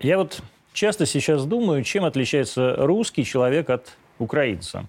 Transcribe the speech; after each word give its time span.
Я 0.00 0.18
вот 0.18 0.42
часто 0.72 1.06
сейчас 1.06 1.44
думаю, 1.44 1.82
чем 1.82 2.04
отличается 2.04 2.76
русский 2.76 3.24
человек 3.24 3.68
от 3.68 3.96
украинца. 4.20 4.86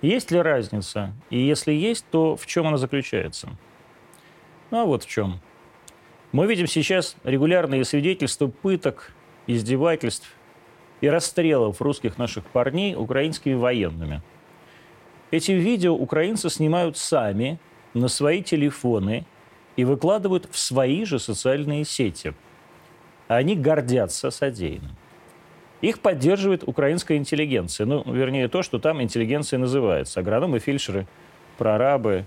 Есть 0.00 0.30
ли 0.30 0.40
разница? 0.40 1.12
И 1.28 1.38
если 1.38 1.72
есть, 1.72 2.06
то 2.10 2.34
в 2.34 2.46
чем 2.46 2.66
она 2.66 2.78
заключается? 2.78 3.50
Ну 4.70 4.80
а 4.80 4.84
вот 4.86 5.04
в 5.04 5.08
чем. 5.08 5.40
Мы 6.32 6.46
видим 6.46 6.66
сейчас 6.66 7.16
регулярные 7.24 7.84
свидетельства 7.84 8.46
пыток, 8.46 9.12
издевательств 9.46 10.32
и 11.02 11.08
расстрелов 11.08 11.82
русских 11.82 12.16
наших 12.16 12.46
парней 12.46 12.94
украинскими 12.94 13.54
военными. 13.54 14.22
Эти 15.30 15.52
видео 15.52 15.94
украинцы 15.94 16.48
снимают 16.48 16.96
сами 16.96 17.58
на 17.92 18.08
свои 18.08 18.42
телефоны 18.42 19.26
и 19.76 19.84
выкладывают 19.84 20.48
в 20.50 20.58
свои 20.58 21.04
же 21.04 21.18
социальные 21.18 21.84
сети. 21.84 22.34
Они 23.28 23.54
гордятся 23.54 24.30
содеянным. 24.30 24.96
Их 25.80 26.00
поддерживает 26.00 26.64
украинская 26.66 27.18
интеллигенция. 27.18 27.86
Ну, 27.86 28.02
вернее, 28.12 28.48
то, 28.48 28.62
что 28.62 28.78
там 28.78 29.00
интеллигенция 29.00 29.58
называется. 29.58 30.20
Агрономы, 30.20 30.58
фельдшеры, 30.58 31.06
прорабы. 31.56 32.24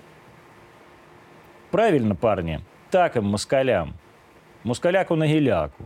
Правильно, 1.70 2.16
парни. 2.16 2.62
Так 2.92 3.18
им, 3.18 3.26
москалям. 3.26 3.96
Москаляку 4.64 5.16
на 5.16 5.28
геляку. 5.28 5.84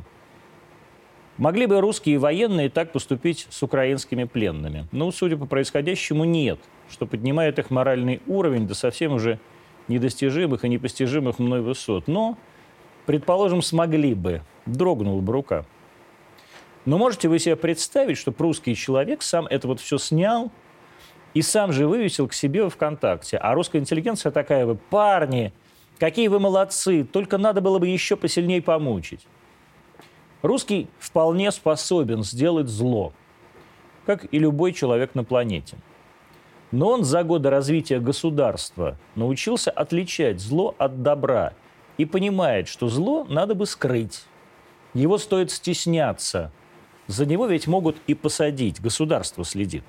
Могли 1.38 1.66
бы 1.66 1.82
русские 1.82 2.18
военные 2.18 2.70
так 2.70 2.92
поступить 2.92 3.48
с 3.50 3.64
украинскими 3.64 4.26
пленными? 4.26 4.88
Ну, 4.92 5.12
судя 5.12 5.36
по 5.38 5.46
происходящему, 5.46 6.24
нет. 6.24 6.60
Что 6.90 7.06
поднимает 7.06 7.58
их 7.58 7.72
моральный 7.72 8.22
уровень 8.28 8.68
до 8.68 8.76
совсем 8.76 9.14
уже 9.14 9.40
недостижимых 9.88 10.64
и 10.64 10.70
непостижимых 10.70 11.40
мной 11.40 11.62
высот. 11.62 12.08
Но, 12.08 12.38
предположим, 13.06 13.62
смогли 13.62 14.14
бы. 14.14 14.42
Дрогнула 14.66 15.22
бы 15.22 15.34
рука. 15.34 15.66
Но 16.86 16.98
можете 16.98 17.28
вы 17.28 17.40
себе 17.40 17.56
представить, 17.56 18.18
что 18.18 18.34
русский 18.38 18.76
человек 18.76 19.22
сам 19.22 19.48
это 19.48 19.68
вот 19.68 19.80
все 19.80 19.98
снял 19.98 20.52
и 21.34 21.42
сам 21.42 21.72
же 21.72 21.88
вывесил 21.88 22.28
к 22.28 22.34
себе 22.34 22.64
в 22.64 22.70
ВКонтакте. 22.70 23.38
А 23.38 23.54
русская 23.54 23.80
интеллигенция 23.80 24.32
такая, 24.32 24.66
вы 24.66 24.76
парни, 24.76 25.52
какие 26.00 26.28
вы 26.28 26.40
молодцы, 26.40 27.04
только 27.04 27.38
надо 27.38 27.62
было 27.62 27.80
бы 27.80 27.88
еще 27.88 28.16
посильнее 28.16 28.62
помучить. 28.62 29.28
Русский 30.44 30.88
вполне 31.00 31.52
способен 31.52 32.24
сделать 32.24 32.68
зло, 32.68 33.14
как 34.06 34.32
и 34.32 34.38
любой 34.38 34.74
человек 34.74 35.16
на 35.16 35.24
планете. 35.24 35.78
Но 36.72 36.90
он 36.92 37.04
за 37.04 37.24
годы 37.24 37.50
развития 37.50 38.00
государства 38.00 38.98
научился 39.16 39.72
отличать 39.72 40.40
зло 40.40 40.76
от 40.78 41.02
добра 41.02 41.54
и 41.98 42.06
понимает, 42.06 42.68
что 42.68 42.88
зло 42.90 43.26
надо 43.30 43.56
бы 43.56 43.66
скрыть. 43.66 44.24
Его 44.94 45.18
стоит 45.18 45.52
стесняться– 45.52 46.52
за 47.08 47.26
него 47.26 47.46
ведь 47.46 47.68
могут 47.68 47.98
и 48.08 48.14
посадить, 48.16 48.82
государство 48.82 49.46
следит. 49.46 49.84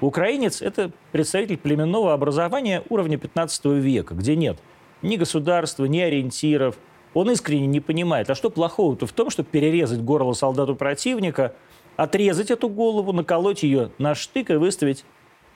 Украинец– 0.00 0.62
это 0.62 0.90
представитель 1.12 1.58
племенного 1.58 2.12
образования 2.12 2.82
уровня 2.88 3.18
15 3.18 3.66
века, 3.66 4.14
где 4.14 4.34
нет 4.34 4.58
ни 5.02 5.16
государства, 5.16 5.84
ни 5.84 6.00
ориентиров. 6.00 6.76
Он 7.14 7.30
искренне 7.30 7.66
не 7.66 7.80
понимает, 7.80 8.30
а 8.30 8.34
что 8.34 8.50
плохого-то 8.50 9.06
в 9.06 9.12
том, 9.12 9.30
чтобы 9.30 9.48
перерезать 9.50 10.00
горло 10.00 10.32
солдату 10.32 10.74
противника, 10.74 11.54
отрезать 11.96 12.50
эту 12.50 12.68
голову, 12.68 13.12
наколоть 13.12 13.62
ее 13.62 13.90
на 13.98 14.14
штык 14.14 14.50
и 14.50 14.54
выставить 14.54 15.04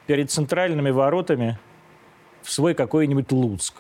перед 0.07 0.31
центральными 0.31 0.91
воротами 0.91 1.59
в 2.43 2.53
свой 2.53 2.75
какой-нибудь 2.75 3.33
Луцк. 3.33 3.75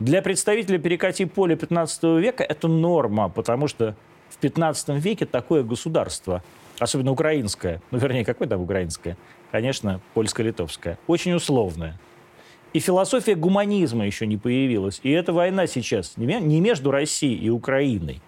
Для 0.00 0.22
представителя 0.22 0.78
перекати 0.78 1.26
поля 1.26 1.56
15 1.56 2.02
века 2.02 2.44
это 2.44 2.68
норма, 2.68 3.28
потому 3.28 3.68
что 3.68 3.94
в 4.28 4.36
15 4.38 4.88
веке 5.04 5.24
такое 5.24 5.62
государство, 5.62 6.42
особенно 6.80 7.12
украинское, 7.12 7.80
ну, 7.90 7.98
вернее, 7.98 8.24
какое 8.24 8.48
там 8.48 8.60
украинское? 8.60 9.16
Конечно, 9.52 10.00
польско-литовское. 10.14 10.98
Очень 11.06 11.34
условное. 11.34 11.98
И 12.72 12.80
философия 12.80 13.36
гуманизма 13.36 14.04
еще 14.04 14.26
не 14.26 14.36
появилась. 14.36 14.98
И 15.04 15.10
эта 15.12 15.32
война 15.32 15.68
сейчас 15.68 16.16
не 16.16 16.60
между 16.60 16.90
Россией 16.90 17.36
и 17.36 17.48
Украиной. 17.48 18.20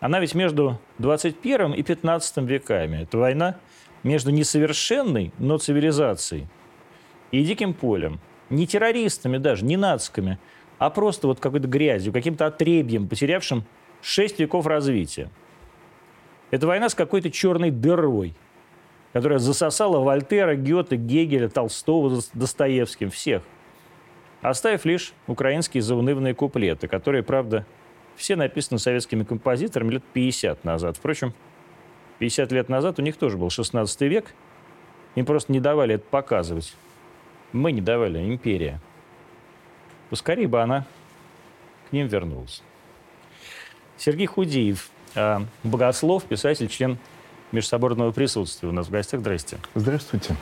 Она 0.00 0.18
ведь 0.18 0.34
между 0.34 0.80
21 0.98 1.74
и 1.74 1.82
15 1.84 2.38
веками. 2.38 3.02
Это 3.02 3.18
война 3.18 3.54
между 4.02 4.32
несовершенной, 4.32 5.32
но 5.38 5.58
цивилизацией 5.58 6.48
и 7.30 7.44
диким 7.44 7.72
полем. 7.72 8.18
Не 8.50 8.66
террористами 8.66 9.38
даже, 9.38 9.64
не 9.64 9.76
нациками, 9.76 10.40
а 10.82 10.90
просто 10.90 11.28
вот 11.28 11.38
какой-то 11.38 11.68
грязью, 11.68 12.12
каким-то 12.12 12.46
отребьем, 12.46 13.06
потерявшим 13.06 13.64
шесть 14.02 14.40
веков 14.40 14.66
развития. 14.66 15.30
Это 16.50 16.66
война 16.66 16.88
с 16.88 16.96
какой-то 16.96 17.30
черной 17.30 17.70
дырой, 17.70 18.34
которая 19.12 19.38
засосала 19.38 20.00
Вольтера, 20.00 20.56
Гёте, 20.56 20.96
Гегеля, 20.96 21.48
Толстого, 21.48 22.20
Достоевским, 22.34 23.10
всех, 23.10 23.44
оставив 24.40 24.84
лишь 24.84 25.12
украинские 25.28 25.84
заунывные 25.84 26.34
куплеты, 26.34 26.88
которые, 26.88 27.22
правда, 27.22 27.64
все 28.16 28.34
написаны 28.34 28.80
советскими 28.80 29.22
композиторами 29.22 29.92
лет 29.92 30.02
50 30.12 30.64
назад. 30.64 30.96
Впрочем, 30.96 31.32
50 32.18 32.50
лет 32.50 32.68
назад 32.68 32.98
у 32.98 33.02
них 33.02 33.16
тоже 33.16 33.38
был 33.38 33.50
16 33.50 34.00
век, 34.00 34.34
им 35.14 35.26
просто 35.26 35.52
не 35.52 35.60
давали 35.60 35.94
это 35.94 36.04
показывать. 36.10 36.74
Мы 37.52 37.70
не 37.70 37.80
давали, 37.80 38.18
империя. 38.18 38.80
Поскорее 40.12 40.46
бы 40.46 40.60
она 40.60 40.84
к 41.88 41.92
ним 41.94 42.06
вернулась. 42.06 42.62
Сергей 43.96 44.26
Худиев, 44.26 44.90
э, 45.14 45.38
богослов, 45.64 46.24
писатель, 46.24 46.68
член 46.68 46.98
межсоборного 47.50 48.12
присутствия. 48.12 48.68
У 48.68 48.72
нас 48.72 48.88
в 48.88 48.90
гостях. 48.90 49.20
Здрасте. 49.20 49.56
Здравствуйте. 49.74 50.36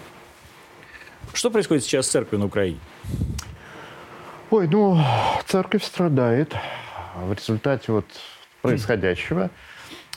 Что 1.34 1.52
происходит 1.52 1.84
сейчас 1.84 2.06
с 2.06 2.08
церковью 2.08 2.40
на 2.40 2.46
Украине? 2.46 2.80
Ой, 4.50 4.66
ну, 4.66 5.00
церковь 5.46 5.84
страдает 5.84 6.52
в 7.14 7.32
результате 7.32 7.92
вот 7.92 8.06
происходящего. 8.62 9.50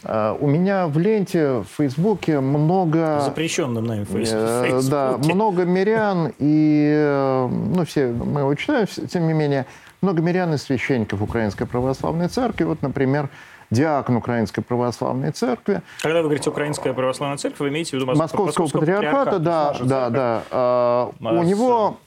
Uh, 0.04 0.38
у 0.42 0.48
меня 0.48 0.88
в 0.88 0.98
ленте 0.98 1.60
в 1.60 1.66
Фейсбуке 1.78 2.42
много... 2.42 3.22
Запрещенном 3.22 3.86
нами 3.86 4.04
Фейсбуке. 4.04 4.36
Uh, 4.36 4.90
да, 4.90 5.18
много 5.18 5.64
мирян, 5.64 6.34
и, 6.40 6.94
э, 6.94 7.48
ну, 7.48 7.86
все 7.86 8.08
мы 8.08 8.42
его 8.42 8.54
читаем, 8.56 8.86
тем 8.88 9.28
не 9.28 9.34
менее, 9.34 9.66
много 10.02 10.22
мирян 10.22 10.54
и 10.54 10.58
священников 10.58 11.22
Украинской 11.22 11.66
Православной 11.66 12.28
Церкви. 12.28 12.66
Вот, 12.66 12.82
например, 12.82 13.30
диакон 13.72 14.18
Украинской 14.18 14.62
Православной 14.62 15.32
Церкви. 15.32 15.82
Когда 16.02 16.20
вы 16.20 16.24
говорите 16.26 16.50
Украинская 16.50 16.94
Православная 16.94 17.38
Церковь, 17.38 17.62
вы 17.62 17.70
имеете 17.70 17.92
в 17.92 17.94
виду 17.94 18.06
Московского, 18.08 18.46
Московского 18.46 18.80
патриархата? 18.82 19.40
Да, 19.40 19.76
да, 19.82 20.10
да. 20.10 20.44
А, 20.52 21.12
у 21.20 21.44
него... 21.44 21.98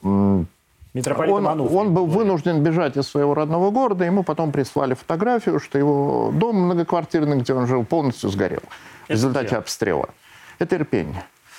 Он, 1.04 1.76
он 1.76 1.94
был 1.94 2.06
вынужден 2.06 2.62
бежать 2.62 2.96
из 2.96 3.08
своего 3.08 3.34
родного 3.34 3.70
города, 3.70 4.04
ему 4.04 4.22
потом 4.22 4.52
прислали 4.52 4.94
фотографию, 4.94 5.60
что 5.60 5.78
его 5.78 6.30
дом 6.32 6.56
многоквартирный, 6.56 7.38
где 7.38 7.54
он 7.54 7.66
жил, 7.66 7.84
полностью 7.84 8.30
сгорел 8.30 8.62
в 9.06 9.10
результате 9.10 9.48
где? 9.48 9.56
обстрела. 9.56 10.08
Это 10.58 10.76
Ирпень. 10.76 11.14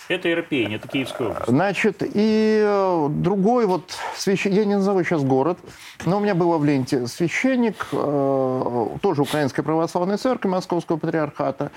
Это 0.10 0.32
Ирпень, 0.32 0.76
это 0.76 0.88
Киевская 0.88 1.28
область. 1.30 1.48
Значит, 1.48 2.02
и 2.02 2.62
э, 2.64 3.08
другой 3.10 3.66
вот 3.66 3.94
священник, 4.16 4.56
я 4.56 4.66
не 4.66 4.76
назову 4.76 5.04
сейчас 5.04 5.22
город, 5.24 5.58
но 6.06 6.18
у 6.18 6.20
меня 6.22 6.34
было 6.34 6.58
в 6.58 6.64
ленте 6.64 7.08
священник, 7.08 7.88
э, 7.92 8.88
тоже 9.02 9.22
Украинской 9.24 9.64
Православной 9.64 10.18
Церкви 10.18 10.48
Московского 10.48 10.96
Патриархата. 10.98 11.72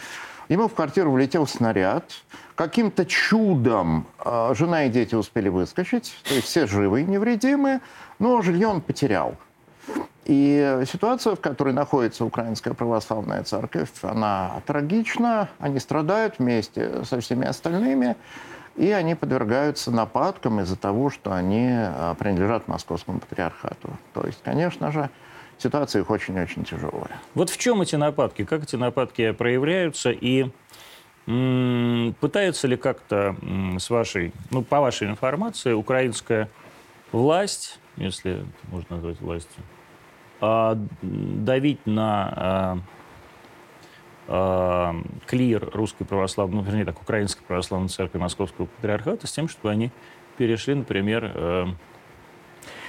Ему 0.50 0.66
в 0.66 0.74
квартиру 0.74 1.12
влетел 1.12 1.46
снаряд. 1.46 2.12
Каким-то 2.56 3.06
чудом 3.06 4.08
э, 4.18 4.52
жена 4.56 4.86
и 4.86 4.90
дети 4.90 5.14
успели 5.14 5.48
выскочить, 5.48 6.12
то 6.24 6.34
есть 6.34 6.48
все 6.48 6.66
живы 6.66 7.02
и 7.02 7.04
невредимы, 7.04 7.80
но 8.18 8.42
жилье 8.42 8.66
он 8.66 8.80
потерял. 8.80 9.36
И 10.24 10.82
ситуация, 10.90 11.36
в 11.36 11.40
которой 11.40 11.72
находится 11.72 12.24
Украинская 12.24 12.74
Православная 12.74 13.44
Церковь, 13.44 13.90
она 14.02 14.60
трагична. 14.66 15.48
Они 15.60 15.78
страдают 15.78 16.40
вместе 16.40 17.04
со 17.04 17.20
всеми 17.20 17.46
остальными. 17.46 18.16
И 18.76 18.90
они 18.90 19.14
подвергаются 19.14 19.92
нападкам 19.92 20.60
из-за 20.60 20.76
того, 20.76 21.10
что 21.10 21.32
они 21.32 21.68
а, 21.70 22.14
принадлежат 22.14 22.66
Московскому 22.66 23.20
патриархату. 23.20 23.90
То 24.14 24.26
есть, 24.26 24.40
конечно 24.42 24.90
же, 24.90 25.10
ситуация 25.60 26.02
их 26.02 26.10
очень-очень 26.10 26.64
тяжелая. 26.64 27.20
Вот 27.34 27.50
в 27.50 27.58
чем 27.58 27.82
эти 27.82 27.96
нападки? 27.96 28.44
Как 28.44 28.64
эти 28.64 28.76
нападки 28.76 29.32
проявляются? 29.32 30.10
И 30.10 30.46
пытаются 31.26 32.66
ли 32.66 32.76
как-то 32.76 33.36
с 33.78 33.90
вашей, 33.90 34.32
ну, 34.50 34.62
по 34.62 34.80
вашей 34.80 35.08
информации, 35.08 35.72
украинская 35.72 36.48
власть, 37.12 37.78
если 37.96 38.44
можно 38.70 38.96
назвать 38.96 39.20
властью, 39.20 39.62
а, 40.40 40.76
давить 41.02 41.86
на 41.86 42.32
а, 42.34 42.78
а, 44.26 44.96
клир 45.26 45.68
русской 45.72 46.04
православной, 46.04 46.56
ну, 46.56 46.62
вернее, 46.62 46.84
так, 46.84 47.00
украинской 47.00 47.42
православной 47.44 47.90
церкви 47.90 48.18
Московского 48.18 48.66
патриархата 48.66 49.26
с 49.26 49.32
тем, 49.32 49.48
чтобы 49.48 49.70
они 49.70 49.90
перешли, 50.36 50.74
например, 50.74 51.76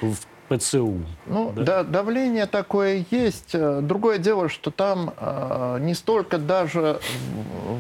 в 0.02 0.16
ПЦУ. 0.58 1.00
Ну, 1.28 1.54
да? 1.56 1.84
давление 1.84 2.46
такое 2.46 3.06
есть. 3.12 3.56
Другое 3.82 4.18
дело, 4.18 4.50
что 4.50 4.72
там 4.72 5.14
э, 5.18 5.78
не 5.82 5.94
столько 5.94 6.38
даже 6.38 7.00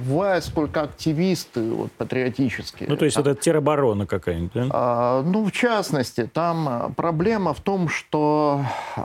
власть, 0.05 0.47
сколько 0.49 0.81
активисты 0.81 1.61
вот, 1.71 1.91
патриотические. 1.93 2.87
Ну, 2.89 2.97
то 2.97 3.05
есть 3.05 3.15
там, 3.15 3.25
это 3.25 3.35
тероборона 3.35 4.05
какая-нибудь, 4.05 4.51
да? 4.53 5.19
Э, 5.19 5.23
ну, 5.23 5.45
в 5.45 5.51
частности, 5.51 6.29
там 6.31 6.93
проблема 6.95 7.53
в 7.53 7.61
том, 7.61 7.89
что 7.89 8.61
э, 8.95 9.01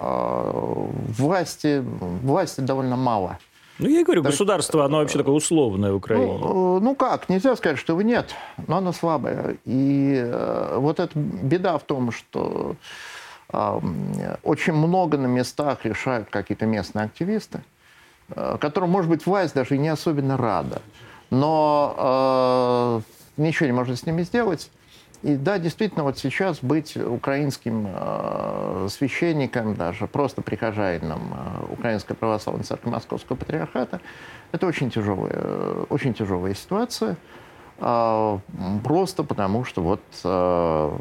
власти, 1.18 1.82
власти 2.22 2.60
довольно 2.60 2.96
мало. 2.96 3.38
Ну, 3.78 3.88
я 3.88 4.00
и 4.00 4.04
говорю, 4.04 4.22
так, 4.22 4.32
государство, 4.32 4.84
оно 4.84 4.98
вообще 4.98 5.18
такое 5.18 5.34
условное 5.34 5.92
в 5.92 5.96
Украине. 5.96 6.38
Ну, 6.40 6.80
ну 6.80 6.94
как, 6.94 7.28
нельзя 7.28 7.56
сказать, 7.56 7.78
что 7.78 7.92
его 7.92 8.02
нет, 8.02 8.34
но 8.66 8.78
оно 8.78 8.92
слабое. 8.92 9.58
И 9.66 10.14
э, 10.16 10.76
вот 10.78 10.98
эта 10.98 11.18
беда 11.18 11.76
в 11.76 11.82
том, 11.82 12.10
что 12.10 12.72
э, 12.72 12.74
очень 13.52 14.72
много 14.72 15.18
на 15.18 15.26
местах 15.26 15.84
решают 15.84 16.30
какие-то 16.30 16.66
местные 16.66 17.04
активисты, 17.04 17.62
э, 18.30 18.58
которым, 18.60 18.90
может 18.90 19.10
быть, 19.10 19.24
власть 19.26 19.54
даже 19.54 19.78
не 19.78 19.88
особенно 19.88 20.36
рада. 20.36 20.82
Но 21.30 23.02
э, 23.36 23.42
ничего 23.42 23.66
не 23.66 23.72
может 23.72 23.98
с 23.98 24.06
ними 24.06 24.22
сделать. 24.22 24.70
И 25.22 25.34
да, 25.34 25.58
действительно, 25.58 26.04
вот 26.04 26.18
сейчас 26.18 26.58
быть 26.60 26.96
украинским 26.96 27.86
э, 27.88 28.88
священником, 28.90 29.74
даже 29.74 30.06
просто 30.06 30.42
прихожанином 30.42 31.32
э, 31.32 31.72
Украинской 31.72 32.14
православной 32.14 32.64
церкви 32.64 32.90
Московского 32.90 33.36
патриархата, 33.36 34.00
это 34.52 34.66
очень 34.66 34.90
тяжелая, 34.90 35.32
э, 35.34 35.84
очень 35.88 36.14
тяжелая 36.14 36.54
ситуация. 36.54 37.16
Э, 37.78 38.38
просто 38.84 39.22
потому, 39.24 39.64
что 39.64 39.82
вот 39.82 40.00
э, 40.24 40.98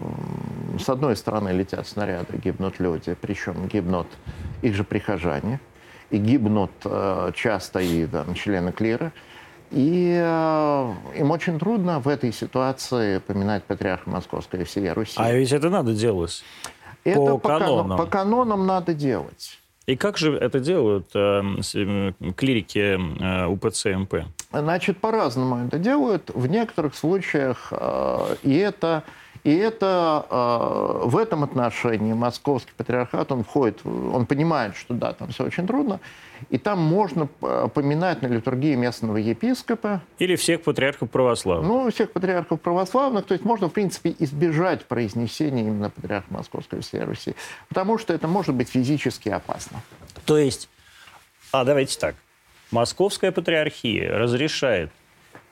с 0.79 0.89
одной 0.89 1.15
стороны 1.15 1.49
летят 1.49 1.87
снаряды, 1.87 2.37
гибнут 2.37 2.79
люди, 2.79 3.15
причем 3.19 3.67
гибнут 3.67 4.07
их 4.61 4.75
же 4.75 4.83
прихожане, 4.83 5.59
и 6.09 6.17
гибнут 6.17 6.71
э, 6.83 7.31
часто 7.35 7.79
и 7.79 8.05
там, 8.05 8.33
члены 8.33 8.71
клира. 8.71 9.11
И 9.71 10.15
э, 10.21 10.93
им 11.17 11.31
очень 11.31 11.59
трудно 11.59 11.99
в 11.99 12.07
этой 12.07 12.31
ситуации 12.31 13.17
поминать 13.17 13.63
патриарха 13.63 14.09
Московской 14.09 14.61
и 14.61 14.63
всей 14.63 14.91
Руси. 14.91 15.15
А 15.17 15.31
ведь 15.31 15.51
это 15.51 15.69
надо 15.69 15.93
делать 15.93 16.43
это 17.05 17.19
по, 17.19 17.37
по 17.37 17.47
канонам. 17.59 17.97
По 17.97 18.05
канонам 18.05 18.65
надо 18.65 18.93
делать. 18.93 19.59
И 19.85 19.95
как 19.95 20.17
же 20.17 20.35
это 20.35 20.59
делают 20.59 21.07
э, 21.13 21.43
клирики 22.35 22.97
э, 22.97 23.45
УПЦ 23.45 23.85
МП? 23.95 24.15
Значит, 24.51 24.97
по-разному 24.97 25.67
это 25.67 25.77
делают. 25.77 26.31
В 26.33 26.47
некоторых 26.47 26.95
случаях 26.95 27.67
э, 27.71 28.35
и 28.43 28.57
это 28.57 29.03
и 29.45 29.55
это 29.57 30.25
э, 30.27 31.07
в 31.07 31.15
этом 31.17 31.43
отношении 31.43 32.13
московский 32.13 32.71
патриархат, 32.75 33.31
он 33.31 33.43
входит, 33.43 33.85
он 33.85 34.25
понимает, 34.25 34.75
что 34.75 34.95
да, 34.95 35.13
там 35.13 35.27
все 35.27 35.43
очень 35.43 35.67
трудно, 35.67 35.99
и 36.49 36.57
там 36.57 36.79
можно 36.79 37.29
э, 37.43 37.67
поминать 37.71 38.23
на 38.23 38.27
литургии 38.27 38.73
местного 38.73 39.17
епископа. 39.17 40.01
Или 40.17 40.35
всех 40.35 40.63
патриархов 40.63 41.11
православных. 41.11 41.67
Ну, 41.67 41.91
всех 41.91 42.11
патриархов 42.11 42.59
православных. 42.59 43.27
То 43.27 43.35
есть 43.35 43.45
можно, 43.45 43.69
в 43.69 43.73
принципе, 43.73 44.15
избежать 44.17 44.85
произнесения 44.85 45.61
именно 45.61 45.91
патриарха 45.91 46.33
Московской 46.33 46.81
всей 46.81 47.03
Руси. 47.03 47.35
Потому 47.69 47.99
что 47.99 48.15
это 48.15 48.27
может 48.27 48.55
быть 48.55 48.69
физически 48.69 49.29
опасно. 49.29 49.79
То 50.25 50.39
есть, 50.39 50.69
а 51.51 51.63
давайте 51.65 51.99
так. 51.99 52.15
Московская 52.71 53.31
патриархия 53.31 54.09
разрешает 54.17 54.89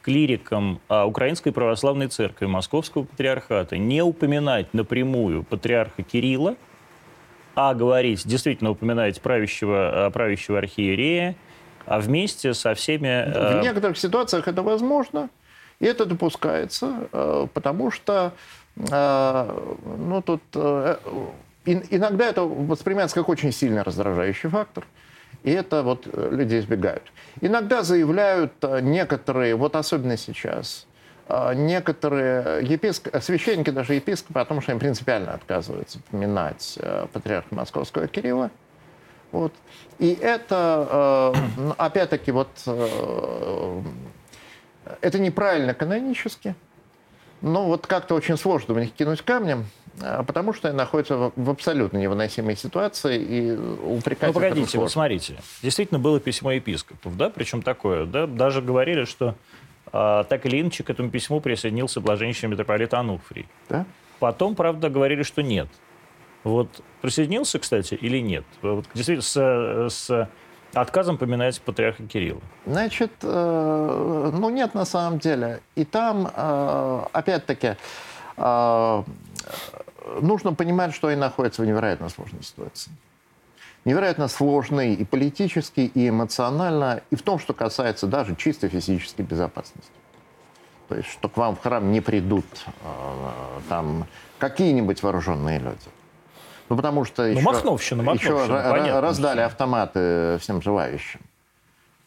клирикам 0.03 0.81
а, 0.89 1.05
Украинской 1.05 1.51
Православной 1.51 2.07
Церкви 2.07 2.45
Московского 2.45 3.05
Патриархата 3.05 3.77
не 3.77 4.01
упоминать 4.01 4.73
напрямую 4.73 5.43
патриарха 5.43 6.03
Кирилла, 6.03 6.55
а 7.55 7.73
говорить, 7.73 8.27
действительно 8.27 8.71
упоминать 8.71 9.21
правящего, 9.21 10.05
а, 10.05 10.09
правящего 10.11 10.57
архиерея, 10.59 11.35
а 11.85 11.99
вместе 11.99 12.53
со 12.53 12.73
всеми... 12.73 13.31
В 13.31 13.59
а, 13.59 13.61
некоторых 13.63 13.97
ситуациях 13.97 14.47
это 14.47 14.61
возможно, 14.61 15.29
и 15.79 15.85
это 15.85 16.05
допускается, 16.05 17.07
а, 17.11 17.47
потому 17.47 17.89
что 17.91 18.33
ну, 18.75 20.23
тут, 20.25 20.41
иногда 21.63 22.25
это 22.25 22.41
воспринимается 22.41 23.15
как 23.15 23.29
очень 23.29 23.51
сильно 23.51 23.83
раздражающий 23.83 24.49
фактор. 24.49 24.83
И 25.43 25.51
это 25.51 25.83
вот 25.83 26.07
э, 26.11 26.29
люди 26.31 26.57
избегают. 26.57 27.03
Иногда 27.41 27.83
заявляют 27.83 28.53
э, 28.61 28.79
некоторые, 28.79 29.55
вот 29.55 29.75
особенно 29.75 30.15
сейчас, 30.15 30.87
э, 31.27 31.53
некоторые 31.53 32.65
епископы, 32.65 33.19
священники, 33.19 33.69
даже 33.69 33.93
епископы, 33.93 34.39
о 34.39 34.45
том, 34.45 34.61
что 34.61 34.71
им 34.71 34.79
принципиально 34.79 35.33
отказываются 35.33 35.99
поминать 36.09 36.79
патриарха 37.11 37.53
Московского 37.53 38.07
Кирилла. 38.07 38.51
Вот. 39.31 39.53
И 39.99 40.13
это, 40.13 41.33
опять-таки, 41.77 42.31
вот 42.31 42.49
это 45.01 45.19
неправильно 45.19 45.73
канонически, 45.73 46.55
но 47.41 47.65
вот 47.65 47.87
как-то 47.87 48.13
очень 48.13 48.37
сложно 48.37 48.75
в 48.75 48.79
них 48.79 48.93
кинуть 48.93 49.23
камнем. 49.23 49.65
А 50.01 50.23
потому 50.23 50.53
что 50.53 50.69
они 50.69 50.77
находятся 50.77 51.31
в 51.35 51.49
абсолютно 51.49 51.97
невыносимой 51.97 52.55
ситуации 52.55 53.21
и 53.21 53.51
упрекать 53.55 54.29
Ну, 54.29 54.33
погодите, 54.33 54.77
вот 54.77 54.91
смотрите. 54.91 55.35
Действительно 55.61 55.99
было 55.99 56.19
письмо 56.19 56.51
епископов, 56.51 57.15
да, 57.15 57.29
причем 57.29 57.61
такое, 57.61 58.05
да, 58.05 58.25
даже 58.25 58.61
говорили, 58.61 59.05
что 59.05 59.35
а, 59.91 60.23
так 60.23 60.45
или 60.45 60.61
иначе 60.61 60.83
к 60.83 60.89
этому 60.89 61.09
письму 61.09 61.39
присоединился 61.39 62.01
блаженнейший 62.01 62.49
митрополит 62.49 62.93
Ануфрий. 62.93 63.47
Да? 63.69 63.85
Потом, 64.19 64.55
правда, 64.55 64.89
говорили, 64.89 65.23
что 65.23 65.43
нет. 65.43 65.67
Вот 66.43 66.67
присоединился, 67.01 67.59
кстати, 67.59 67.93
или 67.93 68.17
нет? 68.19 68.43
Вот, 68.61 68.85
действительно, 68.93 69.21
с, 69.21 69.93
с 69.93 70.29
отказом 70.73 71.17
поминается 71.17 71.61
патриарха 71.61 72.03
Кирилла. 72.03 72.41
Значит, 72.65 73.11
э, 73.21 74.31
ну 74.33 74.49
нет 74.49 74.73
на 74.73 74.85
самом 74.85 75.19
деле. 75.19 75.61
И 75.75 75.85
там, 75.85 76.29
э, 76.35 77.01
опять-таки, 77.11 77.75
э, 78.37 79.03
нужно 80.21 80.53
понимать, 80.53 80.93
что 80.93 81.07
они 81.07 81.17
находятся 81.17 81.61
в 81.61 81.65
невероятно 81.65 82.09
сложной 82.09 82.43
ситуации. 82.43 82.91
Невероятно 83.85 84.27
сложной 84.27 84.93
и 84.93 85.03
политически, 85.03 85.81
и 85.81 86.09
эмоционально, 86.09 87.01
и 87.09 87.15
в 87.15 87.21
том, 87.21 87.37
что 87.39 87.53
касается 87.53 88.07
даже 88.07 88.35
чисто 88.35 88.69
физической 88.69 89.23
безопасности. 89.23 89.91
То 90.87 90.95
есть, 90.95 91.09
что 91.09 91.27
к 91.27 91.37
вам 91.37 91.55
в 91.55 91.61
храм 91.61 91.91
не 91.91 92.01
придут 92.01 92.45
э, 92.65 93.59
там 93.67 94.07
какие-нибудь 94.37 95.01
вооруженные 95.03 95.59
люди. 95.59 95.89
Ну, 96.69 96.77
потому 96.77 97.03
что 97.03 97.23
еще, 97.23 97.41
ну, 97.41 97.51
Махновщина, 97.51 98.03
Махновщина, 98.03 98.57
еще 98.57 98.69
понятно, 98.69 99.01
раздали 99.01 99.37
все. 99.37 99.45
автоматы 99.45 100.37
всем 100.39 100.61
желающим. 100.61 101.19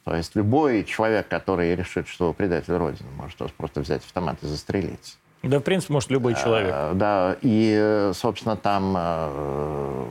То 0.04 0.14
есть 0.14 0.36
любой 0.36 0.84
человек, 0.84 1.28
который 1.28 1.74
решит, 1.74 2.08
что 2.08 2.32
предатель 2.32 2.74
Родины, 2.74 3.08
может 3.16 3.36
просто 3.54 3.80
взять 3.80 4.04
автомат 4.04 4.42
и 4.42 4.46
застрелить. 4.46 5.18
Да, 5.42 5.58
в 5.58 5.62
принципе, 5.62 5.92
может 5.92 6.10
любой 6.10 6.32
э, 6.32 6.36
человек. 6.42 6.74
Да, 6.94 7.36
и, 7.42 8.10
собственно, 8.14 8.56
там 8.56 8.94
э, 8.96 10.06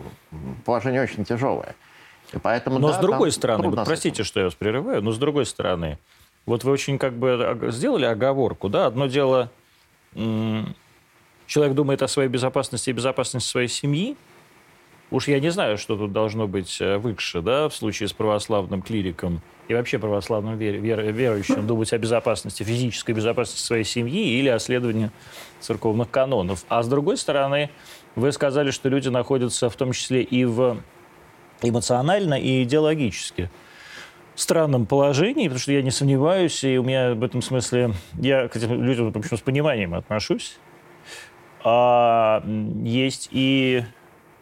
положение 0.66 1.02
очень 1.02 1.26
тяжелое. 1.26 1.76
И 2.34 2.38
поэтому, 2.38 2.80
но 2.80 2.90
да, 2.90 2.94
с 2.94 3.00
другой 3.00 3.32
стороны, 3.32 3.70
вот, 3.70 3.86
простите, 3.86 4.24
что 4.24 4.40
я 4.40 4.46
вас 4.46 4.56
прерываю, 4.56 5.02
но 5.02 5.12
с 5.12 5.18
другой 5.18 5.46
стороны, 5.46 6.00
вот 6.46 6.64
вы 6.64 6.72
очень 6.72 6.98
как 6.98 7.14
бы 7.14 7.60
сделали 7.70 8.06
оговорку, 8.06 8.70
да, 8.70 8.88
одно 8.88 9.08
дело, 9.08 9.52
человек 10.14 11.76
думает 11.76 12.02
о 12.02 12.08
своей 12.08 12.30
безопасности 12.30 12.90
и 12.90 12.94
безопасности 12.94 13.48
своей 13.48 13.68
семьи, 13.68 14.18
Уж 15.16 15.30
я 15.30 15.40
не 15.40 15.50
знаю, 15.50 15.78
что 15.78 15.96
тут 15.96 16.12
должно 16.12 16.46
быть 16.46 16.82
э, 16.82 16.98
выше, 16.98 17.42
да, 17.42 17.70
в 17.70 17.74
случае 17.74 18.10
с 18.10 18.12
православным 18.12 18.82
клириком 18.82 19.40
и 19.70 19.74
вообще 19.74 19.98
православным 19.98 20.58
вер, 20.58 20.76
вер, 20.76 21.00
верующим 21.14 21.66
думать 21.66 21.94
о 21.94 21.98
безопасности, 21.98 22.64
физической 22.64 23.14
безопасности 23.14 23.62
своей 23.62 23.86
семьи 23.86 24.38
или 24.38 24.50
о 24.50 24.60
следовании 24.60 25.12
церковных 25.62 26.12
канонов. 26.12 26.66
А 26.68 26.84
с 26.84 26.90
другой 26.90 27.16
стороны, 27.16 27.70
вы 28.18 28.34
сказали, 28.34 28.72
что 28.72 28.90
люди 28.90 29.08
находятся 29.08 29.70
в 29.70 29.76
том 29.78 29.94
числе 29.94 30.22
и 30.22 30.44
в 30.44 30.82
эмоционально, 31.62 32.34
и 32.34 32.64
идеологически 32.64 33.50
странном 34.36 34.86
положении, 34.86 35.44
потому 35.44 35.60
что 35.60 35.72
я 35.72 35.82
не 35.82 35.92
сомневаюсь, 35.92 36.62
и 36.66 36.78
у 36.78 36.84
меня 36.84 37.14
в 37.14 37.24
этом 37.24 37.42
смысле, 37.42 37.94
я 38.16 38.50
к 38.50 38.58
этим 38.58 38.84
людям, 38.84 39.14
в 39.14 39.18
общем, 39.18 39.38
с 39.38 39.40
пониманием 39.40 39.94
отношусь. 39.94 40.58
А 41.64 42.44
есть 42.84 43.30
и 43.32 43.86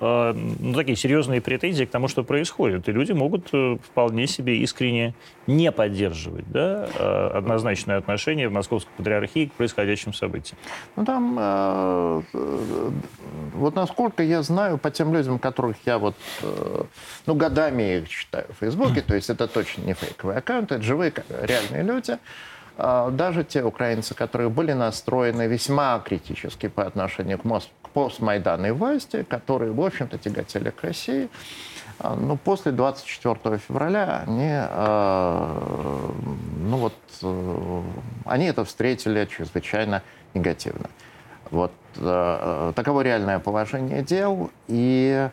ну, 0.03 0.73
такие 0.73 0.97
серьезные 0.97 1.39
претензии 1.39 1.85
к 1.85 1.89
тому, 1.89 2.07
что 2.07 2.23
происходит. 2.23 2.89
И 2.89 2.91
люди 2.91 3.11
могут 3.13 3.49
э, 3.53 3.77
вполне 3.81 4.27
себе 4.27 4.57
искренне 4.57 5.13
не 5.47 5.71
поддерживать 5.71 6.49
да, 6.51 6.87
э, 6.97 7.27
однозначное 7.33 7.97
отношение 7.97 8.49
в 8.49 8.51
Московской 8.51 8.91
Патриархии 8.97 9.45
к 9.45 9.53
происходящим 9.53 10.13
событиям. 10.13 10.57
Ну, 10.95 11.05
там, 11.05 11.37
э, 11.39 12.21
вот 13.53 13.75
насколько 13.75 14.23
я 14.23 14.41
знаю, 14.41 14.77
по 14.77 14.91
тем 14.91 15.13
людям, 15.13 15.39
которых 15.39 15.77
я 15.85 15.97
вот, 15.97 16.15
э, 16.41 16.83
ну, 17.25 17.35
годами 17.35 17.99
их 17.99 18.09
читаю 18.09 18.45
в 18.49 18.59
Фейсбуке, 18.59 19.01
то 19.01 19.15
есть 19.15 19.29
это 19.29 19.47
точно 19.47 19.83
не 19.83 19.93
фейковые 19.93 20.39
аккаунты, 20.39 20.75
это 20.75 20.83
живые 20.83 21.13
реальные 21.29 21.83
люди, 21.83 22.17
даже 22.77 23.43
те 23.43 23.63
украинцы, 23.63 24.15
которые 24.15 24.49
были 24.49 24.73
настроены 24.73 25.47
весьма 25.47 25.99
критически 25.99 26.67
по 26.69 26.85
отношению 26.85 27.37
к, 27.37 27.45
Мос- 27.45 27.69
к 27.82 27.82
постмайданной 27.93 28.71
власти, 28.71 29.23
которые, 29.23 29.71
в 29.71 29.81
общем-то, 29.81 30.17
тяготели 30.17 30.69
к 30.69 30.81
России. 30.83 31.29
А, 31.99 32.15
но 32.15 32.35
после 32.35 32.71
24 32.71 33.57
февраля 33.57 34.23
они, 34.27 34.49
э, 34.51 36.09
ну 36.59 36.77
вот, 36.77 36.93
э, 37.21 37.81
они 38.25 38.45
это 38.45 38.65
встретили 38.65 39.25
чрезвычайно 39.25 40.01
негативно. 40.33 40.89
Вот 41.51 41.71
э, 41.97 42.73
таково 42.75 43.01
реальное 43.01 43.39
положение 43.39 44.01
дел. 44.01 44.49
И 44.67 45.29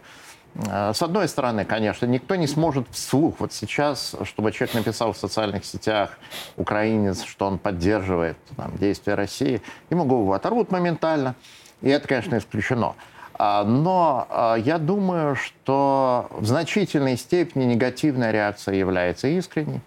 с 0.52 1.00
одной 1.00 1.28
стороны, 1.28 1.64
конечно, 1.64 2.06
никто 2.06 2.34
не 2.34 2.48
сможет 2.48 2.88
вслух 2.90 3.36
вот 3.38 3.52
сейчас, 3.52 4.16
чтобы 4.24 4.50
человек 4.50 4.74
написал 4.74 5.12
в 5.12 5.16
социальных 5.16 5.64
сетях, 5.64 6.18
украинец, 6.56 7.22
что 7.22 7.46
он 7.46 7.56
поддерживает 7.56 8.36
там, 8.56 8.76
действия 8.76 9.14
России, 9.14 9.62
ему 9.90 10.04
голову 10.04 10.32
оторвут 10.32 10.72
моментально. 10.72 11.36
И 11.82 11.88
это, 11.88 12.06
конечно, 12.06 12.36
исключено. 12.38 12.94
А, 13.34 13.64
но 13.64 14.26
а, 14.28 14.56
я 14.56 14.78
думаю, 14.78 15.34
что 15.34 16.28
в 16.30 16.44
значительной 16.44 17.16
степени 17.16 17.64
негативная 17.64 18.32
реакция 18.32 18.74
является 18.74 19.28
искренней, 19.28 19.80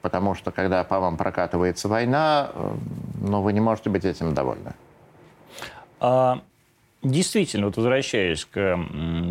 потому 0.00 0.34
что 0.34 0.50
когда 0.50 0.84
по 0.84 1.00
вам 1.00 1.16
прокатывается 1.16 1.88
война, 1.88 2.50
э, 2.54 2.74
ну, 3.20 3.42
вы 3.42 3.52
не 3.52 3.60
можете 3.60 3.90
быть 3.90 4.04
этим 4.04 4.32
довольны. 4.32 4.72
А, 6.00 6.40
действительно, 7.02 7.66
вот 7.66 7.76
возвращаясь 7.76 8.44
к 8.46 8.76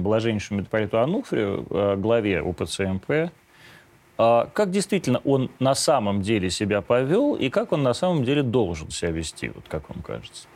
блаженнейшему 0.01 0.59
митрополиту 0.59 0.99
Ануфрию, 0.99 1.65
э, 1.69 1.95
главе 1.95 2.41
УПЦ 2.43 2.81
а, 4.15 4.49
как 4.53 4.69
действительно 4.69 5.19
он 5.25 5.49
на 5.59 5.73
самом 5.73 6.21
деле 6.21 6.49
себя 6.49 6.81
повел 6.81 7.33
и 7.33 7.49
как 7.49 7.71
он 7.71 7.81
на 7.81 7.93
самом 7.93 8.23
деле 8.23 8.43
должен 8.43 8.91
себя 8.91 9.11
вести, 9.11 9.49
вот 9.49 9.65
как 9.67 9.89
вам 9.89 10.03
кажется? 10.03 10.47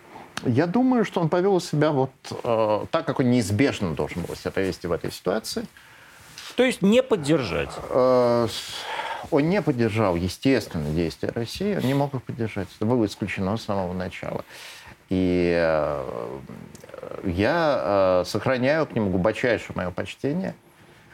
Я 0.45 0.67
думаю, 0.67 1.03
что 1.03 1.19
он 1.21 1.29
повел 1.29 1.59
себя 1.59 1.91
вот 1.91 2.11
э, 2.43 2.85
так, 2.91 3.05
как 3.05 3.19
он 3.19 3.31
неизбежно 3.31 3.93
должен 3.95 4.21
был 4.21 4.35
себя 4.35 4.51
повести 4.51 4.87
в 4.87 4.91
этой 4.91 5.11
ситуации. 5.11 5.65
То 6.55 6.63
есть 6.63 6.81
не 6.81 7.01
поддержать? 7.01 7.71
Э, 7.89 8.47
он 9.31 9.49
не 9.49 9.61
поддержал, 9.61 10.15
естественно, 10.15 10.89
действия 10.91 11.29
России, 11.29 11.75
он 11.75 11.83
не 11.83 11.93
мог 11.93 12.13
их 12.13 12.23
поддержать. 12.23 12.67
Это 12.75 12.85
было 12.85 13.05
исключено 13.05 13.57
с 13.57 13.63
самого 13.63 13.93
начала. 13.93 14.45
И 15.09 15.53
э, 15.57 16.39
я 17.23 18.21
э, 18.21 18.23
сохраняю 18.25 18.85
к 18.85 18.93
нему 18.93 19.09
глубочайшее 19.09 19.75
мое 19.75 19.91
почтение. 19.91 20.55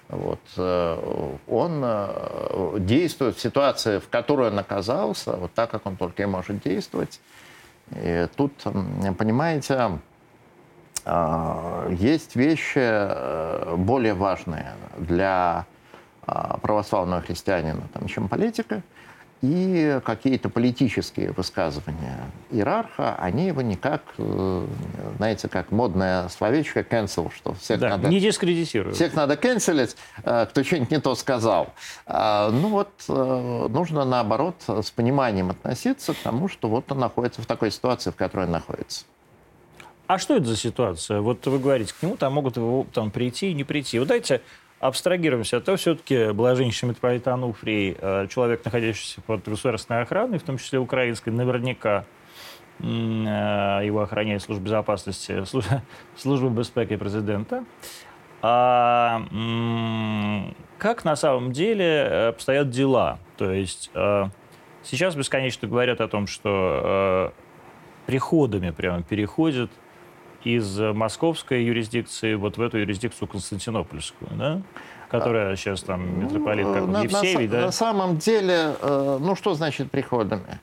Вот. 0.09 0.39
Э, 0.57 1.35
он 1.47 1.81
э, 1.83 2.75
действует 2.79 3.37
в 3.37 3.41
ситуации, 3.41 3.99
в 3.99 4.09
которой 4.09 4.49
он 4.49 4.59
оказался, 4.59 5.33
вот 5.33 5.53
так, 5.53 5.71
как 5.71 5.85
он 5.85 5.95
только 5.95 6.23
и 6.23 6.25
может 6.25 6.61
действовать. 6.61 7.19
И 7.95 8.27
тут, 8.35 8.53
понимаете, 9.17 9.99
а, 11.05 11.89
есть 11.89 12.35
вещи 12.35 12.79
э, 12.79 13.75
более 13.77 14.13
важные 14.13 14.71
для 14.97 15.65
а, 16.25 16.57
православного 16.57 17.21
христианина, 17.21 17.81
чем 18.07 18.29
политика. 18.29 18.81
И 19.43 19.99
какие-то 20.05 20.47
политические 20.47 21.33
высказывания 21.33 22.31
иерарха, 22.49 23.13
они 23.15 23.47
его 23.47 23.61
никак, 23.61 24.01
э, 24.17 24.67
знаете, 25.17 25.49
как 25.49 25.69
модное 25.69 26.29
словечко 26.29 26.79
cancel, 26.79 27.29
что 27.35 27.53
всех 27.55 27.81
да, 27.81 27.89
надо... 27.89 28.07
не 28.07 28.21
дискредитируют. 28.21 28.95
Всех 28.95 29.13
надо 29.15 29.35
канцелить, 29.35 29.97
э, 30.23 30.45
кто 30.49 30.63
что-нибудь 30.63 30.91
не 30.91 31.01
то 31.01 31.13
сказал. 31.15 31.73
А, 32.05 32.51
ну 32.51 32.69
вот, 32.69 32.87
э, 33.09 33.67
нужно 33.69 34.05
наоборот 34.05 34.55
с 34.65 34.89
пониманием 34.91 35.49
относиться 35.49 36.13
к 36.13 36.17
тому, 36.23 36.47
что 36.47 36.69
вот 36.69 36.89
он 36.93 36.99
находится 36.99 37.41
в 37.41 37.45
такой 37.45 37.69
ситуации, 37.69 38.11
в 38.11 38.15
которой 38.15 38.45
он 38.45 38.51
находится. 38.51 39.03
А 40.07 40.19
что 40.19 40.37
это 40.37 40.45
за 40.45 40.55
ситуация? 40.55 41.19
Вот 41.19 41.45
вы 41.47 41.59
говорите, 41.59 41.93
к 41.93 42.01
нему 42.01 42.15
там 42.15 42.31
могут 42.31 42.55
его 42.55 42.85
там 42.93 43.11
прийти 43.11 43.51
и 43.51 43.53
не 43.53 43.65
прийти. 43.65 43.99
Вот 43.99 44.07
дайте 44.07 44.41
абстрагируемся, 44.83 45.61
то 45.61 45.77
все-таки 45.77 46.31
блаженнейший 46.31 46.89
митрополит 46.89 47.27
Ануфрий, 47.27 47.95
э, 47.97 48.27
человек, 48.27 48.65
находящийся 48.65 49.21
под 49.21 49.47
государственной 49.47 50.01
охраной, 50.01 50.39
в 50.39 50.43
том 50.43 50.57
числе 50.57 50.77
украинской, 50.79 51.29
наверняка 51.29 52.05
э, 52.79 52.83
его 52.83 54.01
охраняет 54.01 54.41
служба 54.41 54.65
безопасности, 54.65 55.43
служба 56.17 56.49
безопасности 56.49 56.97
президента. 56.97 57.63
А 58.41 59.21
как 60.77 61.05
на 61.05 61.15
самом 61.15 61.53
деле 61.53 62.27
обстоят 62.29 62.69
дела? 62.69 63.19
То 63.37 63.51
есть 63.51 63.89
э, 63.93 64.25
сейчас 64.83 65.15
бесконечно 65.15 65.65
говорят 65.65 66.01
о 66.01 66.09
том, 66.09 66.27
что 66.27 67.33
приходами 68.05 68.71
прямо 68.71 69.01
переходят 69.01 69.71
из 70.45 70.79
московской 70.79 71.63
юрисдикции 71.63 72.35
вот 72.35 72.57
в 72.57 72.61
эту 72.61 72.77
юрисдикцию 72.77 73.27
константинопольскую, 73.27 74.31
да? 74.31 74.61
которая 75.09 75.55
сейчас 75.55 75.83
там 75.83 76.23
митрополит 76.23 76.65
как 76.65 76.87
на, 76.87 77.03
Евсевий, 77.03 77.47
на, 77.47 77.51
да? 77.51 77.61
На 77.67 77.71
самом 77.71 78.17
деле, 78.17 78.75
э, 78.81 79.17
ну 79.21 79.35
что 79.35 79.53
значит 79.53 79.91
приходами? 79.91 80.59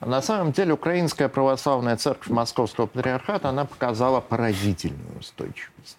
На 0.00 0.22
самом 0.22 0.52
деле 0.52 0.72
Украинская 0.72 1.28
православная 1.28 1.98
церковь 1.98 2.28
Московского 2.28 2.86
патриархата, 2.86 3.50
она 3.50 3.66
показала 3.66 4.20
поразительную 4.20 5.18
устойчивость. 5.18 5.98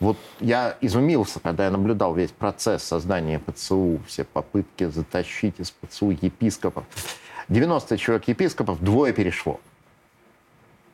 Вот 0.00 0.16
я 0.40 0.76
изумился, 0.80 1.38
когда 1.38 1.66
я 1.66 1.70
наблюдал 1.70 2.14
весь 2.14 2.32
процесс 2.32 2.82
создания 2.82 3.38
ПЦУ, 3.38 4.00
все 4.08 4.24
попытки 4.24 4.84
затащить 4.84 5.60
из 5.60 5.70
ПЦУ 5.70 6.10
епископов. 6.10 6.84
90 7.48 7.98
человек 7.98 8.26
епископов, 8.26 8.82
двое 8.82 9.12
перешло. 9.12 9.60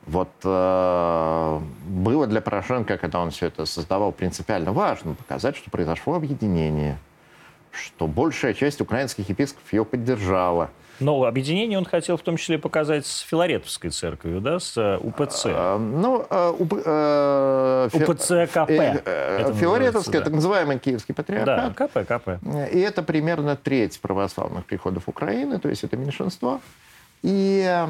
Вот 0.07 0.29
э, 0.45 1.59
было 1.87 2.27
для 2.27 2.39
Порошенко, 2.39 2.97
когда 2.97 3.19
он 3.19 3.31
все 3.31 3.47
это 3.47 3.65
создавал, 3.65 4.13
принципиально 4.13 4.71
важно 4.71 5.15
показать, 5.15 5.57
что 5.57 5.69
произошло 5.69 6.15
объединение, 6.15 6.97
что 7.71 8.07
большая 8.07 8.53
часть 8.53 8.79
украинских 8.79 9.27
епископов 9.27 9.71
ее 9.73 9.83
поддержала. 9.83 10.69
Но 11.01 11.25
объединение 11.25 11.77
он 11.77 11.83
хотел 11.83 12.15
в 12.15 12.21
том 12.21 12.37
числе 12.37 12.57
показать 12.57 13.05
с 13.05 13.19
Филаретовской 13.19 13.89
церковью, 13.89 14.39
да, 14.39 14.59
с 14.59 14.77
э, 14.77 14.97
УПЦ. 14.97 15.45
А, 15.47 15.77
ну, 15.77 16.25
а, 16.29 16.51
уп, 16.51 16.73
а, 16.85 17.87
УПЦ 17.93 18.49
КП. 18.51 18.71
Э, 18.71 19.53
Филаретовская, 19.55 20.21
да. 20.21 20.25
так 20.25 20.33
называемый 20.33 20.79
Киевский 20.79 21.13
патриархат. 21.13 21.75
Да, 21.75 21.87
КП, 21.87 22.07
КП. 22.07 22.29
И 22.71 22.79
это 22.79 23.03
примерно 23.03 23.57
треть 23.57 23.99
православных 23.99 24.65
приходов 24.65 25.03
Украины, 25.07 25.59
то 25.59 25.67
есть 25.67 25.83
это 25.83 25.97
меньшинство. 25.97 26.61
И 27.21 27.85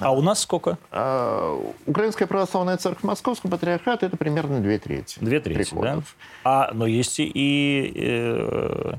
а 0.00 0.12
у 0.12 0.22
нас 0.22 0.40
сколько? 0.40 0.78
А, 0.90 1.58
Украинская 1.86 2.26
православная 2.26 2.76
церковь 2.76 3.04
Московского 3.04 3.50
патриархата 3.50 4.06
это 4.06 4.16
примерно 4.16 4.60
две 4.60 4.78
трети. 4.78 5.18
Две 5.20 5.40
трети, 5.40 5.58
приходов. 5.58 6.16
да? 6.44 6.68
А, 6.68 6.70
но 6.72 6.86
есть 6.86 7.16
и 7.18 7.92
э, 7.94 8.94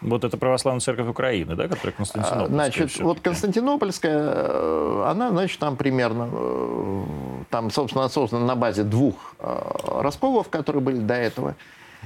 вот 0.00 0.24
эта 0.24 0.36
православная 0.36 0.80
церковь 0.80 1.08
Украины, 1.08 1.54
да, 1.54 1.68
которая 1.68 1.92
Константинопольская. 1.92 2.48
Значит, 2.48 3.00
вот 3.00 3.20
Константинопольская, 3.20 4.32
э, 4.34 5.04
она, 5.06 5.30
значит, 5.30 5.58
там 5.58 5.76
примерно, 5.76 6.28
э, 6.32 7.04
там, 7.50 7.70
собственно, 7.70 8.08
создана 8.08 8.46
на 8.46 8.56
базе 8.56 8.82
двух 8.82 9.34
э, 9.38 10.00
расколов, 10.00 10.48
которые 10.48 10.82
были 10.82 10.98
до 10.98 11.14
этого. 11.14 11.56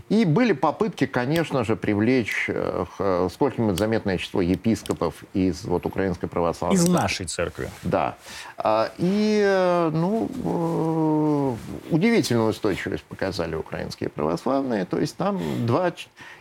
И 0.09 0.25
были 0.25 0.53
попытки, 0.53 1.07
конечно 1.07 1.65
же, 1.65 1.77
привлечь 1.77 2.47
э, 2.49 3.29
сколько-нибудь 3.33 3.79
заметное 3.79 4.19
число 4.19 4.41
епископов 4.41 5.25
из 5.35 5.65
вот, 5.65 5.87
Украинской 5.87 6.27
православной 6.27 6.77
Из 6.77 6.89
нашей 6.89 7.27
церкви. 7.27 7.71
Да. 7.83 8.17
А, 8.57 8.91
и, 8.99 9.41
э, 9.45 9.91
ну, 9.93 11.57
э, 11.91 11.95
удивительную 11.95 12.51
устойчивость 12.51 13.05
показали 13.05 13.55
украинские 13.55 14.09
православные. 14.11 14.85
То 14.85 14.99
есть 14.99 15.17
там 15.17 15.41
два 15.67 15.93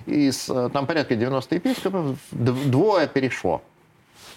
из, 0.06 0.46
там 0.46 0.86
порядка 0.86 1.16
90 1.16 1.56
епископов, 1.56 2.18
двое 2.32 3.08
перешло. 3.08 3.62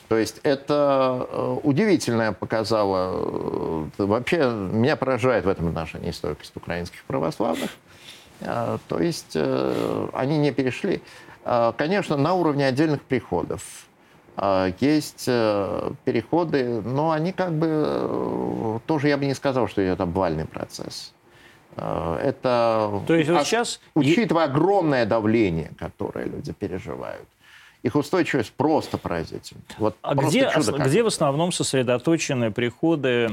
То 0.08 0.18
есть 0.18 0.40
это 0.42 1.26
удивительное 1.62 2.32
показало, 2.32 3.88
вообще 3.96 4.50
меня 4.50 4.94
поражает 4.96 5.46
в 5.46 5.48
этом 5.48 5.68
отношении 5.68 6.10
стойкость 6.10 6.54
украинских 6.54 7.02
православных. 7.04 7.70
А, 8.46 8.78
то 8.88 8.98
есть 9.00 9.32
э, 9.34 10.08
они 10.12 10.38
не 10.38 10.52
перешли. 10.52 11.02
А, 11.44 11.72
конечно, 11.72 12.16
на 12.16 12.34
уровне 12.34 12.66
отдельных 12.66 13.02
приходов 13.02 13.86
есть 14.80 15.24
э, 15.26 15.90
переходы, 16.04 16.80
но 16.80 17.10
они 17.10 17.32
как 17.32 17.52
бы 17.52 17.66
э, 17.68 18.78
тоже, 18.86 19.08
я 19.08 19.18
бы 19.18 19.26
не 19.26 19.34
сказал, 19.34 19.68
что 19.68 19.84
идет 19.84 20.00
обвальный 20.00 20.46
процесс. 20.46 21.12
Это, 21.76 23.02
То 23.06 23.14
есть 23.14 23.30
вот 23.30 23.46
сейчас... 23.46 23.80
учитывая 23.94 24.44
огромное 24.44 25.06
давление, 25.06 25.70
которое 25.78 26.26
люди 26.26 26.52
переживают, 26.52 27.26
их 27.82 27.94
устойчивость 27.94 28.52
просто 28.52 28.98
поразительна. 28.98 29.62
Вот 29.78 29.96
а 30.02 30.14
просто 30.14 30.38
где, 30.38 30.50
чудо 30.50 30.78
где 30.78 31.02
в 31.02 31.06
основном 31.06 31.50
сосредоточены 31.50 32.50
приходы 32.50 33.28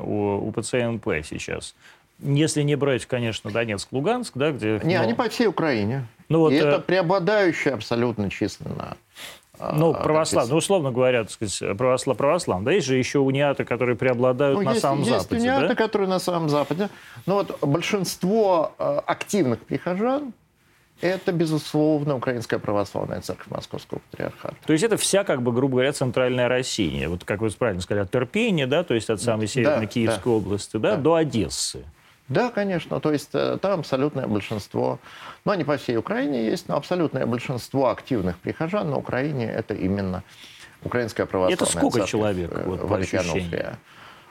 у, 0.00 0.46
у 0.46 0.52
ПЦНП 0.52 1.24
сейчас? 1.24 1.74
Если 2.20 2.62
не 2.62 2.76
брать, 2.76 3.06
конечно, 3.06 3.50
Донецк, 3.50 3.92
Луганск, 3.92 4.32
да, 4.36 4.52
где... 4.52 4.80
Не, 4.84 4.98
но... 4.98 5.02
они 5.02 5.14
по 5.14 5.28
всей 5.28 5.46
Украине. 5.46 6.06
Ну, 6.28 6.40
вот, 6.40 6.52
И 6.52 6.56
это 6.56 6.76
э... 6.76 6.80
преобладающая 6.80 7.74
абсолютно 7.74 8.30
численно 8.30 8.96
ну, 9.58 9.94
православные, 9.94 10.52
ну, 10.52 10.58
условно 10.58 10.90
говоря, 10.90 11.22
так 11.22 11.30
сказать, 11.30 11.76
православ, 11.76 12.16
православные. 12.16 12.64
Да, 12.64 12.72
есть 12.72 12.86
же 12.86 12.96
еще 12.96 13.20
униаты, 13.20 13.64
которые 13.64 13.96
преобладают 13.96 14.58
ну, 14.58 14.64
на 14.64 14.70
есть, 14.70 14.82
самом 14.82 15.00
есть 15.00 15.10
Западе. 15.10 15.40
Униаты, 15.40 15.68
да? 15.68 15.74
которые 15.74 16.08
на 16.08 16.18
самом 16.18 16.48
Западе. 16.48 16.88
Но 17.26 17.36
вот 17.36 17.58
большинство 17.60 18.74
э, 18.78 19.00
активных 19.06 19.60
прихожан 19.60 20.32
это, 21.00 21.32
безусловно, 21.32 22.16
Украинская 22.16 22.58
православная 22.58 23.20
церковь 23.20 23.48
Московского 23.50 24.00
патриархата. 24.10 24.56
То 24.64 24.72
есть 24.72 24.84
это 24.84 24.96
вся, 24.96 25.24
как 25.24 25.42
бы, 25.42 25.52
грубо 25.52 25.74
говоря, 25.74 25.92
центральная 25.92 26.48
Россия. 26.48 27.08
Вот 27.08 27.24
как 27.24 27.40
вы 27.40 27.50
правильно 27.50 27.82
сказали, 27.82 28.04
от 28.04 28.10
Терпения, 28.10 28.66
да, 28.66 28.84
то 28.84 28.94
есть 28.94 29.10
от 29.10 29.20
самой 29.20 29.46
северной 29.46 29.86
да, 29.86 29.92
Киевской 29.92 30.28
да. 30.28 30.30
области, 30.30 30.76
да, 30.76 30.90
да, 30.92 30.96
до 30.96 31.14
Одессы. 31.14 31.84
Да, 32.28 32.50
конечно. 32.50 33.00
То 33.00 33.12
есть 33.12 33.30
э, 33.34 33.58
там 33.60 33.80
абсолютное 33.80 34.26
большинство, 34.26 34.98
ну, 35.44 35.52
они 35.52 35.64
по 35.64 35.76
всей 35.76 35.96
Украине 35.96 36.46
есть, 36.46 36.68
но 36.68 36.76
абсолютное 36.76 37.26
большинство 37.26 37.90
активных 37.90 38.38
прихожан 38.38 38.90
на 38.90 38.96
Украине 38.96 39.46
это 39.50 39.74
именно 39.74 40.22
Украинская 40.82 41.26
православная 41.26 41.54
Это 41.54 41.66
сколько 41.66 41.98
церковь, 41.98 42.10
человек, 42.10 42.50
э, 42.52 42.64
вот, 42.64 42.88
по 42.88 42.96
ощущениям? 42.96 43.76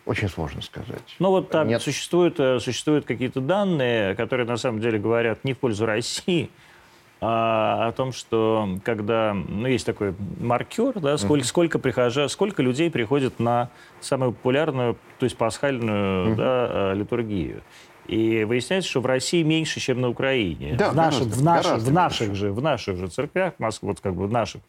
Очень 0.05 0.27
сложно 0.27 0.61
сказать. 0.61 1.15
Ну 1.19 1.29
вот 1.29 1.49
там 1.49 1.67
Нет. 1.67 1.81
существуют, 1.81 2.39
э, 2.39 2.59
существуют 2.59 3.05
какие-то 3.05 3.39
данные, 3.39 4.15
которые 4.15 4.45
на 4.45 4.57
самом 4.57 4.81
деле 4.81 4.99
говорят 4.99 5.43
не 5.43 5.53
в 5.53 5.59
пользу 5.59 5.85
России, 5.85 6.49
а, 7.25 7.87
о 7.87 7.91
том, 7.93 8.11
что 8.11 8.67
когда, 8.83 9.33
ну, 9.33 9.65
есть 9.67 9.85
такой 9.85 10.13
маркер, 10.41 10.99
да, 10.99 11.17
сколько, 11.17 11.43
mm-hmm. 11.43 11.47
сколько 11.47 11.79
прихожан, 11.79 12.27
сколько 12.27 12.61
людей 12.61 12.91
приходит 12.91 13.39
на 13.39 13.69
самую 14.01 14.33
популярную, 14.33 14.97
то 15.19 15.23
есть 15.23 15.37
пасхальную 15.37 16.27
mm-hmm. 16.27 16.35
да, 16.35 16.67
э, 16.69 16.95
литургию. 16.95 17.61
И 18.07 18.43
выясняется, 18.43 18.89
что 18.89 18.99
в 18.99 19.05
России 19.05 19.41
меньше, 19.41 19.79
чем 19.79 20.01
на 20.01 20.09
Украине. 20.09 20.75
Да, 20.77 20.89
в 20.89 20.95
наших, 20.95 21.29
гораздо, 21.29 21.39
в 21.39 21.43
наших, 21.43 21.77
в 21.77 21.91
наших 21.93 22.35
же, 22.35 22.51
в 22.51 22.61
наших 22.61 22.97
же 22.97 23.07
церквях, 23.07 23.53
Москве, 23.57 23.87
вот 23.87 24.01
как 24.01 24.15
бы 24.15 24.27
в 24.27 24.31
наших 24.31 24.61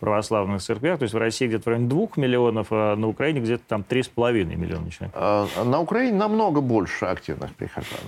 православных 0.00 0.60
церквях, 0.60 0.98
то 0.98 1.04
есть 1.04 1.14
в 1.14 1.18
России 1.18 1.46
где-то 1.46 1.62
в 1.62 1.66
районе 1.68 1.88
2 1.88 2.08
миллионов, 2.16 2.66
а 2.72 2.96
на 2.96 3.06
Украине 3.06 3.38
где-то 3.38 3.62
там 3.68 3.84
3,5 3.88 4.44
миллиона 4.56 4.90
человек. 4.90 5.14
А, 5.14 5.46
на 5.64 5.78
Украине 5.78 6.18
намного 6.18 6.60
больше 6.60 7.04
активных 7.04 7.54
прихожан. 7.54 8.00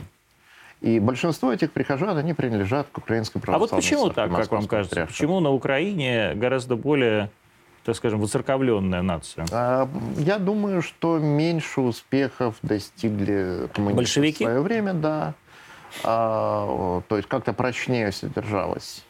И 0.84 1.00
большинство 1.00 1.50
этих 1.50 1.72
прихожан, 1.72 2.18
они 2.18 2.34
принадлежат 2.34 2.88
к 2.92 2.98
украинской 2.98 3.38
православной 3.38 3.68
А 3.68 3.74
вот 3.74 3.82
почему 3.82 4.10
так, 4.10 4.30
как 4.30 4.52
вам 4.52 4.66
кажется? 4.66 4.90
Патриарха. 4.90 5.14
Почему 5.14 5.40
на 5.40 5.50
Украине 5.50 6.34
гораздо 6.34 6.76
более, 6.76 7.30
так 7.86 7.96
скажем, 7.96 8.20
воцерковленная 8.20 9.00
нация? 9.00 9.46
А, 9.50 9.88
я 10.18 10.38
думаю, 10.38 10.82
что 10.82 11.18
меньше 11.18 11.80
успехов 11.80 12.56
достигли 12.60 13.70
коммунисты 13.72 13.96
Большевики? 13.96 14.44
в 14.44 14.46
свое 14.46 14.60
время, 14.60 14.92
да. 14.92 15.32
А, 16.02 17.00
то 17.08 17.16
есть 17.16 17.30
как-то 17.30 17.54
прочнее 17.54 18.12
содержалось. 18.12 19.06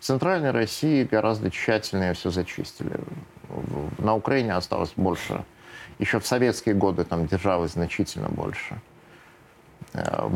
В 0.00 0.04
Центральной 0.04 0.52
России 0.52 1.04
гораздо 1.04 1.50
тщательнее 1.50 2.14
все 2.14 2.30
зачистили. 2.30 2.98
На 3.98 4.14
Украине 4.14 4.54
осталось 4.54 4.94
больше. 4.96 5.44
Еще 5.98 6.18
в 6.18 6.26
советские 6.26 6.74
годы 6.74 7.04
там 7.04 7.26
держалось 7.26 7.72
значительно 7.72 8.30
больше. 8.30 8.80
Э, 9.94 10.28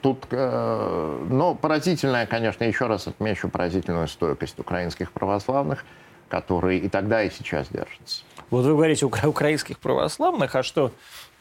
тут, 0.00 0.26
э, 0.30 1.26
но 1.28 1.54
поразительная, 1.54 2.26
конечно, 2.26 2.64
еще 2.64 2.86
раз 2.86 3.06
отмечу 3.06 3.48
поразительную 3.48 4.08
стойкость 4.08 4.58
украинских 4.58 5.12
православных, 5.12 5.84
которые 6.28 6.80
и 6.80 6.88
тогда, 6.88 7.22
и 7.22 7.30
сейчас 7.30 7.68
держатся. 7.68 8.24
Вот 8.50 8.64
вы 8.64 8.70
говорите 8.72 9.04
украинских 9.06 9.78
православных, 9.78 10.54
а 10.54 10.62
что 10.62 10.92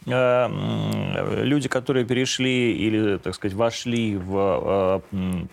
э, 0.05 0.47
люди, 1.43 1.69
которые 1.69 2.05
перешли 2.05 2.75
или, 2.75 3.17
так 3.17 3.33
сказать, 3.33 3.55
вошли 3.55 4.17
в 4.17 5.01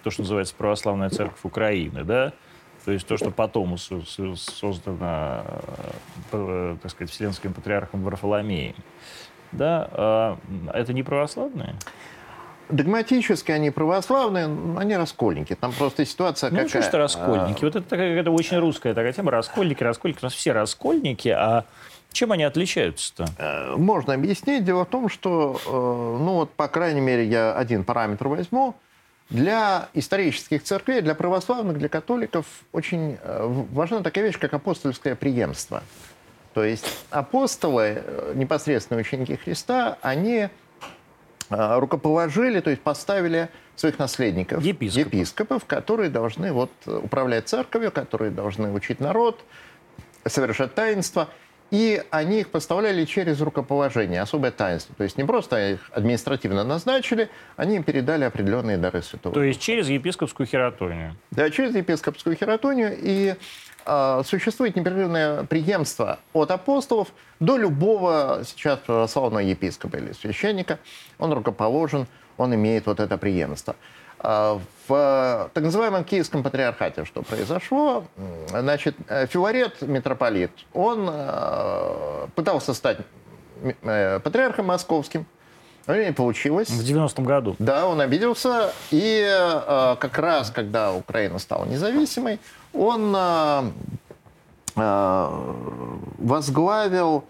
то, 0.03 0.11
что 0.11 0.23
называется 0.23 0.55
православная 0.57 1.11
церковь 1.11 1.45
Украины, 1.45 2.03
да, 2.03 2.33
то 2.85 2.91
есть 2.91 3.07
то, 3.07 3.17
что 3.17 3.31
потом 3.31 3.79
создано, 3.79 5.45
так 6.31 6.91
сказать, 6.91 7.11
Вселенским 7.13 7.53
патриархом 7.55 8.03
Варфоломеем, 8.03 8.75
да, 9.53 9.89
а, 9.93 10.39
это 10.73 10.93
не 10.93 11.03
православные? 11.03 11.75
Догматически 12.69 13.53
они 13.53 13.71
православные, 13.71 14.47
они 14.79 14.97
раскольники. 14.97 15.55
Там 15.55 15.73
просто 15.73 16.07
ситуация 16.07 16.51
ну, 16.51 16.59
какая. 16.59 16.83
Ну, 16.83 16.89
что 16.89 16.99
раскольники? 16.99 17.63
А... 17.63 17.67
Вот 17.67 17.77
это 17.77 17.83
такая 17.83 18.19
это 18.19 18.31
очень 18.31 18.59
русская 18.59 18.95
такая 18.95 19.13
тема. 19.13 19.31
Раскольники, 19.31 19.83
раскольники. 19.83 20.21
У 20.23 20.27
нас 20.27 20.33
все 20.33 20.53
раскольники, 20.53 21.29
а 21.29 21.65
чем 22.13 22.33
они 22.33 22.45
отличаются-то? 22.45 23.27
Э, 23.39 23.77
можно 23.77 24.15
объяснить. 24.15 24.65
Дело 24.65 24.85
в 24.85 24.89
том, 24.89 25.09
что, 25.09 25.61
э, 25.67 25.71
ну 25.71 26.35
вот, 26.35 26.53
по 26.53 26.69
крайней 26.69 27.01
мере, 27.01 27.27
я 27.27 27.55
один 27.55 27.85
параметр 27.85 28.29
возьму. 28.29 28.75
Для 29.31 29.89
исторических 29.95 30.63
церквей, 30.63 31.01
для 31.01 31.15
православных, 31.15 31.79
для 31.79 31.89
католиков 31.89 32.45
очень 32.73 33.17
э, 33.23 33.65
важна 33.73 34.03
такая 34.03 34.25
вещь, 34.25 34.39
как 34.39 34.53
апостольское 34.53 35.15
преемство. 35.15 35.83
То 36.55 36.65
есть 36.65 36.85
апостолы, 37.11 38.03
э, 38.05 38.33
непосредственно 38.35 39.01
ученики 39.01 39.37
Христа, 39.37 39.99
они 40.03 40.49
э, 41.51 41.79
рукоположили, 41.79 42.61
то 42.61 42.71
есть 42.71 42.83
поставили 42.83 43.49
своих 43.77 43.99
наследников, 43.99 44.63
епископов, 44.63 45.15
епископов 45.15 45.65
которые 45.65 46.11
должны 46.11 46.53
вот, 46.53 46.71
управлять 46.87 47.49
церковью, 47.49 47.91
которые 47.91 48.31
должны 48.31 48.71
учить 48.73 49.01
народ, 49.01 49.41
совершать 50.27 50.75
таинство. 50.75 51.29
И 51.71 52.03
они 52.11 52.41
их 52.41 52.51
поставляли 52.51 53.07
через 53.07 53.41
рукоположение, 53.41 54.21
особое 54.21 54.51
таинство. 54.51 54.95
То 54.95 55.05
есть 55.05 55.17
не 55.17 55.25
просто 55.25 55.73
их 55.73 55.91
административно 55.91 56.65
назначили, 56.65 57.31
они 57.57 57.77
им 57.77 57.83
передали 57.83 58.25
определенные 58.25 58.77
дары 58.77 59.01
святого. 59.01 59.35
То 59.35 59.43
есть 59.43 59.59
через 59.59 59.89
епископскую 59.89 60.47
хератонию. 60.47 61.17
Да, 61.31 61.49
через 61.49 61.75
епископскую 61.75 62.37
хератонию. 62.37 62.95
И 63.01 63.29
э, 63.29 63.37
существует 64.25 64.77
непрерывное 64.77 65.45
преемство 65.45 66.19
от 66.33 66.51
апостолов 66.51 67.09
до 67.41 67.57
любого 67.57 68.43
сейчас 68.45 68.79
православного 68.81 69.41
епископа 69.41 69.97
или 69.97 70.13
священника. 70.13 70.79
Он 71.19 71.33
рукоположен, 71.33 72.07
он 72.37 72.55
имеет 72.55 72.87
вот 72.87 73.01
это 73.01 73.19
преемство. 73.19 73.77
А, 74.25 74.61
в 74.87 75.51
так 75.53 75.65
называемом 75.65 76.05
Киевском 76.05 76.43
патриархате 76.43 77.05
что 77.05 77.23
произошло? 77.23 78.05
Значит, 78.49 78.97
Филарет, 79.29 79.83
митрополит, 79.83 80.53
он 80.73 81.09
э, 81.11 82.27
пытался 82.37 82.73
стать 82.73 82.99
э, 83.83 84.21
патриархом 84.21 84.67
московским, 84.67 85.27
но 85.87 85.97
не 85.97 86.13
получилось. 86.13 86.69
В 86.69 86.81
90-м 86.83 87.25
году. 87.25 87.57
Да, 87.59 87.87
он 87.87 88.01
обиделся. 88.01 88.73
И 88.91 89.27
э, 89.27 89.97
как 89.99 90.19
раз, 90.19 90.51
когда 90.51 90.93
Украина 90.93 91.39
стала 91.39 91.65
независимой, 91.65 92.39
он 92.73 93.17
возглавил 96.19 97.25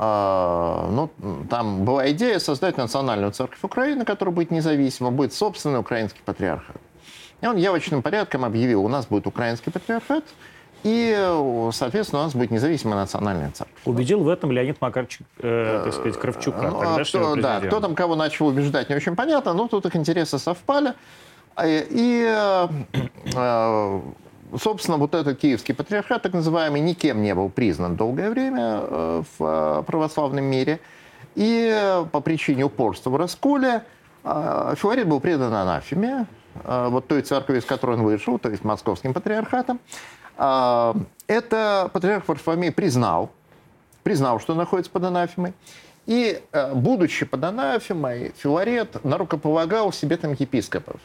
а, 0.00 0.88
ну, 0.92 1.10
там 1.50 1.84
была 1.84 2.08
идея 2.12 2.38
создать 2.38 2.76
национальную 2.76 3.32
церковь 3.32 3.58
Украины, 3.62 4.04
которая 4.04 4.32
будет 4.32 4.52
независима, 4.52 5.10
будет 5.10 5.34
собственный 5.34 5.80
украинский 5.80 6.20
патриархат. 6.24 6.76
И 7.40 7.46
он 7.48 7.56
явочным 7.56 8.00
порядком 8.00 8.44
объявил, 8.44 8.84
у 8.84 8.88
нас 8.88 9.06
будет 9.06 9.26
украинский 9.26 9.72
патриархат, 9.72 10.22
и, 10.82 11.70
соответственно, 11.72 12.22
у 12.22 12.24
нас 12.24 12.34
будет 12.34 12.50
независимая 12.50 12.96
национальная 12.96 13.50
церковь. 13.50 13.76
Убедил 13.84 14.20
в 14.20 14.28
этом 14.28 14.52
Леонид 14.52 14.80
Макарович, 14.80 15.18
э, 15.38 15.82
так 15.84 15.92
сказать, 15.92 16.18
Кравчука, 16.18 16.70
ну, 16.70 16.80
а 16.80 17.04
кто, 17.04 17.36
Да, 17.36 17.60
кто 17.60 17.80
там 17.80 17.94
кого 17.94 18.16
начал 18.16 18.46
убеждать, 18.46 18.88
не 18.88 18.96
очень 18.96 19.16
понятно, 19.16 19.52
но 19.54 19.68
тут 19.68 19.86
их 19.86 19.96
интересы 19.96 20.38
совпали. 20.38 20.94
И 21.64 22.24
э, 22.28 22.68
э, 23.34 24.00
собственно, 24.56 24.96
вот 24.96 25.14
этот 25.14 25.38
киевский 25.38 25.74
патриархат, 25.74 26.22
так 26.22 26.32
называемый, 26.32 26.80
никем 26.80 27.22
не 27.22 27.34
был 27.34 27.50
признан 27.50 27.96
долгое 27.96 28.30
время 28.30 28.80
э, 28.82 29.22
в 29.38 29.44
э, 29.44 29.82
православном 29.84 30.44
мире. 30.44 30.80
И 31.34 32.02
по 32.10 32.20
причине 32.20 32.64
упорства 32.64 33.10
в 33.10 33.16
расколе 33.16 33.82
э, 34.24 34.74
Филарет 34.76 35.08
был 35.08 35.20
предан 35.20 35.52
анафеме, 35.52 36.26
вот 36.64 37.06
той 37.06 37.22
церкви, 37.22 37.58
из 37.58 37.64
которой 37.64 37.98
он 37.98 38.02
вышел, 38.02 38.36
то 38.36 38.50
есть 38.50 38.64
московским 38.64 39.14
патриархатом. 39.14 39.78
Это 40.38 41.90
патриарх 41.92 42.28
Варфоломей 42.28 42.72
признал, 42.72 43.30
признал, 44.02 44.40
что 44.40 44.54
находится 44.54 44.90
под 44.90 45.04
анафемой. 45.04 45.52
И, 46.06 46.40
будучи 46.72 47.26
под 47.26 47.44
анафемой, 47.44 48.32
Филарет 48.38 49.04
нарукополагал 49.04 49.92
себе 49.92 50.16
там 50.16 50.32
епископов. 50.32 51.00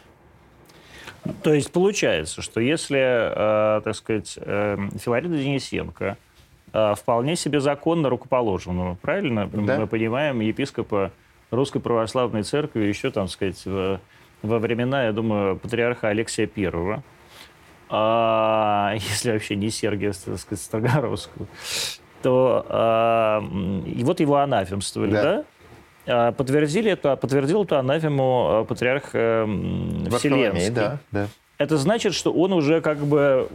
То 1.41 1.53
есть 1.53 1.71
получается, 1.71 2.41
что 2.41 2.59
если, 2.59 2.99
э, 2.99 3.81
так 3.81 3.95
сказать, 3.95 4.37
э, 4.37 4.77
Филарида 4.99 5.37
Денисенко 5.37 6.17
э, 6.73 6.95
вполне 6.95 7.35
себе 7.35 7.59
законно 7.61 8.09
рукоположенного, 8.09 8.95
правильно? 8.95 9.47
Да. 9.47 9.79
Мы 9.79 9.87
понимаем, 9.87 10.41
епископа 10.41 11.11
Русской 11.49 11.79
Православной 11.79 12.43
Церкви 12.43 12.85
еще, 12.85 13.09
там, 13.09 13.27
сказать, 13.27 13.63
в, 13.65 13.99
во 14.41 14.59
времена, 14.59 15.05
я 15.05 15.13
думаю, 15.13 15.57
патриарха 15.57 16.09
Алексия 16.09 16.47
Первого, 16.47 17.03
а, 17.95 18.93
если 18.95 19.31
вообще 19.31 19.55
не 19.55 19.69
Сергия, 19.69 20.13
так 20.13 20.39
сказать, 20.39 20.63
Строгоровского, 20.63 21.45
то 22.23 22.65
а, 22.67 23.43
и 23.85 24.03
вот 24.03 24.19
его 24.19 24.37
анафемствовали, 24.37 25.11
да? 25.11 25.23
да? 25.23 25.43
А, 26.05 26.31
подтвердили 26.31 26.91
это, 26.91 27.15
подтвердил 27.15 27.63
эту 27.63 27.77
анафему 27.77 28.47
а, 28.49 28.63
патриарх 28.65 29.11
э, 29.13 29.45
Вселенский. 30.17 30.71
Да, 30.71 30.97
да. 31.11 31.27
это 31.59 31.77
значит, 31.77 32.15
что 32.15 32.33
он 32.33 32.51
уже 32.53 32.81
как 32.81 32.97
бы 32.97 33.47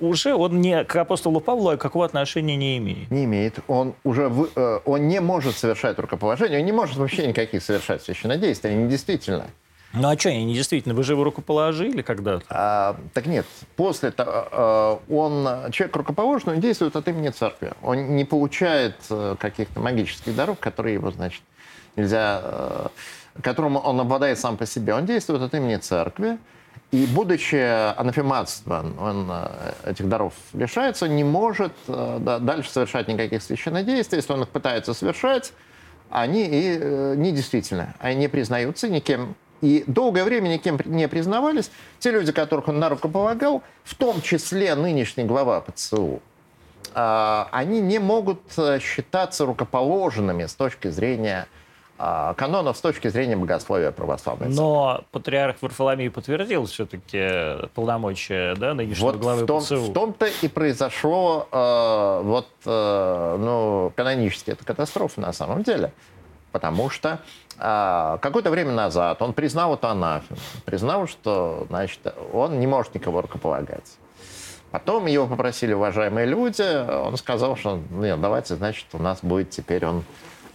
уже 0.00 0.34
он 0.34 0.60
не 0.60 0.82
к 0.82 0.96
апостолу 0.96 1.40
Павлу 1.40 1.78
какого 1.78 2.04
отношения 2.06 2.56
не 2.56 2.78
имеет. 2.78 3.08
Не 3.08 3.24
имеет. 3.24 3.60
Он 3.68 3.94
уже 4.02 4.32
э, 4.56 4.80
он 4.84 5.06
не 5.06 5.20
может 5.20 5.56
совершать 5.56 5.96
рукоположение, 6.00 6.58
он 6.58 6.66
не 6.66 6.72
может 6.72 6.96
вообще 6.96 7.28
никаких 7.28 7.62
совершать 7.62 8.02
священнодействий, 8.02 8.72
они 8.72 8.88
действительно. 8.88 9.46
Ну 9.94 10.08
а 10.08 10.18
что, 10.18 10.28
они 10.28 10.54
действительно? 10.54 10.94
Вы 10.94 11.02
же 11.02 11.14
его 11.14 11.24
рукоположили 11.24 12.02
когда-то? 12.02 12.44
А, 12.50 12.96
так 13.14 13.26
нет. 13.26 13.46
После 13.76 14.10
того, 14.10 14.30
а, 14.34 15.00
он, 15.08 15.72
человек 15.72 15.96
рукоположенный, 15.96 16.56
он 16.56 16.60
действует 16.60 16.94
от 16.94 17.08
имени 17.08 17.30
церкви. 17.30 17.72
Он 17.82 18.16
не 18.16 18.24
получает 18.24 18.96
э, 19.08 19.36
каких-то 19.38 19.80
магических 19.80 20.34
даров, 20.36 20.58
которые 20.58 20.94
его, 20.94 21.10
значит, 21.10 21.42
нельзя, 21.96 22.40
э, 22.42 22.86
которым 23.42 23.76
он 23.76 23.98
обладает 23.98 24.38
сам 24.38 24.58
по 24.58 24.66
себе. 24.66 24.94
Он 24.94 25.06
действует 25.06 25.40
от 25.40 25.54
имени 25.54 25.76
церкви. 25.76 26.38
И, 26.90 27.06
будучи 27.06 27.56
анафематством, 27.98 28.98
он 29.00 29.28
э, 29.30 29.90
этих 29.90 30.06
даров 30.06 30.34
лишается, 30.52 31.08
не 31.08 31.24
может 31.24 31.72
дальше 31.86 32.70
совершать 32.70 33.08
никаких 33.08 33.42
священнодействий. 33.42 34.18
Если 34.18 34.32
он 34.34 34.42
их 34.42 34.50
пытается 34.50 34.92
совершать, 34.92 35.54
они 36.10 36.46
и 36.46 36.78
недействительны. 37.16 37.94
Они 37.98 38.16
не 38.16 38.28
признаются 38.28 38.88
никем 38.88 39.34
и 39.60 39.84
долгое 39.86 40.24
время 40.24 40.48
никем 40.48 40.78
не 40.84 41.08
признавались. 41.08 41.70
Те 41.98 42.10
люди, 42.10 42.32
которых 42.32 42.68
он 42.68 42.78
на 42.78 42.88
руку 42.88 43.08
полагал, 43.08 43.62
в 43.84 43.94
том 43.94 44.22
числе 44.22 44.74
нынешний 44.74 45.24
глава 45.24 45.60
ПЦУ, 45.60 46.20
а, 46.94 47.48
они 47.52 47.80
не 47.80 47.98
могут 47.98 48.40
э, 48.56 48.78
считаться 48.80 49.46
рукоположенными 49.46 50.46
с 50.46 50.54
точки 50.54 50.88
зрения 50.88 51.46
а, 52.00 52.34
канонов 52.34 52.76
с 52.76 52.80
точки 52.80 53.08
зрения 53.08 53.36
богословия 53.36 53.90
православной 53.90 54.48
Но 54.48 55.02
патриарх 55.10 55.56
Варфоломей 55.60 56.10
подтвердил 56.10 56.66
все-таки 56.66 57.68
полномочия 57.74 58.54
да, 58.54 58.72
нынешнего 58.72 59.06
вот 59.06 59.16
главы 59.16 59.42
в 59.42 59.46
том, 59.46 59.62
ПЦУ. 59.62 59.76
В 59.80 59.92
том-то 59.92 60.26
и 60.26 60.46
произошло 60.46 61.48
э, 61.50 62.20
вот, 62.22 62.46
э, 62.64 63.36
ну, 63.40 63.92
канонически 63.96 64.52
это 64.52 64.64
катастрофа 64.64 65.20
на 65.20 65.32
самом 65.32 65.64
деле. 65.64 65.92
Потому 66.52 66.90
что 66.90 67.20
а, 67.58 68.18
какое-то 68.18 68.50
время 68.50 68.72
назад 68.72 69.20
он 69.20 69.32
признал 69.32 69.74
это 69.74 69.90
анафем, 69.90 70.36
признал, 70.64 71.06
что 71.06 71.66
значит, 71.68 72.00
он 72.32 72.58
не 72.60 72.66
может 72.66 72.94
никого 72.94 73.20
рукополагать. 73.20 73.98
Потом 74.70 75.06
его 75.06 75.26
попросили 75.26 75.72
уважаемые 75.72 76.26
люди, 76.26 76.62
он 76.62 77.16
сказал, 77.16 77.56
что 77.56 77.80
нет, 77.90 78.20
давайте, 78.20 78.54
значит, 78.56 78.86
у 78.92 78.98
нас 78.98 79.20
будет 79.22 79.50
теперь 79.50 79.84
он... 79.86 80.04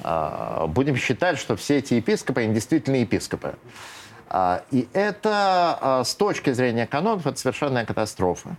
А, 0.04 0.68
будем 0.68 0.96
считать, 0.96 1.38
что 1.38 1.56
все 1.56 1.78
эти 1.78 1.96
епископы, 1.96 2.42
они 2.42 2.54
действительно 2.54 2.98
епископы. 2.98 3.56
А, 4.28 4.64
и 4.72 4.88
это 4.94 5.78
а, 5.80 6.04
с 6.04 6.16
точки 6.16 6.52
зрения 6.52 6.88
канонов 6.88 7.26
это 7.26 7.40
совершенная 7.40 7.86
катастрофа. 7.86 8.56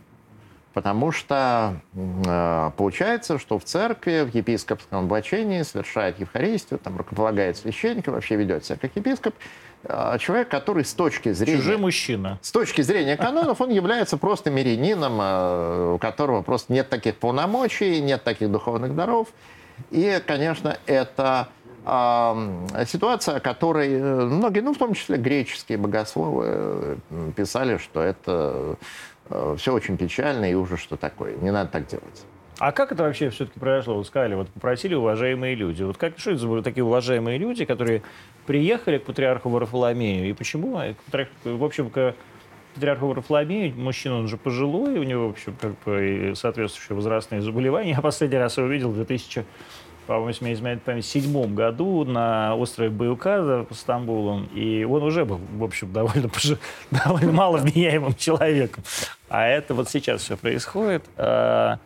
Потому 0.75 1.13
что 1.13 1.77
э, 1.95 2.71
получается, 2.77 3.39
что 3.39 3.61
в 3.61 3.65
церкви, 3.65 4.29
в 4.29 4.35
епископском 4.35 5.05
облачении 5.05 5.63
совершает 5.63 6.19
Евхаристию, 6.19 6.81
там 6.81 6.97
рукополагает 6.97 7.57
священника, 7.57 8.11
вообще 8.11 8.35
ведет 8.35 8.65
себя 8.65 8.77
как 8.81 8.91
епископ, 8.97 9.35
э, 9.85 10.19
человек, 10.19 10.49
который 10.49 10.85
с 10.85 10.93
точки 10.93 11.33
зрения... 11.33 11.61
Чужой 11.61 11.77
мужчина. 11.77 12.41
С 12.43 12.51
точки 12.51 12.83
зрения 12.83 13.17
канонов 13.17 13.61
он 13.61 13.71
является 13.71 14.17
просто 14.17 14.51
мирянином, 14.51 15.21
э, 15.21 15.93
у 15.95 15.99
которого 15.99 16.43
просто 16.43 16.73
нет 16.73 16.89
таких 16.89 17.19
полномочий, 17.19 18.01
нет 18.01 18.25
таких 18.25 18.51
духовных 18.51 18.97
даров. 18.97 19.29
И, 19.93 20.21
конечно, 20.27 20.77
это 20.87 21.49
ситуация, 22.87 23.37
о 23.37 23.41
которой 23.41 23.93
э, 23.93 24.25
многие, 24.25 24.61
ну, 24.61 24.73
в 24.73 24.79
том 24.79 24.95
числе 24.95 25.19
греческие 25.19 25.77
богословы, 25.77 26.45
э, 26.47 26.97
писали, 27.37 27.77
что 27.77 28.01
это 28.01 28.77
все 29.57 29.73
очень 29.73 29.97
печально 29.97 30.51
и 30.51 30.55
уже 30.55 30.77
что 30.77 30.97
такое. 30.97 31.37
Не 31.37 31.51
надо 31.51 31.71
так 31.71 31.87
делать. 31.87 32.25
А 32.59 32.71
как 32.71 32.93
это 32.93 33.03
вообще 33.03 33.31
все-таки 33.31 33.59
произошло? 33.59 33.97
Вы 33.97 34.05
сказали, 34.05 34.35
вот 34.35 34.49
попросили 34.49 34.95
уважаемые 34.95 35.57
люди. 35.57 35.83
Вот 35.83 35.97
как, 35.97 36.19
что 36.19 36.31
это 36.31 36.47
были 36.47 36.63
такие 36.63 36.85
уважаемые 36.85 37.37
люди, 37.37 37.65
которые 37.65 38.03
приехали 38.47 38.99
к 38.99 39.05
патриарху 39.05 39.49
Варфоломею? 39.49 40.29
И 40.29 40.33
почему? 40.35 40.79
А 40.79 40.95
в 41.45 41.65
общем, 41.65 41.91
к 41.91 42.15
патриарху 42.75 43.09
Варфоломею, 43.09 43.75
мужчина, 43.75 44.19
он 44.19 44.29
же 44.29 44.37
пожилой, 44.37 44.99
у 44.99 45.03
него, 45.03 45.27
в 45.27 45.31
общем, 45.31 45.57
как 45.61 45.73
бы 45.85 46.35
соответствующие 46.37 46.95
возрастные 46.95 47.41
заболевания. 47.41 47.91
Я 47.91 48.01
последний 48.01 48.39
раз 48.39 48.57
его 48.57 48.69
видел 48.69 48.91
в 48.91 48.95
2000 48.95 49.45
по-моему, 50.07 50.29
если 50.29 50.53
изменяет 50.53 50.83
память, 50.83 51.05
в 51.05 51.09
седьмом 51.09 51.55
году 51.55 52.05
на 52.05 52.55
острове 52.57 52.91
Баюказа 52.91 53.65
по 53.65 53.75
Стамбулу. 53.75 54.43
И 54.55 54.85
он 54.85 55.03
уже 55.03 55.25
был, 55.25 55.41
в 55.57 55.65
общем, 55.65 55.93
довольно, 55.93 56.31
довольно 56.91 57.33
мало 57.33 57.59
вменяемым 57.59 58.15
человеком. 58.15 58.85
А 59.29 59.47
это 59.47 59.75
вот 59.75 59.89
сейчас 59.89 60.23
все 60.23 60.37
происходит. 60.37 61.05
А, 61.17 61.79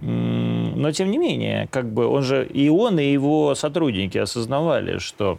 но, 0.00 0.92
тем 0.92 1.10
не 1.10 1.18
менее, 1.18 1.68
как 1.70 1.92
бы 1.92 2.06
он 2.06 2.22
же, 2.22 2.46
и 2.46 2.68
он, 2.68 2.98
и 2.98 3.04
его 3.04 3.54
сотрудники 3.54 4.16
осознавали, 4.16 4.98
что 4.98 5.38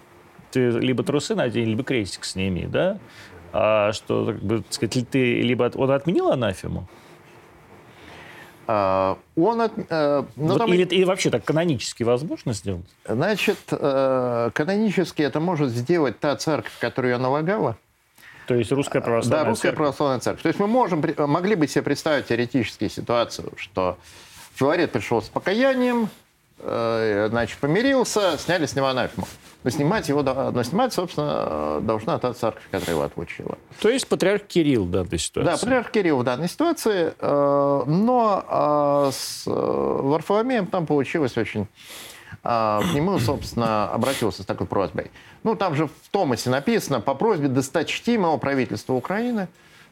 ты 0.51 0.69
либо 0.69 1.03
трусы 1.03 1.35
надень, 1.35 1.69
либо 1.69 1.83
крестик 1.83 2.25
сними, 2.25 2.65
да? 2.67 2.99
А 3.53 3.91
что, 3.93 4.25
как 4.25 4.43
бы, 4.43 4.63
сказать, 4.69 5.09
ты 5.09 5.41
либо 5.41 5.71
он 5.75 5.91
отменил 5.91 6.29
анафему, 6.29 6.87
он 8.71 9.61
от, 9.61 9.71
э, 9.89 10.23
ну, 10.35 10.57
там... 10.57 10.71
или, 10.71 10.83
или 10.83 11.03
вообще 11.03 11.31
так 11.31 11.43
канонически 11.43 12.03
возможно 12.03 12.53
сделать? 12.53 12.85
Значит, 13.07 13.57
э, 13.71 14.51
канонически 14.53 15.23
это 15.23 15.39
может 15.39 15.71
сделать 15.71 16.19
та 16.19 16.35
церковь, 16.35 16.73
которую 16.79 17.13
ее 17.13 17.17
налагала. 17.17 17.77
То 18.45 18.53
есть 18.53 18.71
русская 18.71 19.01
православная 19.01 19.43
Да, 19.43 19.49
русская 19.49 19.69
церковь. 19.69 19.77
православная 19.77 20.19
церковь. 20.19 20.43
То 20.43 20.47
есть 20.49 20.59
мы 20.59 20.67
можем, 20.67 21.03
могли 21.17 21.55
бы 21.55 21.67
себе 21.67 21.81
представить 21.81 22.27
теоретически 22.27 22.89
ситуацию, 22.89 23.53
что 23.55 23.97
Филарет 24.53 24.91
пришел 24.91 25.21
с 25.23 25.29
покаянием, 25.29 26.09
значит, 26.61 27.57
помирился, 27.59 28.37
сняли 28.37 28.65
с 28.65 28.75
него 28.75 28.87
анафему. 28.87 29.27
Но 29.63 29.69
снимать 29.69 30.07
его, 30.07 30.23
но 30.23 30.63
снимать, 30.63 30.93
собственно, 30.93 31.79
должна 31.81 32.17
та 32.17 32.33
церковь, 32.33 32.63
которая 32.71 32.95
его 32.95 33.03
отлучила. 33.03 33.57
То 33.81 33.89
есть 33.89 34.07
патриарх 34.07 34.43
Кирилл 34.43 34.85
в 34.85 34.91
данной 34.91 35.17
ситуации? 35.17 35.51
Да, 35.51 35.57
патриарх 35.57 35.91
Кирилл 35.91 36.17
в 36.19 36.23
данной 36.23 36.47
ситуации, 36.47 37.13
э, 37.19 37.83
но 37.85 38.45
э, 38.47 39.11
с 39.13 39.43
Варфоломеем 39.45 40.67
там 40.67 40.85
получилось 40.85 41.37
очень... 41.37 41.67
К 42.41 42.83
нему, 42.93 43.19
собственно, 43.19 43.89
обратился 43.91 44.43
с 44.43 44.45
такой 44.45 44.65
просьбой. 44.65 45.11
Ну, 45.43 45.55
там 45.55 45.75
же 45.75 45.87
в 45.87 46.09
Томасе 46.09 46.49
написано 46.49 47.01
по 47.01 47.13
просьбе 47.13 47.49
досточтимого 47.49 48.37
правительства 48.37 48.93
Украины, 48.93 49.49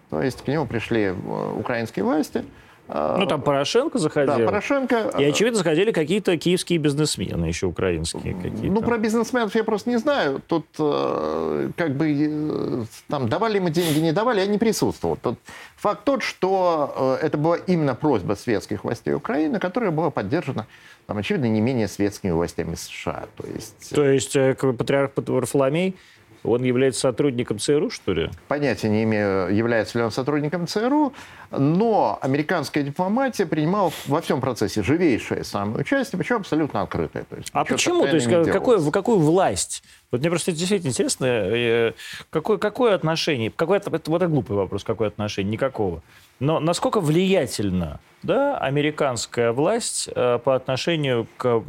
то 0.09 0.21
есть 0.21 0.43
к 0.43 0.47
нему 0.47 0.65
пришли 0.65 1.11
украинские 1.11 2.05
власти, 2.05 2.45
ну, 2.89 3.25
там 3.25 3.41
Порошенко 3.41 3.97
заходил. 3.97 4.37
Да, 4.37 4.45
Порошенко. 4.45 5.11
И, 5.19 5.23
очевидно, 5.23 5.57
заходили 5.57 5.91
какие-то 5.91 6.37
киевские 6.37 6.79
бизнесмены, 6.79 7.45
еще 7.45 7.67
украинские 7.67 8.33
какие-то. 8.33 8.67
Ну, 8.67 8.81
про 8.81 8.97
бизнесменов 8.97 9.55
я 9.55 9.63
просто 9.63 9.89
не 9.89 9.97
знаю. 9.97 10.41
Тут 10.47 10.65
э, 10.79 11.69
как 11.75 11.95
бы 11.95 12.15
э, 12.17 12.85
там 13.09 13.27
давали 13.27 13.59
мы 13.59 13.71
деньги, 13.71 13.99
не 13.99 14.13
давали, 14.13 14.39
я 14.39 14.47
не 14.47 14.57
присутствовал. 14.57 15.17
Тут 15.17 15.37
факт 15.75 16.05
тот, 16.05 16.23
что 16.23 17.17
э, 17.21 17.25
это 17.25 17.37
была 17.37 17.57
именно 17.57 17.95
просьба 17.95 18.35
светских 18.35 18.85
властей 18.85 19.13
Украины, 19.13 19.59
которая 19.59 19.91
была 19.91 20.09
поддержана, 20.09 20.65
там, 21.07 21.17
очевидно, 21.17 21.45
не 21.45 21.61
менее 21.61 21.87
светскими 21.87 22.31
властями 22.31 22.75
США. 22.75 23.25
То 23.35 23.47
есть, 23.47 23.93
То 23.93 24.05
есть 24.05 24.33
патриарх 24.77 25.11
Варфоломей 25.15 25.95
он 26.47 26.63
является 26.63 27.01
сотрудником 27.01 27.59
ЦРУ, 27.59 27.89
что 27.89 28.13
ли? 28.13 28.29
Понятия 28.47 28.89
не 28.89 29.03
имею, 29.03 29.55
является 29.55 29.97
ли 29.97 30.03
он 30.03 30.11
сотрудником 30.11 30.67
ЦРУ, 30.67 31.13
но 31.51 32.19
американская 32.21 32.83
дипломатия 32.83 33.45
принимала 33.45 33.91
во 34.05 34.21
всем 34.21 34.41
процессе 34.41 34.83
живейшее 34.83 35.43
самое 35.43 35.79
участие, 35.79 36.19
причем 36.19 36.37
абсолютно 36.37 36.81
открытое. 36.81 37.23
То 37.23 37.35
есть, 37.35 37.49
а 37.53 37.65
почему? 37.65 38.05
То 38.05 38.15
есть 38.15 38.27
какую, 38.27 38.91
какую 38.91 39.19
власть? 39.19 39.83
Вот 40.11 40.21
мне 40.21 40.29
просто 40.29 40.53
действительно 40.53 40.89
интересно, 40.89 41.25
э, 41.25 41.93
какое, 42.29 42.57
какое 42.57 42.95
отношение, 42.95 43.51
какое, 43.53 43.79
это, 43.79 43.89
вот 43.89 44.21
это 44.21 44.27
глупый 44.27 44.55
вопрос, 44.55 44.85
какое 44.85 45.09
отношение, 45.09 45.51
никакого. 45.51 46.01
Но 46.39 46.59
насколько 46.59 47.01
влиятельна 47.01 47.99
да, 48.23 48.57
американская 48.57 49.51
власть 49.51 50.09
э, 50.13 50.39
по 50.43 50.55
отношению 50.55 51.27
к 51.37 51.63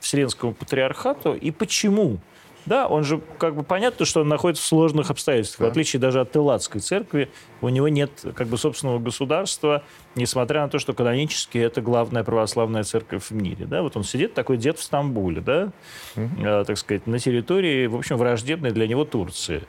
Вселенскому 0.00 0.54
патриархату 0.54 1.34
и 1.34 1.50
почему? 1.50 2.18
Да, 2.66 2.86
он 2.86 3.04
же, 3.04 3.20
как 3.38 3.54
бы 3.54 3.62
понятно, 3.62 4.04
что 4.04 4.20
он 4.20 4.28
находится 4.28 4.62
в 4.62 4.66
сложных 4.66 5.10
обстоятельствах. 5.10 5.60
Да. 5.60 5.66
В 5.66 5.70
отличие 5.70 6.00
даже 6.00 6.20
от 6.20 6.36
Элладской 6.36 6.80
церкви, 6.80 7.30
у 7.60 7.68
него 7.68 7.88
нет 7.88 8.10
как 8.34 8.46
бы 8.46 8.56
собственного 8.56 8.98
государства, 8.98 9.82
несмотря 10.14 10.62
на 10.62 10.68
то, 10.68 10.78
что 10.78 10.92
канонически 10.92 11.58
это 11.58 11.80
главная 11.80 12.24
православная 12.24 12.84
церковь 12.84 13.24
в 13.24 13.30
мире. 13.32 13.66
Да? 13.66 13.82
Вот 13.82 13.96
он 13.96 14.04
сидит, 14.04 14.34
такой 14.34 14.56
дед 14.56 14.78
в 14.78 14.82
Стамбуле, 14.82 15.40
да, 15.40 15.72
mm-hmm. 16.14 16.62
э, 16.62 16.64
так 16.64 16.78
сказать, 16.78 17.06
на 17.06 17.18
территории, 17.18 17.86
в 17.86 17.96
общем, 17.96 18.16
враждебной 18.16 18.70
для 18.70 18.86
него 18.86 19.04
Турции. 19.04 19.62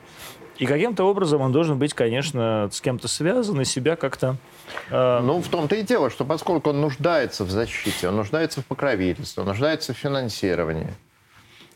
И 0.60 0.66
каким-то 0.66 1.04
образом 1.06 1.42
он 1.42 1.52
должен 1.52 1.80
быть, 1.80 1.94
конечно, 1.94 2.70
с 2.72 2.80
кем-то 2.80 3.08
связан 3.08 3.60
и 3.62 3.66
себя 3.66 3.96
как-то... 3.96 4.38
Э... 4.92 5.20
Ну, 5.22 5.42
в 5.42 5.48
том-то 5.48 5.76
и 5.76 5.82
дело, 5.82 6.10
что 6.10 6.26
поскольку 6.26 6.70
он 6.70 6.82
нуждается 6.82 7.44
в 7.44 7.50
защите, 7.50 8.10
он 8.10 8.18
нуждается 8.18 8.62
в 8.62 8.66
покровительстве, 8.66 9.42
он 9.42 9.50
нуждается 9.50 9.94
в 9.94 9.98
финансировании, 9.98 10.94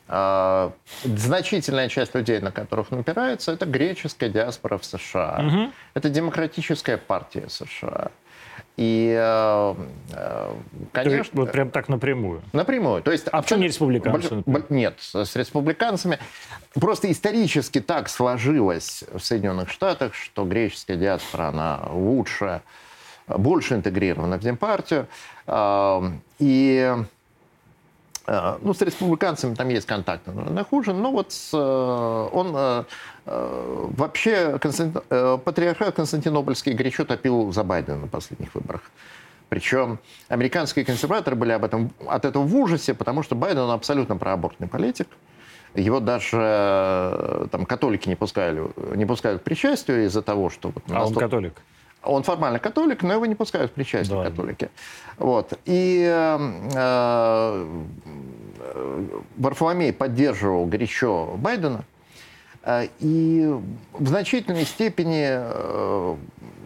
значительная 0.07 1.89
часть 1.89 2.15
людей, 2.15 2.39
на 2.39 2.51
которых 2.51 2.91
он 2.91 2.99
опирается, 2.99 3.51
это 3.51 3.65
греческая 3.65 4.29
диаспора 4.29 4.77
в 4.77 4.85
США. 4.85 5.43
Угу. 5.45 5.71
Это 5.95 6.09
демократическая 6.09 6.97
партия 6.97 7.49
США. 7.49 8.11
И, 8.77 9.11
э, 9.19 9.75
э, 10.13 10.53
конечно... 10.91 11.41
Вот 11.41 11.51
прям 11.51 11.71
так 11.71 11.89
напрямую? 11.89 12.43
Напрямую. 12.53 13.01
То 13.01 13.11
есть, 13.11 13.27
а 13.27 13.41
почему 13.41 13.61
не 13.61 13.67
республиканцы? 13.67 14.43
Нет, 14.69 14.95
с 14.99 15.35
республиканцами. 15.35 16.19
Просто 16.75 17.11
исторически 17.11 17.81
так 17.81 18.07
сложилось 18.07 19.03
в 19.11 19.19
Соединенных 19.19 19.71
Штатах, 19.71 20.13
что 20.13 20.45
греческая 20.45 20.95
диаспора, 20.95 21.47
она 21.47 21.81
лучше, 21.89 22.61
больше 23.27 23.73
интегрирована 23.73 24.37
в 24.37 24.41
Демпартию. 24.41 25.07
И 26.37 26.95
ну, 28.27 28.73
с 28.73 28.81
республиканцами 28.81 29.55
там 29.55 29.69
есть 29.69 29.87
контакты, 29.87 30.31
хуже, 30.69 30.93
но 30.93 31.11
вот 31.11 31.31
с, 31.31 31.51
э, 31.53 31.57
он 31.57 32.53
э, 32.55 32.83
вообще 33.25 34.59
Константин, 34.59 35.01
патриархат 35.39 35.95
Константинопольский 35.95 36.73
горячо 36.73 37.05
топил 37.05 37.53
за 37.53 37.63
Байдена 37.63 37.97
на 37.97 38.07
последних 38.07 38.53
выборах. 38.53 38.81
Причем 39.47 39.99
американские 40.27 40.83
консерваторы 40.83 41.37
были 41.37 41.53
об 41.53 41.63
этом, 41.63 41.91
от 42.05 42.25
этого 42.25 42.43
в 42.43 42.53
ужасе, 42.53 42.93
потому 42.93 43.23
что 43.23 43.35
Байден 43.35 43.59
он 43.59 43.71
абсолютно 43.71 44.17
проабортный 44.17 44.67
политик. 44.67 45.07
Его 45.73 45.99
даже 45.99 47.47
там, 47.51 47.65
католики 47.65 48.09
не, 48.09 48.15
пускали, 48.15 48.61
не 48.95 49.05
пускают 49.05 49.41
к 49.41 49.45
причастию 49.45 50.05
из-за 50.05 50.21
того, 50.21 50.49
что... 50.49 50.69
Вот, 50.69 50.83
а 50.89 51.05
он 51.05 51.13
католик? 51.13 51.53
Он 52.07 52.23
формально 52.23 52.59
католик, 52.59 53.03
но 53.03 53.13
его 53.13 53.25
не 53.25 53.35
пускают 53.35 53.71
в 53.71 53.73
причастие 53.73 54.17
да. 54.17 54.29
католики. 54.29 54.69
Вот. 55.17 55.53
И 55.65 56.05
э, 56.09 56.39
э, 56.73 57.67
Варфоломей 59.37 59.93
поддерживал 59.93 60.65
горячо 60.65 61.35
Байдена. 61.37 61.83
Э, 62.67 62.87
и 62.99 63.49
в 63.93 64.07
значительной 64.07 64.65
степени 64.65 65.27
э, 65.29 66.15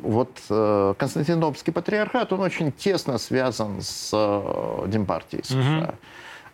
вот 0.02 0.42
э, 0.50 0.94
Константинопольский 0.98 1.72
патриархат, 1.72 2.34
он 2.34 2.40
очень 2.42 2.72
тесно 2.72 3.20
связан 3.20 3.82
с 3.82 4.10
Демпартией 4.88 5.44
США. 5.44 5.84
Угу. 5.84 5.96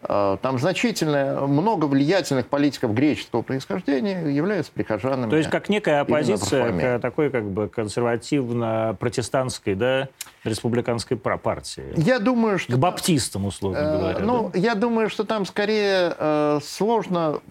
Э, 0.07 0.37
там 0.41 0.57
значительное, 0.57 1.41
много 1.41 1.85
влиятельных 1.85 2.47
политиков 2.47 2.93
греческого 2.93 3.41
происхождения 3.41 4.29
являются 4.29 4.71
прихожанами. 4.71 5.29
То 5.29 5.35
есть 5.35 5.49
как 5.49 5.69
некая 5.69 6.01
оппозиция 6.01 6.97
к 6.97 7.01
такой 7.01 7.29
как 7.29 7.49
бы 7.49 7.67
консервативно-протестантской, 7.67 9.75
да, 9.75 10.07
республиканской 10.43 11.17
партии. 11.17 11.83
Я 11.97 12.19
думаю, 12.19 12.59
что... 12.59 12.73
К 12.73 12.77
баптистам, 12.77 13.45
условно 13.45 13.77
э, 13.77 13.97
говоря. 13.97 14.19
Ну, 14.19 14.51
да? 14.53 14.59
я 14.59 14.75
думаю, 14.75 15.09
что 15.09 15.25
там 15.25 15.45
скорее 15.45 16.15
э, 16.17 16.59
сложно 16.63 17.41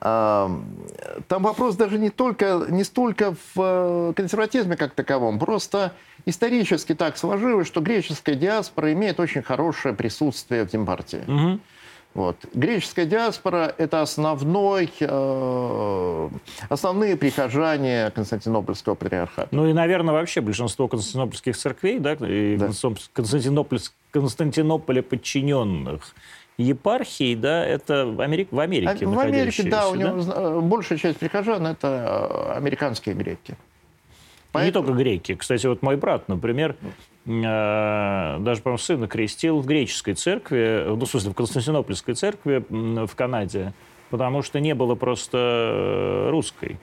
там 0.00 1.42
вопрос 1.42 1.76
даже 1.76 1.98
не, 1.98 2.08
только, 2.08 2.66
не 2.68 2.84
столько 2.84 3.34
в 3.54 3.58
э, 3.58 4.12
консерватизме 4.16 4.76
как 4.76 4.94
таковом, 4.94 5.38
просто 5.38 5.92
исторически 6.24 6.94
так 6.94 7.18
сложилось, 7.18 7.66
что 7.66 7.82
греческая 7.82 8.34
диаспора 8.34 8.94
имеет 8.94 9.20
очень 9.20 9.42
хорошее 9.42 9.94
присутствие 9.94 10.64
в 10.64 10.70
Демпартии. 10.70 11.22
Угу. 11.26 11.60
Вот. 12.14 12.36
Греческая 12.54 13.04
диаспора– 13.04 13.74
это 13.78 14.00
основной, 14.00 14.90
э, 14.98 16.28
основные 16.70 17.16
прихожане 17.16 18.10
Константинопольского 18.14 18.94
патриархата. 18.94 19.48
Ну 19.52 19.66
и, 19.66 19.74
наверное, 19.74 20.14
вообще 20.14 20.40
большинство 20.40 20.88
константинопольских 20.88 21.56
церквей, 21.56 21.98
да, 21.98 22.14
и 22.14 22.56
да. 22.56 22.70
Константинополь, 23.12 23.80
Константинополя 24.12 25.02
подчиненных– 25.02 26.14
епархий, 26.60 27.34
да, 27.34 27.64
это 27.64 28.06
в, 28.06 28.20
Америк, 28.20 28.48
в 28.50 28.58
Америке 28.58 29.04
а, 29.04 29.08
В 29.08 29.18
Америке, 29.18 29.62
да, 29.64 29.88
у 29.88 29.94
него 29.94 30.22
да? 30.22 30.60
большая 30.60 30.98
часть 30.98 31.18
прихожан– 31.18 31.66
это 31.68 32.54
американские 32.54 33.14
греки. 33.14 33.56
Поэтому... 34.52 34.84
Не 34.84 34.92
только 34.92 35.02
греки. 35.02 35.34
Кстати, 35.34 35.66
вот 35.66 35.82
мой 35.82 35.96
брат, 35.96 36.28
например, 36.28 36.76
э, 37.26 38.36
даже, 38.40 38.62
по-моему, 38.62 38.78
сына 38.78 39.06
крестил 39.06 39.60
в 39.60 39.66
греческой 39.66 40.14
церкви, 40.14 40.84
ну, 40.88 41.04
в 41.04 41.08
смысле, 41.08 41.30
в 41.30 41.34
Константинопольской 41.34 42.14
церкви 42.14 42.64
в 42.68 43.14
Канаде 43.14 43.72
потому 44.10 44.42
что 44.42 44.60
не 44.60 44.74
было 44.74 44.94
просто 44.94 45.38
э, 45.38 46.30
русской. 46.30 46.78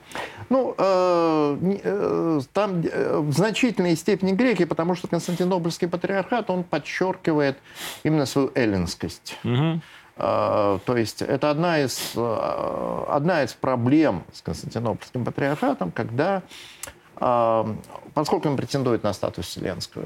Ну, 0.50 0.74
э, 0.78 1.80
э, 1.84 2.40
там 2.54 2.82
э, 2.82 3.18
в 3.20 3.32
значительной 3.34 3.96
степени 3.96 4.32
греки, 4.32 4.66
потому 4.66 4.96
что 4.96 5.08
Константинопольский 5.08 5.88
патриархат, 5.88 6.50
он 6.50 6.63
подчеркивает 6.63 7.58
именно 8.04 8.26
свою 8.26 8.52
эллинскость. 8.56 9.38
Угу. 9.44 9.82
Э, 10.18 10.80
то 10.86 10.98
есть 10.98 11.22
это 11.22 11.52
одна 11.52 11.80
из, 11.80 12.13
одна 12.16 13.44
из 13.44 13.54
проблем 13.54 14.24
с 14.34 14.42
Константинопольским 14.42 15.26
патриархатом, 15.26 15.92
когда, 15.92 16.44
э, 17.20 17.66
поскольку 18.13 18.48
он 18.48 18.56
претендует 18.56 19.04
на 19.04 19.13
статус 19.13 19.48
вселенского, 19.48 20.06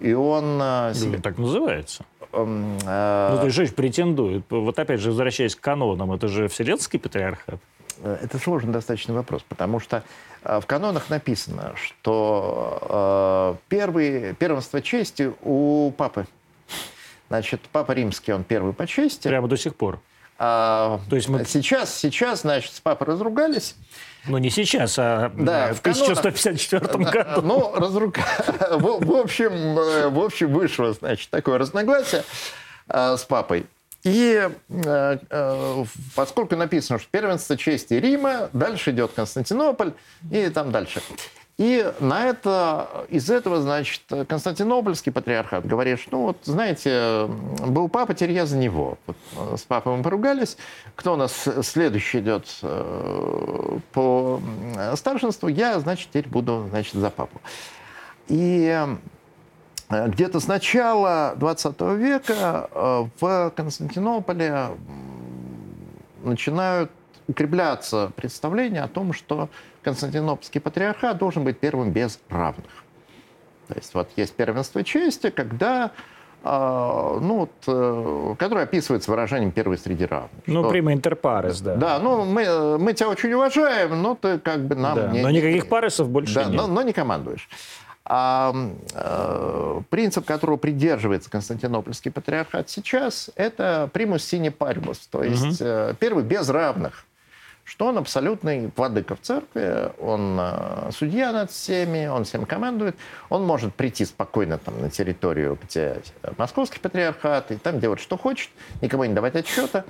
и 0.00 0.12
он... 0.12 0.60
Э, 0.60 0.92
ну, 0.94 1.18
так 1.20 1.38
называется. 1.38 2.04
Эм, 2.32 2.76
э... 2.84 3.28
Ну, 3.32 3.38
то 3.38 3.44
есть 3.44 3.56
же 3.56 3.66
претендует. 3.68 4.44
Вот 4.50 4.78
опять 4.78 5.00
же, 5.00 5.10
возвращаясь 5.10 5.56
к 5.56 5.60
канонам, 5.60 6.12
это 6.12 6.28
же 6.28 6.48
Вселенский 6.48 6.98
патриархат? 6.98 7.60
Э, 8.02 8.18
это 8.22 8.38
сложный 8.38 8.72
достаточно 8.72 9.14
вопрос, 9.14 9.44
потому 9.48 9.80
что 9.80 10.02
э, 10.44 10.60
в 10.60 10.66
канонах 10.66 11.10
написано, 11.10 11.74
что 11.76 13.56
э, 13.60 13.68
первый, 13.68 14.34
первенство 14.34 14.80
чести 14.82 15.32
у 15.42 15.90
папы. 15.96 16.26
Значит, 17.28 17.60
папа 17.72 17.92
римский, 17.92 18.32
он 18.32 18.44
первый 18.44 18.72
по 18.72 18.86
чести. 18.86 19.28
Прямо 19.28 19.48
до 19.48 19.56
сих 19.56 19.74
пор. 19.76 20.00
А, 20.38 21.00
То 21.10 21.16
есть 21.16 21.28
мы... 21.28 21.44
сейчас, 21.44 21.94
сейчас, 21.94 22.42
значит, 22.42 22.72
с 22.72 22.80
папой 22.80 23.08
разругались. 23.08 23.74
Ну, 24.26 24.38
не 24.38 24.50
сейчас, 24.50 24.98
а 24.98 25.32
да, 25.36 25.72
в 25.72 25.80
1154 25.80 26.80
канонах, 26.86 27.12
году. 27.12 27.42
Ну, 27.42 27.74
разруг... 27.74 28.16
в, 28.70 29.04
в, 29.04 29.16
общем, 29.16 29.78
э, 29.78 30.08
в 30.08 30.18
общем, 30.20 30.52
вышло, 30.52 30.92
значит, 30.92 31.30
такое 31.30 31.58
разногласие 31.58 32.24
э, 32.88 33.16
с 33.16 33.24
папой. 33.24 33.66
И 34.04 34.48
э, 34.68 35.18
э, 35.30 35.84
поскольку 36.14 36.56
написано, 36.56 36.98
что 36.98 37.08
первенство 37.10 37.56
чести 37.56 37.94
Рима, 37.94 38.48
дальше 38.52 38.90
идет 38.90 39.12
Константинополь 39.14 39.92
и 40.30 40.48
там 40.48 40.70
дальше. 40.70 41.02
И 41.58 41.92
на 41.98 42.26
это, 42.26 43.06
из 43.08 43.28
этого, 43.28 43.60
значит, 43.60 44.02
Константинопольский 44.28 45.10
патриархат 45.10 45.66
говорит, 45.66 45.98
ну 46.12 46.26
вот, 46.26 46.36
знаете, 46.44 47.26
был 47.66 47.88
папа, 47.88 48.14
теперь 48.14 48.30
я 48.30 48.46
за 48.46 48.56
него. 48.56 48.96
Вот, 49.06 49.16
э, 49.36 49.56
с 49.56 49.62
папой 49.62 49.96
мы 49.96 50.04
поругались. 50.04 50.56
Кто 50.94 51.14
у 51.14 51.16
нас 51.16 51.48
следующий 51.62 52.20
идет 52.20 52.46
э, 52.62 53.78
по 53.92 54.40
старшинству, 54.94 55.48
я, 55.48 55.80
значит, 55.80 56.10
теперь 56.10 56.28
буду, 56.28 56.68
значит, 56.70 56.94
за 56.94 57.10
папу. 57.10 57.40
И 58.28 58.86
э, 59.90 60.08
где-то 60.10 60.38
с 60.38 60.46
начала 60.46 61.34
20 61.38 61.80
века 61.80 63.08
в 63.20 63.52
Константинополе 63.56 64.68
начинают 66.22 66.92
укрепляться 67.28 68.10
представления 68.16 68.82
о 68.82 68.88
том, 68.88 69.12
что 69.12 69.48
Константинопольский 69.82 70.60
патриархат 70.60 71.18
должен 71.18 71.44
быть 71.44 71.58
первым 71.58 71.92
без 71.92 72.18
равных. 72.28 72.84
То 73.68 73.74
есть 73.76 73.94
вот 73.94 74.08
есть 74.16 74.34
первенство 74.34 74.82
чести, 74.82 75.30
когда 75.30 75.92
а, 76.42 77.18
ну, 77.20 77.40
вот, 77.40 77.50
э, 77.66 78.34
который 78.38 78.62
описывается 78.62 79.10
выражением 79.10 79.50
«первый 79.50 79.76
среди 79.76 80.06
равных». 80.06 80.30
Ну, 80.46 80.62
что, 80.62 80.70
прима 80.70 80.92
интерпарес, 80.92 81.60
да. 81.60 81.74
Да, 81.74 81.98
ну, 81.98 82.24
мы, 82.24 82.78
мы 82.78 82.94
тебя 82.94 83.08
очень 83.08 83.32
уважаем, 83.32 84.00
но 84.00 84.14
ты 84.14 84.38
как 84.38 84.64
бы 84.64 84.76
нам... 84.76 84.94
Да, 84.94 85.08
не, 85.08 85.20
но 85.20 85.30
никаких 85.30 85.68
паресов 85.68 86.08
больше 86.08 86.34
да, 86.34 86.44
нет. 86.44 86.54
Но, 86.54 86.66
но 86.68 86.82
не 86.82 86.92
командуешь. 86.92 87.48
А 88.04 88.54
э, 88.94 89.80
принцип, 89.90 90.24
которого 90.24 90.56
придерживается 90.56 91.28
Константинопольский 91.28 92.10
патриархат 92.10 92.70
сейчас, 92.70 93.30
это 93.34 93.90
примус 93.92 94.24
сине 94.24 94.50
парибус, 94.50 94.98
то 95.10 95.22
есть 95.22 95.60
угу. 95.60 95.94
первый 95.98 96.24
без 96.24 96.48
равных 96.48 97.04
что 97.68 97.88
он 97.88 97.98
абсолютный 97.98 98.72
владыка 98.74 99.14
в 99.14 99.20
церкви, 99.20 99.92
он 100.00 100.38
э, 100.40 100.90
судья 100.90 101.32
над 101.32 101.50
всеми, 101.50 102.06
он 102.06 102.24
всем 102.24 102.46
командует, 102.46 102.96
он 103.28 103.44
может 103.44 103.74
прийти 103.74 104.06
спокойно 104.06 104.56
там, 104.56 104.80
на 104.80 104.88
территорию, 104.88 105.58
где 105.62 106.00
московский 106.38 106.80
патриархат, 106.80 107.50
и 107.50 107.56
там 107.56 107.78
делать, 107.78 108.00
что 108.00 108.16
хочет, 108.16 108.48
никому 108.80 109.04
не 109.04 109.12
давать 109.12 109.36
отчета. 109.36 109.84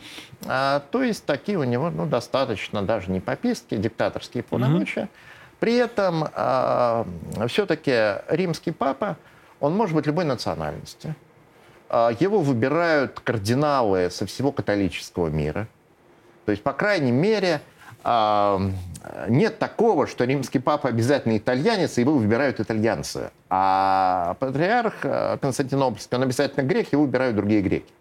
А, 0.45 0.83
то 0.91 1.05
есть 1.05 1.25
такие 1.25 1.57
у 1.57 1.63
него 1.63 1.89
ну, 1.91 2.05
достаточно 2.05 2.83
даже 2.83 3.13
не 3.13 3.21
попистские, 3.21 3.79
диктаторские 3.79 4.43
полномочия. 4.43 5.03
Mm-hmm. 5.03 5.59
При 5.61 5.77
этом 5.77 6.25
а, 6.35 7.07
все-таки 7.47 8.17
римский 8.29 8.73
папа, 8.73 9.17
он 9.61 9.77
может 9.77 9.95
быть 9.95 10.05
любой 10.05 10.25
национальности. 10.25 11.15
А, 11.89 12.11
его 12.19 12.41
выбирают 12.41 13.21
кардиналы 13.21 14.11
со 14.11 14.27
всего 14.27 14.51
католического 14.51 15.29
мира– 15.29 15.69
то 16.49 16.53
есть, 16.53 16.63
по 16.63 16.73
крайней 16.73 17.13
мере, 17.13 17.61
нет 18.03 19.59
такого, 19.59 20.07
что 20.07 20.25
римский 20.25 20.61
папа 20.61 20.89
обязательно 20.89 21.37
итальянец, 21.37 21.99
и 21.99 22.01
его 22.01 22.15
выбирают 22.15 22.59
итальянцы. 22.59 23.33
А 23.51 24.35
патриарх 24.41 24.95
э, 25.03 25.37
Константинопольский, 25.43 26.17
он 26.17 26.23
обязательно 26.23 26.65
грек, 26.65 26.91
его 26.91 27.03
выбирают 27.03 27.37
другие 27.37 27.61
греки. 27.61 27.93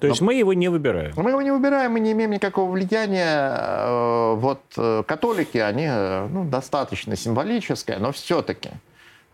То 0.00 0.06
есть 0.06 0.20
мы 0.20 0.34
его 0.34 0.52
не 0.52 0.68
выбираем? 0.68 1.14
Мы 1.16 1.30
его 1.30 1.40
не 1.40 1.50
выбираем, 1.50 1.92
мы 1.92 2.00
не 2.00 2.12
имеем 2.12 2.32
никакого 2.32 2.70
влияния. 2.70 3.56
Э, 3.56 4.34
вот 4.34 4.60
э, 4.76 5.02
католики, 5.06 5.56
они 5.56 5.88
ну, 5.88 6.44
достаточно 6.44 7.16
символические, 7.16 7.96
но 7.96 8.12
все-таки 8.12 8.68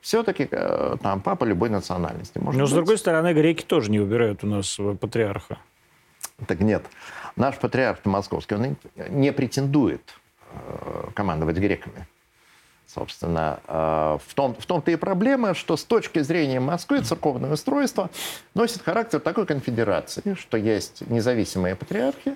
все-таки 0.00 0.48
там 1.02 1.22
папа 1.22 1.42
любой 1.42 1.70
национальности. 1.70 2.38
Может 2.38 2.56
Но, 2.56 2.66
быть. 2.66 2.70
с 2.70 2.74
другой 2.74 2.98
стороны, 2.98 3.34
греки 3.34 3.64
тоже 3.64 3.90
не 3.90 3.98
выбирают 3.98 4.44
у 4.44 4.46
нас 4.46 4.78
патриарха. 5.00 5.58
Так 6.46 6.60
нет. 6.60 6.84
Наш 7.38 7.56
патриарх 7.56 8.04
московский, 8.04 8.56
он 8.56 8.76
не 9.08 9.32
претендует 9.32 10.02
командовать 11.14 11.56
греками. 11.56 12.06
Собственно, 12.86 13.60
э, 13.68 14.18
в, 14.26 14.34
том, 14.34 14.54
в 14.58 14.64
том-то 14.64 14.90
и 14.90 14.96
проблема, 14.96 15.52
что 15.52 15.76
с 15.76 15.84
точки 15.84 16.20
зрения 16.20 16.58
Москвы 16.58 17.02
церковное 17.02 17.52
устройство 17.52 18.08
носит 18.54 18.80
характер 18.80 19.20
такой 19.20 19.44
конфедерации, 19.44 20.34
что 20.40 20.56
есть 20.56 21.02
независимые 21.10 21.76
патриархи, 21.76 22.34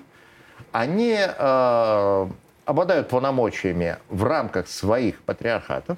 они 0.71 1.17
э, 1.17 2.27
обладают 2.65 3.09
полномочиями 3.09 3.97
в 4.09 4.23
рамках 4.23 4.67
своих 4.67 5.23
патриархатов. 5.23 5.97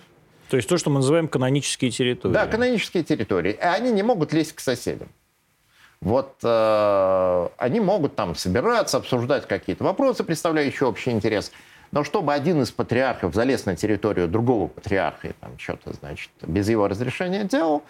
То 0.50 0.56
есть 0.56 0.70
то, 0.70 0.78
что 0.78 0.90
мы 0.90 0.98
называем 0.98 1.28
канонические 1.28 1.92
территории. 1.92 2.34
Да, 2.34 2.48
канонические 2.48 3.04
территории. 3.04 3.52
И 3.52 3.60
они 3.60 3.92
не 3.92 4.04
могут 4.04 4.32
лезть 4.32 4.54
к 4.54 4.62
соседям. 4.62 5.10
Вот 6.06 6.36
э, 6.44 7.48
они 7.58 7.80
могут 7.80 8.16
там 8.16 8.36
собираться, 8.36 8.98
обсуждать 8.98 9.48
какие-то 9.48 9.84
вопросы, 9.84 10.24
представляющие 10.24 10.88
общий 10.88 11.10
интерес. 11.10 11.52
Но 11.92 12.04
чтобы 12.04 12.32
один 12.32 12.62
из 12.62 12.70
патриархов 12.70 13.34
залез 13.34 13.66
на 13.66 13.76
территорию 13.76 14.28
другого 14.28 14.68
патриарха 14.68 15.30
и 15.30 15.34
там 15.34 15.58
что-то, 15.58 15.94
значит, 15.94 16.30
без 16.44 16.70
его 16.70 16.88
разрешения 16.88 17.44
делал, 17.44 17.82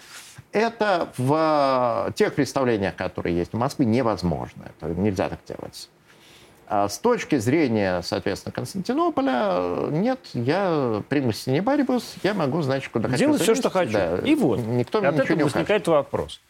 это 0.54 1.10
в 1.18 2.14
тех 2.16 2.34
представлениях, 2.36 2.96
которые 2.96 3.36
есть 3.36 3.52
в 3.52 3.58
Москве, 3.58 3.86
невозможно. 3.86 4.64
Это 4.80 4.94
нельзя 4.94 5.28
так 5.28 5.40
делать. 5.46 5.90
А 6.68 6.88
с 6.88 6.98
точки 6.98 7.38
зрения, 7.38 8.02
соответственно, 8.02 8.54
Константинополя, 8.54 9.90
нет, 9.92 10.20
я 10.34 11.04
примус 11.10 11.48
не 11.48 11.60
барибус, 11.60 12.16
я 12.24 12.34
могу, 12.34 12.62
значит, 12.62 12.90
куда 12.94 13.10
хочу. 13.10 13.26
Делать 13.26 13.42
все, 13.42 13.56
что 13.56 13.70
хочу. 13.70 13.92
Да. 13.92 14.20
И 14.20 14.36
вот, 14.36 14.60
никто 14.60 15.00
мне 15.00 15.10
от 15.10 15.16
ничего 15.16 15.26
этого 15.26 15.38
не 15.38 15.44
возникает 15.44 15.82
укажет. 15.82 16.06
вопрос. 16.06 16.42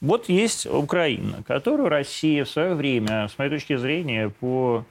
Вот 0.00 0.28
есть 0.28 0.66
Украина, 0.66 1.42
которую 1.42 1.88
Россия 1.88 2.44
в 2.44 2.48
свое 2.48 2.74
время, 2.74 3.28
с 3.28 3.36
моей 3.38 3.50
точки 3.50 3.76
зрения, 3.76 4.28
по 4.28 4.84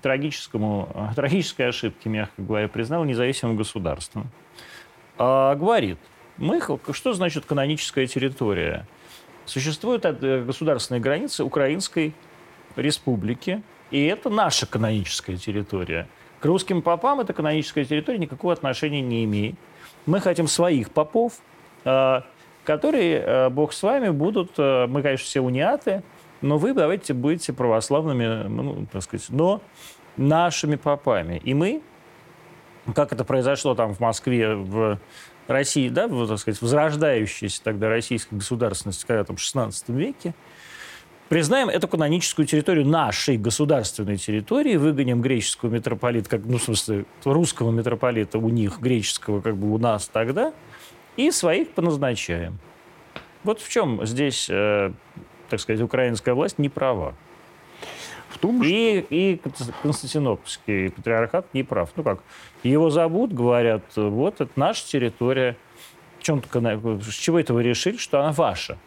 трагическому, 0.00 1.12
трагической 1.16 1.68
ошибки, 1.68 2.08
мягко 2.08 2.40
говоря, 2.40 2.68
признал 2.68 3.04
независимым 3.04 3.56
государством. 3.56 4.28
А, 5.18 5.54
говорит, 5.54 5.98
мы, 6.38 6.60
что 6.92 7.12
значит 7.12 7.44
каноническая 7.44 8.06
территория? 8.06 8.86
Существуют 9.44 10.04
э, 10.04 10.42
государственные 10.44 11.00
границы 11.00 11.44
Украинской 11.44 12.14
республики, 12.76 13.62
и 13.90 14.02
это 14.04 14.30
наша 14.30 14.66
каноническая 14.66 15.36
территория. 15.36 16.08
К 16.40 16.46
русским 16.46 16.80
попам 16.80 17.20
эта 17.20 17.32
каноническая 17.32 17.84
территория 17.84 18.18
никакого 18.18 18.52
отношения 18.52 19.02
не 19.02 19.24
имеет. 19.24 19.56
Мы 20.06 20.20
хотим 20.20 20.48
своих 20.48 20.90
попов, 20.90 21.34
э, 21.84 22.22
которые, 22.64 23.48
бог 23.50 23.72
с 23.72 23.82
вами, 23.82 24.10
будут, 24.10 24.58
мы, 24.58 25.02
конечно, 25.02 25.24
все 25.24 25.40
униаты, 25.40 26.02
но 26.40 26.58
вы 26.58 26.74
давайте 26.74 27.14
будете 27.14 27.52
православными, 27.52 28.48
ну, 28.48 28.86
так 28.92 29.02
сказать, 29.02 29.26
но 29.30 29.62
нашими 30.16 30.76
попами. 30.76 31.40
И 31.44 31.54
мы, 31.54 31.82
как 32.94 33.12
это 33.12 33.24
произошло 33.24 33.74
там 33.74 33.94
в 33.94 34.00
Москве, 34.00 34.54
в 34.54 34.98
России, 35.46 35.88
да, 35.88 36.08
в, 36.08 36.28
так 36.28 36.38
сказать, 36.38 36.60
возрождающейся 36.60 37.62
тогда 37.62 37.88
российской 37.88 38.34
государственности, 38.34 39.04
когда 39.06 39.24
там 39.24 39.36
в 39.36 39.40
16 39.40 39.88
веке, 39.90 40.34
признаем 41.28 41.68
эту 41.68 41.88
каноническую 41.88 42.46
территорию 42.46 42.86
нашей 42.86 43.38
государственной 43.38 44.18
территории, 44.18 44.76
выгоним 44.76 45.22
греческого 45.22 45.70
митрополита, 45.70 46.28
как, 46.28 46.44
ну, 46.44 46.58
в 46.58 46.62
смысле, 46.62 47.06
русского 47.24 47.70
митрополита 47.70 48.38
у 48.38 48.48
них, 48.50 48.80
греческого 48.80 49.40
как 49.40 49.56
бы 49.56 49.72
у 49.72 49.78
нас 49.78 50.08
тогда, 50.08 50.52
и 51.16 51.30
своих 51.30 51.70
поназначаем. 51.70 52.58
Вот 53.44 53.60
в 53.60 53.68
чем 53.68 54.06
здесь 54.06 54.48
э, 54.48 54.92
так 55.52 55.60
сказать, 55.60 55.82
украинская 55.82 56.34
власть 56.34 56.58
не 56.58 56.70
права. 56.70 57.14
В 58.30 58.38
том, 58.38 58.62
что... 58.62 58.72
и, 58.72 59.04
и 59.10 59.40
Константинопольский 59.82 60.90
патриархат 60.90 61.52
не 61.52 61.62
прав. 61.62 61.90
Ну 61.94 62.02
как, 62.02 62.20
его 62.62 62.88
зовут, 62.88 63.34
говорят, 63.34 63.82
вот 63.94 64.40
это 64.40 64.50
наша 64.56 64.88
территория. 64.88 65.58
В 66.18 66.22
чем 66.22 66.42
с 66.42 67.12
чего 67.12 67.38
это 67.38 67.52
вы 67.52 67.64
решили, 67.64 67.98
что 67.98 68.20
она 68.20 68.32
ваша? 68.32 68.78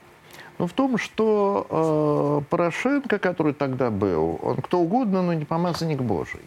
Ну, 0.57 0.65
в 0.65 0.73
том, 0.73 0.97
что 0.97 2.41
э, 2.41 2.49
Порошенко, 2.49 3.19
который 3.19 3.53
тогда 3.53 3.91
был, 3.91 4.39
он 4.41 4.55
кто 4.57 4.79
угодно, 4.79 5.21
но 5.21 5.33
не 5.33 5.45
помазанник 5.45 6.01
Божий. 6.01 6.41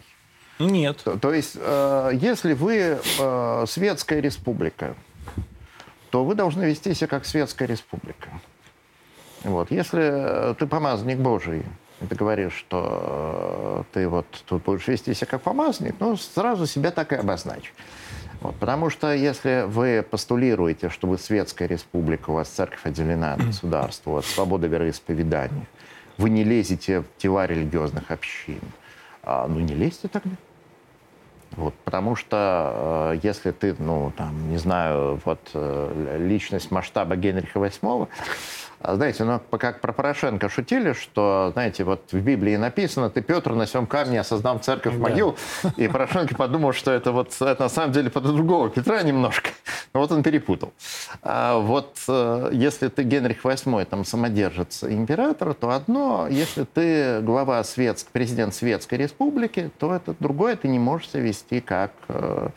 Нет. 0.57 0.97
То, 1.05 1.17
то 1.17 1.33
есть, 1.33 1.55
э, 1.55 2.11
если 2.13 2.53
вы 2.53 2.97
э, 3.19 3.65
светская 3.67 4.19
республика, 4.19 4.95
то 6.09 6.23
вы 6.25 6.35
должны 6.35 6.63
вести 6.63 6.93
себя 6.93 7.07
как 7.07 7.25
светская 7.25 7.67
республика. 7.67 8.29
Вот. 9.43 9.71
Если 9.71 10.51
э, 10.51 10.55
ты 10.57 10.67
помазанник 10.67 11.17
Божий, 11.17 11.63
и 12.01 12.05
ты 12.05 12.15
говоришь, 12.15 12.53
что 12.53 13.85
э, 13.91 13.93
ты 13.93 14.07
вот 14.07 14.25
тут 14.45 14.63
будешь 14.63 14.87
вести 14.87 15.13
себя 15.13 15.27
как 15.27 15.41
помазанник, 15.41 15.95
ну, 15.99 16.15
сразу 16.17 16.65
себя 16.65 16.91
так 16.91 17.13
и 17.13 17.15
обозначь. 17.15 17.73
Вот, 18.41 18.55
потому 18.55 18.89
что 18.89 19.13
если 19.13 19.65
вы 19.67 20.05
постулируете, 20.09 20.89
что 20.89 21.07
вы 21.07 21.17
светская 21.17 21.67
республика, 21.67 22.29
у 22.29 22.33
вас 22.33 22.47
церковь 22.47 22.85
отделена 22.85 23.33
от 23.33 23.45
государства, 23.45 24.11
у 24.11 24.13
вас 24.15 24.25
свобода 24.25 24.67
вероисповедания, 24.67 25.67
вы 26.17 26.29
не 26.29 26.43
лезете 26.43 27.01
в 27.01 27.05
тела 27.17 27.45
религиозных 27.45 28.11
общин, 28.11 28.61
а, 29.23 29.45
ну 29.47 29.59
не 29.59 29.73
лезьте 29.73 30.07
тогда. 30.07 30.31
Вот, 31.51 31.73
потому 31.83 32.15
что 32.15 33.13
э, 33.13 33.19
если 33.23 33.51
ты, 33.51 33.75
ну, 33.79 34.11
там, 34.15 34.49
не 34.49 34.57
знаю, 34.57 35.19
вот 35.25 35.39
э, 35.53 36.17
личность 36.19 36.71
масштаба 36.71 37.15
Генриха 37.15 37.59
VIII, 37.59 38.07
знаете, 38.83 39.23
ну, 39.23 39.39
как 39.57 39.81
про 39.81 39.91
Порошенко 39.91 40.49
шутили, 40.49 40.93
что, 40.93 41.49
знаете, 41.53 41.83
вот 41.83 42.11
в 42.11 42.19
Библии 42.19 42.55
написано, 42.55 43.09
ты, 43.09 43.21
Петр, 43.21 43.53
на 43.53 43.65
всем 43.65 43.85
камне 43.85 44.21
осознал 44.21 44.59
церковь 44.59 44.93
да. 44.93 44.99
могил, 44.99 45.37
и 45.77 45.87
Порошенко 45.87 46.35
подумал, 46.35 46.73
что 46.73 46.91
это 46.91 47.11
вот 47.11 47.33
это 47.41 47.63
на 47.63 47.69
самом 47.69 47.91
деле 47.91 48.09
под 48.09 48.23
другого 48.23 48.69
Петра 48.69 49.01
немножко. 49.01 49.49
Но 49.93 50.01
вот 50.01 50.11
он 50.11 50.23
перепутал. 50.23 50.71
А 51.23 51.57
вот 51.57 51.97
э, 52.07 52.49
если 52.53 52.89
ты 52.89 53.03
Генрих 53.03 53.43
VIII, 53.43 53.85
там, 53.85 54.05
самодержец 54.05 54.83
император, 54.83 55.53
то 55.53 55.71
одно, 55.71 56.27
если 56.29 56.63
ты 56.63 57.21
глава 57.21 57.63
светск, 57.63 58.07
президент 58.11 58.53
Светской 58.53 58.95
Республики, 58.95 59.71
то 59.79 59.93
это 59.93 60.15
другое, 60.19 60.55
ты 60.55 60.67
не 60.67 60.79
можешь 60.79 61.09
себя 61.09 61.23
вести 61.23 61.59
как 61.59 61.91
э, 62.07 62.13
а, 62.13 62.51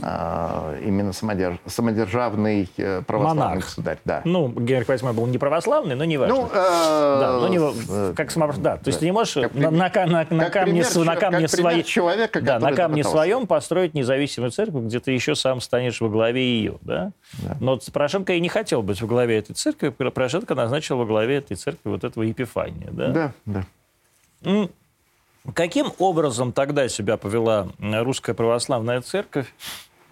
именно 0.00 1.12
самодерж... 1.12 1.58
самодержавный 1.66 2.68
э, 2.76 3.02
православный 3.02 3.44
Монарх. 3.44 3.64
государь. 3.64 3.98
Да. 4.04 4.22
Ну, 4.24 4.48
Генрих 4.48 4.88
VIII 4.88 5.12
был 5.12 5.26
не 5.26 5.38
православный, 5.38 5.94
но 5.94 6.04
не 6.04 6.16
важно. 6.16 6.34
Ну, 6.34 6.46
э... 6.46 7.18
да, 7.20 7.38
но 7.40 7.48
не... 7.48 8.14
Как 8.14 8.30
самов... 8.30 8.60
да, 8.60 8.76
то 8.76 8.88
есть 8.88 9.00
ты 9.00 9.04
не 9.04 9.12
можешь 9.12 9.34
как 9.34 9.54
на, 9.54 9.70
на, 9.70 9.90
на, 9.90 10.26
на 10.30 10.50
камне, 10.50 10.82
пример, 10.82 11.06
на 11.06 11.16
камне 11.16 11.48
своей... 11.48 11.82
человека, 11.84 12.40
да, 12.40 12.58
на 12.58 12.72
камне 12.72 13.04
своем 13.04 13.46
построить 13.46 13.94
независимую 13.94 14.50
церковь, 14.50 14.84
где 14.84 14.98
ты 14.98 15.12
еще 15.12 15.34
сам 15.34 15.60
станешь 15.60 16.00
во 16.00 16.08
главе 16.08 16.42
ее. 16.42 16.78
Да? 16.80 17.12
Да. 17.42 17.56
Но 17.60 17.78
Порошенко 17.92 18.32
и 18.32 18.40
не 18.40 18.48
хотел 18.48 18.82
быть 18.82 19.00
во 19.00 19.06
главе 19.06 19.38
этой 19.38 19.54
церкви, 19.54 19.90
Порошенко 19.90 20.54
назначил 20.54 20.96
во 20.98 21.06
главе 21.06 21.36
этой 21.36 21.56
церкви 21.56 21.90
вот 21.90 22.04
этого 22.04 22.24
Епифания. 22.24 22.88
Да, 22.90 23.08
да. 23.08 23.32
да. 24.44 24.68
Каким 25.54 25.92
образом 25.98 26.52
тогда 26.52 26.88
себя 26.88 27.16
повела 27.16 27.68
русская 27.80 28.34
православная 28.34 29.00
церковь 29.00 29.52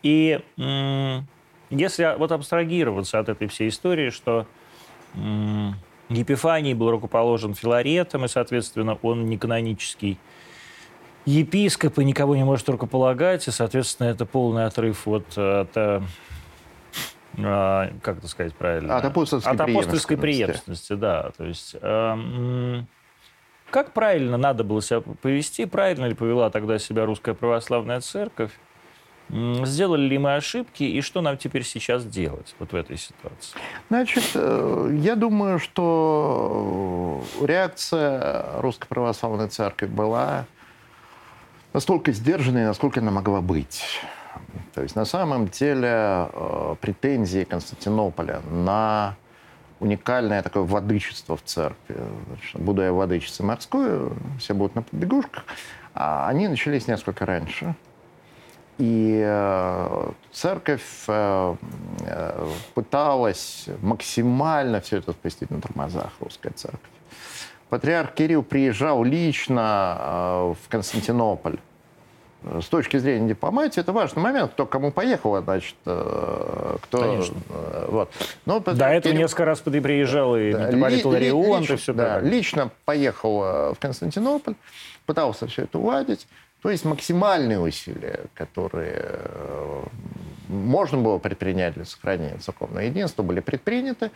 и 0.03 0.41
если 1.71 2.19
вот 2.19 2.33
абстрагироваться 2.33 3.21
от 3.21 3.29
этой 3.29 3.47
всей 3.47 3.69
истории, 3.69 4.11
что 4.11 4.47
Епифаний 6.09 6.75
был 6.75 6.91
рукоположен 6.91 7.55
Филаретом, 7.55 8.25
и, 8.25 8.29
соответственно, 8.29 8.99
он 9.03 9.27
не 9.27 9.39
канонический 9.39 10.19
епископ 11.25 11.99
и 12.01 12.05
никого 12.05 12.35
не 12.35 12.45
может 12.45 12.69
рукополагать, 12.69 13.47
и, 13.47 13.51
соответственно, 13.53 14.09
это 14.09 14.27
полный 14.27 14.67
отрыв 14.67 15.07
от, 15.07 15.27
от 15.39 15.77
э, 15.77 16.01
а, 17.39 17.93
как 18.03 18.19
это 18.19 18.29
сказать 18.29 18.55
правильно? 18.55 18.97
От 18.97 19.05
апостольской, 19.05 19.53
от 19.53 19.61
апостольской 19.61 20.17
преемственности. 20.17 20.95
да. 20.95 21.31
То 21.37 21.45
есть, 21.45 21.77
э, 21.81 22.83
как 23.71 23.93
правильно 23.93 24.37
надо 24.37 24.65
было 24.65 24.83
себя 24.83 25.01
повести, 25.01 25.65
правильно 25.65 26.07
ли 26.07 26.15
повела 26.15 26.51
тогда 26.51 26.79
себя 26.79 27.05
русская 27.05 27.35
православная 27.35 28.01
церковь? 28.01 28.53
Сделали 29.33 30.03
ли 30.03 30.19
мы 30.19 30.35
ошибки 30.35 30.83
и 30.83 31.01
что 31.03 31.21
нам 31.21 31.39
теперь 31.39 31.63
сейчас 31.63 32.05
делать 32.05 32.57
вот 32.59 32.73
в 32.73 32.75
этой 32.75 32.97
ситуации? 32.97 33.57
Значит, 33.89 34.25
э, 34.35 34.99
я 35.01 35.15
думаю, 35.15 35.61
что 35.61 37.23
реакция 37.41 38.61
Русской 38.61 38.89
Православной 38.89 39.47
Церкви 39.47 39.87
была 39.87 40.47
настолько 41.73 42.11
сдержанной, 42.11 42.65
насколько 42.65 42.99
она 42.99 43.13
могла 43.13 43.41
быть. 43.41 44.01
То 44.75 44.83
есть 44.83 44.97
на 44.97 45.05
самом 45.05 45.47
деле 45.47 46.29
э, 46.33 46.75
претензии 46.81 47.45
Константинополя 47.45 48.41
на 48.51 49.17
уникальное 49.81 50.43
такое 50.43 50.63
владычество 50.63 51.37
в 51.37 51.43
церкви. 51.43 51.97
Значит, 52.29 52.61
буду 52.61 52.83
я 52.83 52.93
владычицей 52.93 53.45
морской, 53.45 54.11
все 54.39 54.55
будут 54.55 54.75
на 54.75 54.83
побегушках. 54.83 55.45
А 55.95 56.29
они 56.29 56.47
начались 56.49 56.87
несколько 56.87 57.27
раньше. 57.27 57.75
И 58.79 59.23
э, 59.23 60.11
церковь 60.33 61.05
э, 61.09 61.55
э, 62.01 62.49
пыталась 62.75 63.67
максимально 63.83 64.81
все 64.81 64.99
это 64.99 65.13
спустить 65.13 65.51
на 65.51 65.61
тормозах, 65.61 66.13
русская 66.21 66.53
церковь. 66.53 66.81
Патриарх 67.69 68.15
Кирилл 68.15 68.43
приезжал 68.43 69.05
лично 69.05 70.55
в 70.61 70.69
Константинополь 70.69 71.59
с 72.43 72.67
точки 72.67 72.97
зрения 72.97 73.29
дипломатии, 73.29 73.81
это 73.81 73.93
важный 73.93 74.23
момент, 74.23 74.53
кто 74.53 74.65
кому 74.65 74.91
поехал, 74.91 75.41
значит, 75.43 75.75
э, 75.85 76.77
кто... 76.83 76.99
Конечно. 76.99 77.37
Э, 77.51 77.87
вот. 77.89 78.11
Но 78.47 78.61
До 78.61 78.73
этого 78.73 79.01
Кирилл... 79.13 79.19
несколько 79.19 79.45
раз 79.45 79.61
приезжал 79.61 80.37
и 80.37 80.53
да, 80.53 80.67
митрополит 80.67 81.05
Ларион, 81.05 81.63
и 81.65 81.77
все 81.77 81.93
да, 81.93 82.21
Лично 82.21 82.71
поехал 82.85 83.43
э, 83.43 83.75
в 83.75 83.79
Константинополь, 83.79 84.55
пытался 85.05 85.47
все 85.49 85.63
это 85.63 85.79
уладить. 85.79 86.27
То 86.63 86.71
есть 86.71 86.85
максимальные 86.85 87.59
усилия, 87.59 88.21
которые 88.35 89.21
можно 90.49 90.99
было 90.99 91.19
предпринять 91.19 91.75
для 91.75 91.85
сохранения 91.85 92.37
церковного 92.39 92.81
единства, 92.81 93.23
были 93.23 93.41
предприняты. 93.41 94.11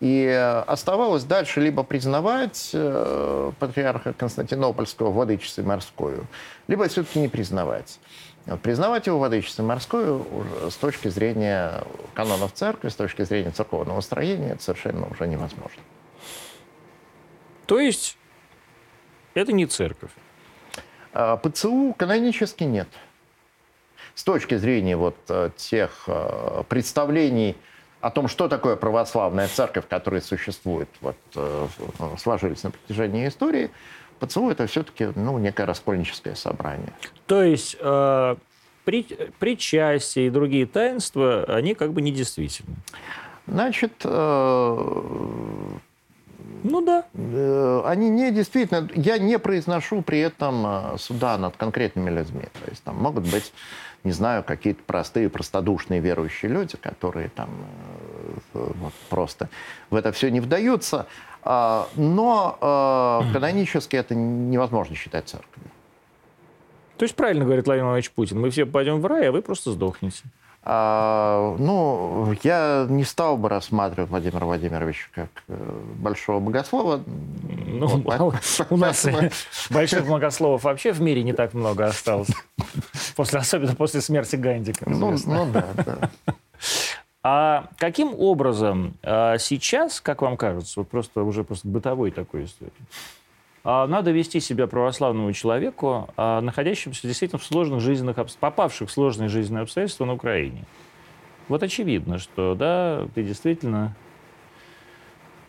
И 0.00 0.26
оставалось 0.66 1.24
дальше 1.24 1.60
либо 1.60 1.82
признавать 1.82 2.70
э, 2.72 3.52
патриарха 3.58 4.14
Константинопольского 4.14 5.10
владычицей 5.10 5.62
морскую, 5.62 6.26
либо 6.68 6.88
все-таки 6.88 7.18
не 7.18 7.28
признавать. 7.28 8.00
Вот, 8.46 8.62
признавать 8.62 9.06
его 9.06 9.18
владычицей 9.18 9.62
морскую 9.62 10.26
уже 10.34 10.70
с 10.70 10.76
точки 10.76 11.08
зрения 11.08 11.84
канонов 12.14 12.52
церкви, 12.54 12.88
с 12.88 12.94
точки 12.94 13.22
зрения 13.22 13.50
церковного 13.50 14.00
строения, 14.00 14.52
это 14.52 14.62
совершенно 14.62 15.06
уже 15.06 15.26
невозможно. 15.26 15.82
То 17.66 17.78
есть 17.78 18.16
это 19.34 19.52
не 19.52 19.66
церковь? 19.66 20.10
А, 21.12 21.36
ПЦУ 21.36 21.94
канонически 21.96 22.64
нет. 22.64 22.88
С 24.14 24.24
точки 24.24 24.56
зрения 24.56 24.96
вот 24.96 25.16
э, 25.28 25.50
тех 25.56 26.04
э, 26.06 26.64
представлений 26.68 27.56
о 28.00 28.10
том, 28.10 28.28
что 28.28 28.48
такое 28.48 28.76
православная 28.76 29.48
церковь, 29.48 29.84
которая 29.88 30.20
существует, 30.20 30.88
вот, 31.00 31.16
э, 31.34 31.66
сложились 32.18 32.62
на 32.62 32.70
протяжении 32.70 33.28
истории, 33.28 33.70
ПЦУ 34.20 34.50
это 34.50 34.66
все-таки 34.66 35.08
ну, 35.14 35.38
некое 35.38 35.64
раскольническое 35.66 36.34
собрание. 36.34 36.92
То 37.26 37.42
есть 37.42 37.76
э, 37.80 38.36
при, 38.84 39.02
причастие 39.38 40.26
и 40.26 40.30
другие 40.30 40.66
таинства, 40.66 41.44
они 41.44 41.74
как 41.74 41.92
бы 41.92 42.02
недействительны? 42.02 42.76
Значит, 43.46 43.92
э, 44.04 45.28
ну 46.62 46.80
да. 46.82 47.04
Э, 47.14 47.82
они 47.86 48.10
не 48.10 48.30
действительно... 48.30 48.88
Я 48.94 49.18
не 49.18 49.38
произношу 49.38 50.02
при 50.02 50.20
этом 50.20 50.64
э, 50.66 50.98
суда 50.98 51.38
над 51.38 51.56
конкретными 51.56 52.10
людьми. 52.10 52.44
То 52.64 52.70
есть 52.70 52.82
там 52.82 52.96
могут 52.96 53.30
быть 53.30 53.52
не 54.04 54.12
знаю, 54.12 54.42
какие-то 54.42 54.82
простые, 54.82 55.28
простодушные 55.28 56.00
верующие 56.00 56.50
люди, 56.50 56.76
которые 56.76 57.28
там 57.28 57.50
э, 58.54 58.72
вот, 58.74 58.92
просто 59.08 59.48
в 59.90 59.94
это 59.94 60.12
все 60.12 60.30
не 60.30 60.40
вдаются. 60.40 61.06
А, 61.42 61.88
но 61.96 62.58
э, 62.60 63.32
канонически 63.32 63.96
это 63.96 64.14
невозможно 64.14 64.94
считать 64.94 65.28
церковью. 65.28 65.70
То 66.96 67.04
есть 67.04 67.14
правильно 67.14 67.44
говорит 67.44 67.64
Владимир 67.66 67.86
Владимирович 67.86 68.10
Путин, 68.10 68.40
мы 68.40 68.50
все 68.50 68.66
пойдем 68.66 69.00
в 69.00 69.06
рай, 69.06 69.28
а 69.28 69.32
вы 69.32 69.40
просто 69.40 69.72
сдохнете. 69.72 70.22
А, 70.62 71.56
ну, 71.58 72.34
я 72.42 72.86
не 72.88 73.04
стал 73.04 73.38
бы 73.38 73.48
рассматривать 73.48 74.10
Владимира 74.10 74.44
Владимировича 74.44 75.06
как 75.14 75.30
э, 75.48 75.80
большого 75.96 76.38
богослова. 76.38 77.02
Ну, 77.66 77.86
вот, 77.86 78.34
у 78.68 78.76
нас 78.76 79.06
больших 79.70 80.06
богословов 80.06 80.64
вообще 80.64 80.92
в 80.92 81.00
мире 81.00 81.22
не 81.22 81.32
так 81.32 81.54
много 81.54 81.86
осталось. 81.86 82.30
После, 83.16 83.38
особенно 83.38 83.74
после 83.74 84.02
смерти 84.02 84.36
Ганди. 84.36 84.74
Ну, 84.84 85.16
ну 85.26 85.46
да, 85.50 85.66
да. 85.76 86.10
А 87.22 87.68
каким 87.76 88.14
образом 88.18 88.94
а, 89.02 89.36
сейчас, 89.38 90.00
как 90.00 90.22
вам 90.22 90.36
кажется, 90.36 90.80
вот 90.80 90.88
просто 90.88 91.22
уже 91.22 91.44
просто 91.44 91.68
бытовой 91.68 92.10
такой 92.10 92.44
истории, 92.44 92.72
надо 93.64 94.10
вести 94.10 94.40
себя 94.40 94.66
православному 94.66 95.32
человеку, 95.32 96.08
а, 96.16 96.40
находящемуся 96.40 97.06
действительно 97.06 97.38
в 97.38 97.44
сложных 97.44 97.80
жизненных, 97.80 98.16
попавших 98.38 98.88
в 98.88 98.92
сложные 98.92 99.28
жизненные 99.28 99.62
обстоятельства 99.62 100.06
на 100.06 100.14
Украине. 100.14 100.64
Вот 101.48 101.62
очевидно, 101.62 102.18
что, 102.18 102.54
да, 102.54 103.06
ты 103.14 103.22
действительно 103.22 103.94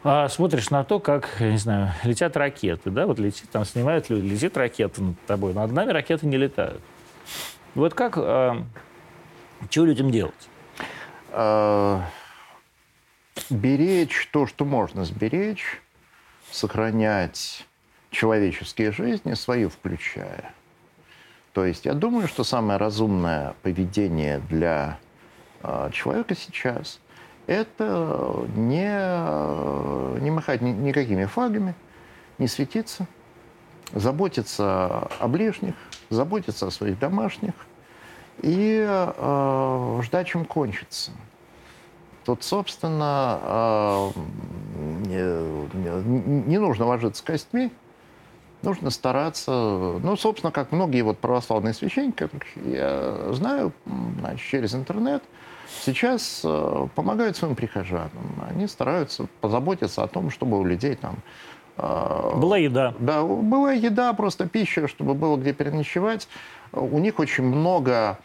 а, 0.03 0.27
смотришь 0.29 0.71
на 0.71 0.83
то, 0.83 0.99
как, 0.99 1.39
не 1.39 1.57
знаю, 1.57 1.93
летят 2.03 2.35
ракеты, 2.35 2.89
да, 2.89 3.05
вот 3.05 3.19
летит, 3.19 3.49
там 3.49 3.65
снимают 3.65 4.09
люди, 4.09 4.25
летит 4.25 4.57
ракета 4.57 5.01
над 5.03 5.19
тобой, 5.25 5.53
над 5.53 5.71
нами 5.71 5.91
ракеты 5.91 6.25
не 6.25 6.37
летают. 6.37 6.81
Вот 7.75 7.93
как, 7.93 8.17
а, 8.17 8.63
чего 9.69 9.85
людям 9.85 10.11
делать? 10.11 10.49
А, 11.29 12.03
беречь 13.49 14.27
то, 14.33 14.47
что 14.47 14.65
можно 14.65 15.05
сберечь, 15.05 15.81
сохранять 16.49 17.67
человеческие 18.11 18.91
жизни, 18.91 19.33
свою 19.33 19.69
включая. 19.69 20.53
То 21.53 21.65
есть 21.65 21.85
я 21.85 21.93
думаю, 21.93 22.27
что 22.27 22.43
самое 22.43 22.77
разумное 22.77 23.55
поведение 23.63 24.39
для 24.49 24.99
э, 25.63 25.89
человека 25.91 26.35
сейчас– 26.35 26.99
это 27.47 28.45
не, 28.55 30.21
не 30.21 30.31
махать 30.31 30.61
ни, 30.61 30.69
никакими 30.69 31.25
флагами, 31.25 31.73
не 32.37 32.47
светиться, 32.47 33.07
заботиться 33.93 35.09
о 35.19 35.27
ближних, 35.27 35.75
заботиться 36.09 36.67
о 36.67 36.71
своих 36.71 36.99
домашних 36.99 37.53
и 38.41 38.85
э, 38.87 39.99
ждать, 40.03 40.27
чем 40.27 40.45
кончится. 40.45 41.11
Тут, 42.23 42.43
собственно, 42.43 43.39
э, 43.43 44.11
не, 45.07 46.47
не 46.47 46.57
нужно 46.57 46.85
ложиться 46.85 47.23
костьми, 47.23 47.71
нужно 48.63 48.89
стараться, 48.89 49.51
ну, 49.51 50.15
собственно, 50.15 50.51
как 50.51 50.71
многие 50.71 51.01
вот 51.01 51.19
православные 51.19 51.73
священники, 51.73 52.17
которых 52.17 52.45
я 52.65 53.33
знаю 53.33 53.71
значит, 54.19 54.47
через 54.47 54.75
интернет, 54.75 55.23
сейчас 55.83 56.41
э, 56.43 56.87
помогают 56.95 57.37
своим 57.37 57.55
прихожанам. 57.55 58.43
Они 58.49 58.67
стараются 58.67 59.27
позаботиться 59.39 60.03
о 60.03 60.07
том, 60.07 60.29
чтобы 60.29 60.59
у 60.59 60.65
людей 60.65 60.95
там... 60.95 61.17
Э, 61.77 62.33
была 62.35 62.57
еда. 62.57 62.93
Да, 62.99 63.23
была 63.23 63.73
еда, 63.73 64.13
просто 64.13 64.47
пища, 64.47 64.87
чтобы 64.87 65.13
было 65.13 65.37
где 65.37 65.53
переночевать. 65.53 66.27
У 66.71 66.99
них 66.99 67.19
очень 67.19 67.43
много 67.43 68.19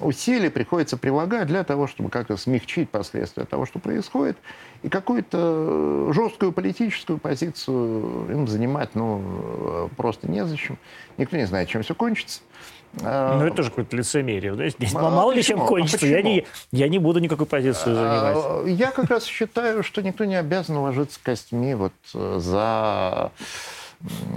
усилий 0.00 0.48
приходится 0.48 0.96
прилагать 0.96 1.48
для 1.48 1.64
того, 1.64 1.86
чтобы 1.86 2.10
как-то 2.10 2.36
смягчить 2.36 2.90
последствия 2.90 3.44
того, 3.44 3.66
что 3.66 3.78
происходит. 3.78 4.36
И 4.82 4.88
какую-то 4.88 6.12
жесткую 6.12 6.52
политическую 6.52 7.18
позицию 7.18 8.26
им 8.30 8.48
занимать 8.48 8.94
ну, 8.94 9.88
просто 9.96 10.30
незачем. 10.30 10.78
Никто 11.18 11.36
не 11.36 11.46
знает, 11.46 11.68
чем 11.68 11.82
все 11.82 11.94
кончится. 11.94 12.40
А, 13.00 13.38
ну, 13.38 13.46
это 13.46 13.56
тоже 13.56 13.70
какое-то 13.70 13.96
лицемерие. 13.96 14.54
Здесь, 14.70 14.94
а, 14.94 15.10
мало 15.10 15.32
ли 15.32 15.42
чем 15.42 15.62
а 15.62 15.66
кончится. 15.66 16.04
А 16.04 16.08
я, 16.08 16.22
не, 16.22 16.46
я 16.72 16.88
не 16.88 16.98
буду 16.98 17.20
никакой 17.20 17.46
позицию 17.46 17.94
занимать. 17.94 18.36
А, 18.36 18.64
я 18.66 18.90
как 18.90 19.08
раз 19.08 19.24
считаю, 19.24 19.82
что 19.82 20.02
никто 20.02 20.24
не 20.24 20.36
обязан 20.36 20.76
ложиться 20.76 21.18
костьми 21.22 21.74
вот 21.74 21.92
за 22.12 23.32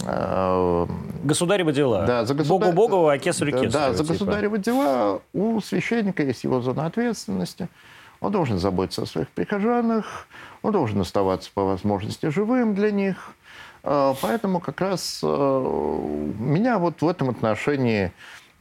Э, 0.06 0.88
государевы 1.24 1.74
дела. 1.74 2.06
Да, 2.06 2.26
за 2.26 2.34
государ... 2.34 2.70
Богу 2.70 2.76
Богову, 2.76 3.08
а 3.08 3.18
кесарю 3.18 3.52
кесарю. 3.52 3.72
Да, 3.72 3.94
за 3.94 4.04
типа. 4.04 4.14
государевы 4.14 4.58
дела 4.60 5.22
у 5.34 5.60
священника 5.62 6.24
есть 6.24 6.44
его 6.44 6.62
зона 6.62 6.86
ответственности. 6.86 7.68
Он 8.22 8.32
должен 8.32 8.60
заботиться 8.60 9.04
о 9.04 9.06
своих 9.06 9.30
прихожанах, 9.30 10.28
он 10.62 10.72
должен 10.72 11.02
оставаться 11.02 11.50
по 11.54 11.64
возможности 11.64 12.28
живым 12.28 12.76
для 12.76 12.92
них. 12.92 13.34
Э, 13.84 14.14
поэтому 14.22 14.60
как 14.60 14.82
раз 14.82 15.22
э, 15.24 15.28
меня 15.28 16.78
вот 16.78 17.02
в 17.02 17.08
этом 17.08 17.30
отношении 17.30 18.12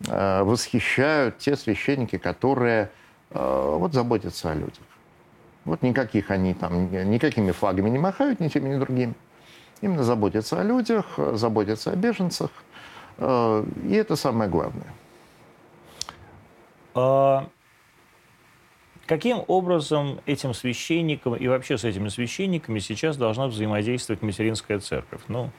восхищают 0.01 1.39
те 1.39 1.57
священники, 1.57 2.19
которые 2.19 2.91
вот 3.31 3.95
заботятся 3.95 4.51
о 4.51 4.55
людях. 4.55 4.83
Вот 5.65 5.83
никаких 5.83 6.31
они 6.31 6.53
там, 6.53 6.91
никакими 7.09 7.53
флагами 7.53 7.89
не 7.89 7.99
махают, 7.99 8.41
ни 8.41 8.49
теми, 8.49 8.75
ни 8.75 8.79
другими. 8.79 9.15
Именно 9.81 10.03
заботиться 10.03 10.61
о 10.61 10.63
людях, 10.63 11.19
заботиться 11.33 11.91
о 11.91 11.97
беженцах. 11.97 12.51
Э, 13.19 13.65
и 13.85 13.95
это 13.95 14.17
самое 14.17 14.51
главное. 14.51 14.93
А 16.95 17.49
каким 19.07 19.43
образом 19.47 20.21
этим 20.27 20.55
священникам 20.55 21.35
и 21.35 21.49
вообще 21.49 21.77
с 21.77 21.85
этими 21.85 22.09
священниками 22.09 22.79
сейчас 22.79 23.17
должна 23.17 23.49
взаимодействовать 23.49 24.23
материнская 24.23 24.79
церковь? 24.79 25.23
Ну, 25.29 25.51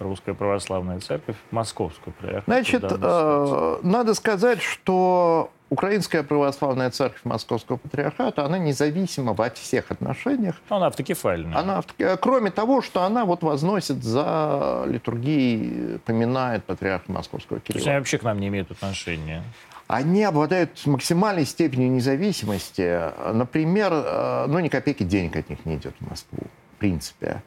Русская 0.00 0.34
Православная 0.34 0.98
Церковь, 0.98 1.36
Московская. 1.50 2.42
Значит, 2.46 2.84
э, 2.84 3.78
надо 3.82 4.14
сказать, 4.14 4.60
что 4.60 5.50
Украинская 5.74 6.22
православная 6.22 6.88
церковь 6.90 7.22
Московского 7.24 7.78
патриархата, 7.78 8.44
она 8.44 8.58
независима 8.58 9.32
во 9.32 9.50
всех 9.50 9.90
отношениях. 9.90 10.54
Она 10.68 10.86
автокефальная. 10.86 11.58
Она, 11.58 11.82
кроме 12.20 12.52
того, 12.52 12.80
что 12.80 13.02
она 13.02 13.24
вот 13.24 13.42
возносит 13.42 14.04
за 14.04 14.84
литургией, 14.86 15.98
поминает 15.98 16.62
патриарха 16.62 17.10
Московского 17.10 17.58
Кирилла. 17.58 17.72
То 17.72 17.78
есть 17.78 17.88
они 17.88 17.98
вообще 17.98 18.18
к 18.18 18.22
нам 18.22 18.38
не 18.38 18.46
имеют 18.46 18.70
отношения? 18.70 19.42
Они 19.88 20.22
обладают 20.22 20.86
максимальной 20.86 21.44
степенью 21.44 21.90
независимости. 21.90 23.10
Например, 23.32 23.90
э, 23.92 24.46
ну, 24.46 24.60
ни 24.60 24.68
копейки 24.68 25.02
денег 25.02 25.34
от 25.34 25.50
них 25.50 25.66
не 25.66 25.74
идет 25.74 25.96
в 25.98 26.08
Москву, 26.08 26.38
в 26.76 26.78
принципе. 26.78 27.42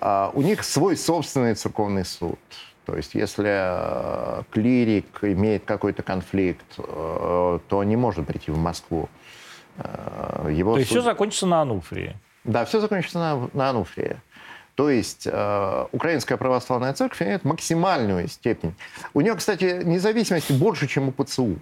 А 0.00 0.32
у 0.34 0.42
них 0.42 0.64
свой 0.64 0.96
собственный 0.96 1.54
церковный 1.54 2.04
суд. 2.04 2.40
То 2.88 2.96
есть 2.96 3.14
если 3.14 3.50
э, 3.50 4.42
клирик 4.50 5.18
имеет 5.20 5.66
какой-то 5.66 6.02
конфликт, 6.02 6.64
э, 6.78 7.58
то 7.68 7.84
не 7.84 7.96
может 7.96 8.26
прийти 8.26 8.50
в 8.50 8.56
Москву. 8.56 9.10
Э, 9.76 10.48
его 10.50 10.72
То 10.72 10.78
есть 10.78 10.90
суд... 10.90 11.00
все 11.00 11.10
закончится 11.10 11.46
на 11.46 11.60
Ануфрии? 11.60 12.16
Да, 12.44 12.64
все 12.64 12.80
закончится 12.80 13.18
на, 13.18 13.50
на 13.52 13.68
Ануфрии. 13.68 14.16
То 14.74 14.88
есть 14.88 15.28
э, 15.30 15.86
Украинская 15.92 16.38
православная 16.38 16.94
церковь 16.94 17.20
имеет 17.20 17.44
максимальную 17.44 18.26
степень. 18.28 18.74
У 19.12 19.20
нее, 19.20 19.34
кстати, 19.34 19.82
независимости 19.84 20.54
больше, 20.54 20.86
чем 20.86 21.08
у 21.08 21.12
ПЦУ. 21.12 21.58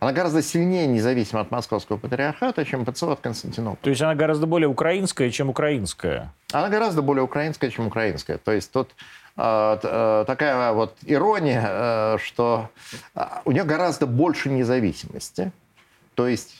Она 0.00 0.12
гораздо 0.12 0.42
сильнее 0.42 0.86
независима 0.86 1.42
от 1.42 1.50
московского 1.50 1.98
патриархата, 1.98 2.64
чем 2.64 2.84
ПЦУ 2.86 3.10
от 3.10 3.20
Константинополя. 3.20 3.78
То 3.82 3.90
есть 3.90 4.02
она 4.02 4.14
гораздо 4.16 4.46
более 4.46 4.66
украинская, 4.66 5.30
чем 5.30 5.50
украинская? 5.50 6.32
Она 6.52 6.70
гораздо 6.70 7.02
более 7.02 7.22
украинская, 7.22 7.70
чем 7.70 7.86
украинская. 7.86 8.38
То 8.38 8.50
есть 8.50 8.72
э, 8.74 8.84
такая 9.36 10.72
вот 10.72 10.96
ирония, 11.06 11.64
э, 11.66 12.18
что 12.22 12.68
у 13.44 13.52
нее 13.52 13.64
гораздо 13.64 14.06
больше 14.06 14.50
независимости. 14.50 15.52
То 16.14 16.26
есть 16.28 16.58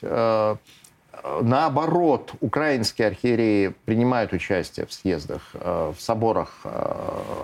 наоборот, 1.43 2.33
украинские 2.41 3.09
архиереи 3.09 3.75
принимают 3.85 4.33
участие 4.33 4.87
в 4.87 4.93
съездах, 4.93 5.43
в 5.53 5.97
соборах, 5.99 6.65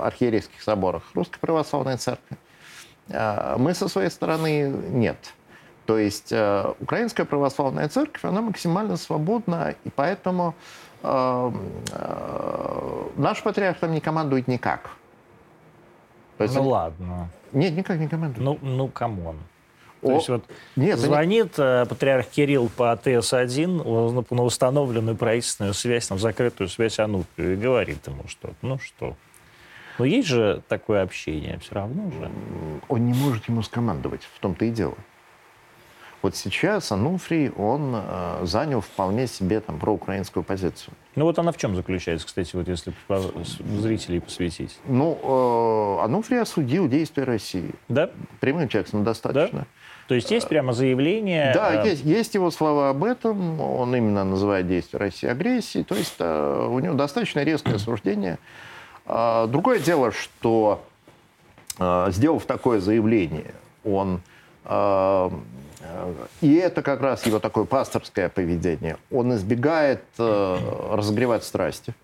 архиерейских 0.01 0.63
соборах 0.63 1.03
Русской 1.15 1.39
Православной 1.41 1.99
Церкви. 1.99 2.39
Мы 3.09 3.75
со 3.75 3.89
своей 3.89 4.09
стороны 4.11 4.69
нет. 4.91 5.19
То 5.85 5.99
есть 5.99 6.33
Украинская 6.81 7.27
Православная 7.27 7.89
Церковь, 7.89 8.25
она 8.25 8.41
максимально 8.41 8.97
свободна, 8.97 9.75
и 9.85 9.91
поэтому 9.91 10.55
наш 13.17 13.43
патриарх 13.43 13.79
там 13.79 13.93
не 13.93 14.01
командует 14.01 14.49
никак. 14.49 14.91
Есть, 16.45 16.55
ну 16.55 16.69
ладно. 16.69 17.29
Нет, 17.53 17.75
никак 17.75 17.99
не 17.99 18.09
командует. 18.09 18.45
Ну, 18.45 18.59
ну, 18.61 18.89
come 18.89 19.16
on. 19.16 19.37
То 20.03 20.13
есть 20.13 20.29
вот 20.29 20.45
нет, 20.77 20.99
звонит 20.99 21.59
нет. 21.59 21.89
патриарх 21.89 22.27
Кирилл 22.29 22.69
по 22.69 22.93
АТС-1 22.93 24.35
на 24.35 24.43
установленную 24.43 25.17
правительственную 25.17 25.75
связь, 25.75 26.11
на 26.11 26.19
закрытую 26.19 26.69
связь 26.69 26.99
Онуфрию 26.99 27.55
и 27.55 27.57
говорит 27.57 28.07
ему 28.07 28.25
что 28.29 28.53
ну 28.63 28.79
что. 28.79 29.17
Но 29.99 30.05
есть 30.05 30.29
же 30.29 30.63
такое 30.69 31.03
общение 31.03 31.59
все 31.59 31.75
равно 31.75 32.11
же. 32.11 32.31
Он 32.89 33.07
не 33.07 33.15
может 33.15 33.49
ему 33.49 33.63
скомандовать, 33.63 34.23
в 34.23 34.39
том-то 34.39 34.67
и 34.67 34.71
дело. 34.71 34.95
Вот 36.27 36.35
сейчас 36.35 36.91
Онуфрий, 36.91 37.51
он 37.51 37.95
э, 37.95 38.41
занял 38.43 38.81
вполне 38.81 39.29
себе 39.29 39.61
там 39.61 39.79
проукраинскую 39.79 40.43
позицию. 40.43 40.93
Ну 41.15 41.25
вот 41.25 41.39
она 41.39 41.53
в 41.53 41.57
чем 41.57 41.77
заключается, 41.77 42.27
кстати, 42.27 42.57
вот 42.57 42.67
если 42.67 42.93
зрителей 43.81 44.21
посвятить? 44.21 44.77
Ну, 44.89 45.17
э, 45.23 46.05
Ануфрий 46.05 46.41
осудил 46.41 46.89
действия 46.89 47.23
России. 47.23 47.71
Да? 47.87 48.11
Прямым 48.41 48.69
текстом 48.69 49.05
достаточно. 49.05 49.61
Да? 49.61 49.67
То 50.09 50.17
есть 50.17 50.29
есть 50.33 50.49
прямо 50.49 50.73
заявление... 50.73 51.53
Да, 51.55 51.85
э... 51.85 51.91
есть, 51.91 52.05
есть 52.05 52.35
его 52.35 52.51
слова 52.51 52.91
об 52.91 53.05
этом. 53.05 53.61
Он 53.61 53.95
именно 53.95 54.25
называет 54.25 54.67
действия 54.67 54.99
России 54.99 55.29
агрессией. 55.29 55.85
То 55.85 55.95
есть 55.95 56.17
э, 56.19 56.69
у 56.69 56.81
него 56.81 56.95
достаточно 56.95 57.45
резкое 57.45 57.75
осуждение. 57.77 58.41
Э, 59.05 59.47
другое 59.49 59.79
дело, 59.79 60.11
что 60.11 60.85
э, 61.79 62.09
сделав 62.11 62.47
такое 62.47 62.81
заявление, 62.81 63.55
он 63.85 64.23
э, 64.65 65.31
и 66.41 66.55
это 66.55 66.83
как 66.83 67.01
раз 67.01 67.27
его 67.27 67.39
такое 67.39 67.65
пасторское 67.65 68.29
поведение. 68.29 68.97
Он 69.11 69.35
избегает 69.35 70.03
э, 70.19 70.59
разогревать 70.93 71.45
страсти. 71.45 71.95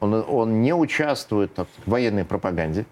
Он, 0.00 0.14
он 0.28 0.62
не 0.62 0.74
участвует 0.74 1.56
в 1.56 1.90
военной 1.90 2.24
пропаганде. 2.24 2.86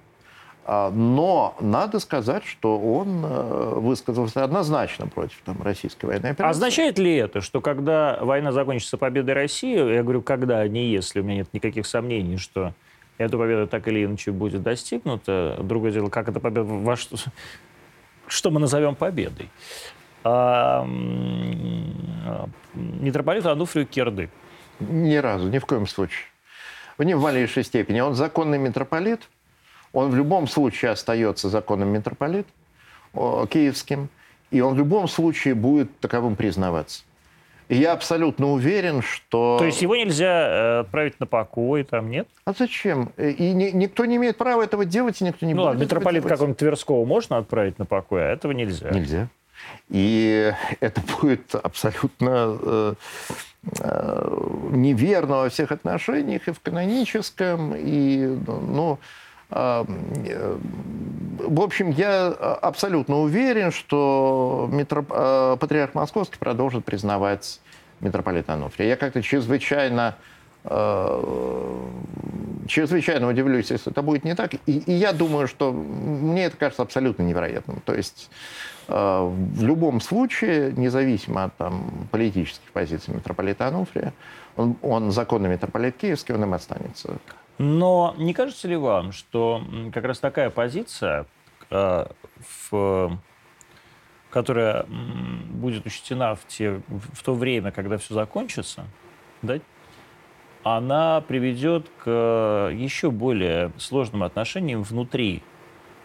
А, 0.66 0.90
но 0.90 1.56
надо 1.60 1.98
сказать, 1.98 2.44
что 2.44 2.78
он 2.78 3.22
э, 3.22 3.74
высказался 3.76 4.44
однозначно 4.44 5.06
против 5.06 5.38
там, 5.44 5.62
российской 5.62 6.06
военной 6.06 6.30
операции. 6.30 6.56
Означает 6.56 6.98
ли 6.98 7.14
это, 7.16 7.42
что 7.42 7.60
когда 7.60 8.18
война 8.22 8.50
закончится 8.50 8.96
победой 8.96 9.34
России, 9.34 9.76
я 9.76 10.02
говорю, 10.02 10.22
когда, 10.22 10.60
а 10.60 10.68
не 10.68 10.86
если, 10.86 11.20
у 11.20 11.22
меня 11.22 11.38
нет 11.38 11.48
никаких 11.52 11.86
сомнений, 11.86 12.38
что 12.38 12.72
эта 13.18 13.36
победа 13.36 13.66
так 13.66 13.86
или 13.88 14.06
иначе 14.06 14.32
будет 14.32 14.62
достигнута. 14.62 15.58
Другое 15.62 15.92
дело, 15.92 16.08
как 16.08 16.28
эта 16.28 16.40
победа, 16.40 16.64
во 16.64 16.96
что, 16.96 17.16
что 18.26 18.50
мы 18.50 18.58
назовем 18.58 18.94
победой 18.94 19.50
митрополиту 22.74 23.50
Ануфрию 23.50 23.86
Керды? 23.86 24.30
Ни 24.80 25.16
разу, 25.16 25.48
ни 25.48 25.58
в 25.58 25.66
коем 25.66 25.86
случае. 25.86 26.26
В 26.98 27.04
ни 27.04 27.14
в 27.14 27.20
малейшей 27.20 27.64
степени. 27.64 28.00
Он 28.00 28.14
законный 28.14 28.58
митрополит, 28.58 29.28
он 29.92 30.10
в 30.10 30.16
любом 30.16 30.48
случае 30.48 30.90
остается 30.92 31.48
законным 31.48 31.88
митрополит 31.88 32.46
киевским, 33.14 34.08
и 34.50 34.60
он 34.60 34.74
в 34.74 34.78
любом 34.78 35.08
случае 35.08 35.54
будет 35.54 35.98
таковым 36.00 36.36
признаваться. 36.36 37.04
И 37.68 37.76
я 37.76 37.92
абсолютно 37.92 38.52
уверен, 38.52 39.00
что... 39.00 39.56
То 39.58 39.64
есть 39.64 39.80
его 39.80 39.96
нельзя 39.96 40.26
э, 40.26 40.80
отправить 40.80 41.18
на 41.18 41.26
покой, 41.26 41.82
там 41.84 42.10
нет? 42.10 42.28
А 42.44 42.52
зачем? 42.52 43.10
И 43.16 43.52
ни, 43.52 43.70
никто 43.70 44.04
не 44.04 44.16
имеет 44.16 44.36
права 44.36 44.62
этого 44.62 44.84
делать, 44.84 45.20
и 45.22 45.24
никто 45.24 45.46
не 45.46 45.54
ну, 45.54 45.62
будет 45.62 45.66
ладно, 45.68 45.82
митрополит 45.82 46.24
какого-нибудь 46.24 46.58
Тверского 46.58 47.04
можно 47.06 47.38
отправить 47.38 47.78
на 47.78 47.86
покой, 47.86 48.22
а 48.22 48.32
этого 48.32 48.52
нельзя. 48.52 48.90
Нельзя. 48.90 49.28
И 49.90 50.52
это 50.80 51.00
будет 51.20 51.54
абсолютно 51.54 52.58
э, 52.60 52.94
э, 53.80 54.38
неверно 54.70 55.36
во 55.36 55.48
всех 55.48 55.72
отношениях, 55.72 56.48
и 56.48 56.52
в 56.52 56.60
каноническом, 56.60 57.74
и, 57.76 58.38
ну, 58.46 58.98
э, 59.50 59.84
в 61.38 61.60
общем, 61.60 61.90
я 61.90 62.28
абсолютно 62.28 63.20
уверен, 63.20 63.70
что 63.70 64.68
митроп... 64.72 65.08
Патриарх 65.08 65.94
Московский 65.94 66.38
продолжит 66.38 66.84
признавать 66.84 67.60
митрополита 68.00 68.54
Ануфрия. 68.54 68.88
Я 68.88 68.96
как-то 68.96 69.22
чрезвычайно 69.22 70.16
чрезвычайно 72.66 73.28
удивлюсь, 73.28 73.70
если 73.70 73.92
это 73.92 74.00
будет 74.00 74.24
не 74.24 74.34
так. 74.34 74.54
И, 74.54 74.58
и 74.66 74.92
я 74.92 75.12
думаю, 75.12 75.46
что 75.46 75.72
мне 75.72 76.46
это 76.46 76.56
кажется 76.56 76.82
абсолютно 76.82 77.22
невероятным. 77.22 77.82
То 77.84 77.94
есть 77.94 78.30
в 78.88 79.62
любом 79.62 80.00
случае, 80.00 80.72
независимо 80.72 81.44
от 81.44 81.56
там, 81.56 82.08
политических 82.10 82.70
позиций 82.72 83.14
митрополита 83.14 83.68
Ануфрия, 83.68 84.12
он, 84.56 84.76
он 84.82 85.10
законный 85.10 85.48
митрополит 85.48 85.96
Киевский, 85.96 86.34
он 86.34 86.42
им 86.42 86.54
останется. 86.54 87.18
Но 87.58 88.14
не 88.18 88.34
кажется 88.34 88.68
ли 88.68 88.76
вам, 88.76 89.12
что 89.12 89.62
как 89.92 90.04
раз 90.04 90.18
такая 90.18 90.50
позиция, 90.50 91.26
э, 91.70 92.06
в, 92.70 93.18
которая 94.30 94.86
будет 94.86 95.86
учтена 95.86 96.34
в, 96.34 96.46
те, 96.48 96.80
в 96.88 97.22
то 97.22 97.34
время, 97.34 97.70
когда 97.70 97.96
все 97.98 98.14
закончится, 98.14 98.84
да, 99.42 99.60
она 100.64 101.20
приведет 101.20 101.88
к 102.02 102.70
еще 102.72 103.10
более 103.10 103.70
сложным 103.76 104.22
отношениям 104.22 104.82
внутри 104.82 105.42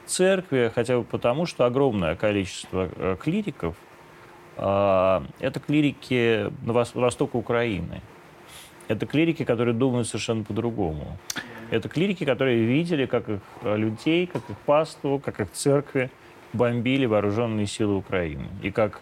церкви, 0.10 0.72
хотя 0.74 0.98
бы 0.98 1.04
потому, 1.04 1.46
что 1.46 1.66
огромное 1.66 2.16
количество 2.16 2.90
э, 2.96 3.18
клириков 3.22 3.76
а, 4.62 5.24
это 5.40 5.60
клирики 5.62 6.52
на 6.66 6.74
востока 6.74 7.38
Украины. 7.38 8.02
Это 8.90 9.06
клирики, 9.06 9.46
которые 9.46 9.74
думают 9.74 10.08
совершенно 10.08 10.44
по-другому. 10.44 11.18
Это 11.72 11.88
клирики, 11.88 12.26
которые 12.26 12.66
видели, 12.66 13.06
как 13.06 13.30
их 13.30 13.40
э, 13.62 13.78
людей, 13.78 14.28
как 14.28 14.50
их 14.50 14.58
паству, 14.66 15.20
как 15.24 15.40
их 15.40 15.52
церкви 15.52 16.10
бомбили 16.52 17.06
вооруженные 17.06 17.68
силы 17.68 17.96
Украины. 17.96 18.48
И 18.62 18.72
как 18.72 19.00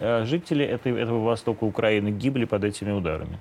э, 0.00 0.24
жители 0.24 0.64
этой, 0.64 0.92
этого 1.00 1.24
востока 1.24 1.64
Украины 1.64 2.10
гибли 2.10 2.44
под 2.44 2.64
этими 2.64 2.90
ударами. 2.90 3.38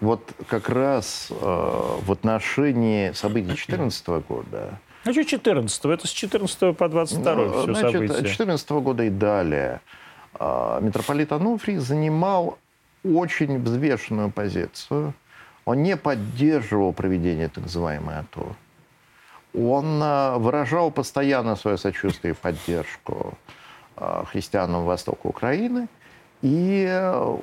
Вот 0.00 0.32
как 0.48 0.68
раз 0.68 1.28
э, 1.30 1.34
в 1.34 2.12
отношении 2.12 3.12
событий 3.12 3.46
2014 3.66 4.06
года 4.28 4.78
а 5.04 5.12
что 5.12 5.24
14 5.24 5.84
Это 5.84 6.06
с 6.06 6.10
14 6.10 6.76
по 6.76 6.88
22 6.88 7.34
ну, 7.34 7.50
все 7.50 7.74
значит, 7.74 7.92
события. 7.92 8.28
14 8.28 8.70
года 8.70 9.04
и 9.04 9.10
далее 9.10 9.80
а, 10.34 10.80
митрополит 10.80 11.32
Ануфрий 11.32 11.76
занимал 11.76 12.58
очень 13.04 13.62
взвешенную 13.62 14.30
позицию. 14.30 15.14
Он 15.64 15.82
не 15.82 15.96
поддерживал 15.96 16.92
проведение 16.92 17.48
так 17.48 17.64
называемой 17.64 18.18
АТО. 18.18 18.56
Он 19.54 20.00
а, 20.02 20.38
выражал 20.38 20.90
постоянно 20.90 21.56
свое 21.56 21.76
сочувствие 21.76 22.34
и 22.34 22.36
поддержку 22.36 23.34
э, 23.96 24.24
христианам 24.26 24.84
востока 24.84 25.26
Украины. 25.26 25.88
И 26.42 26.86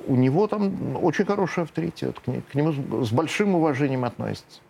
у 0.06 0.14
него 0.14 0.46
там 0.46 0.96
очень 1.02 1.24
хороший 1.24 1.64
авторитет. 1.64 2.20
К 2.20 2.28
нему, 2.28 2.42
к 2.42 2.54
нему 2.54 3.04
с 3.04 3.10
большим 3.10 3.56
уважением 3.56 4.04
относятся. 4.04 4.60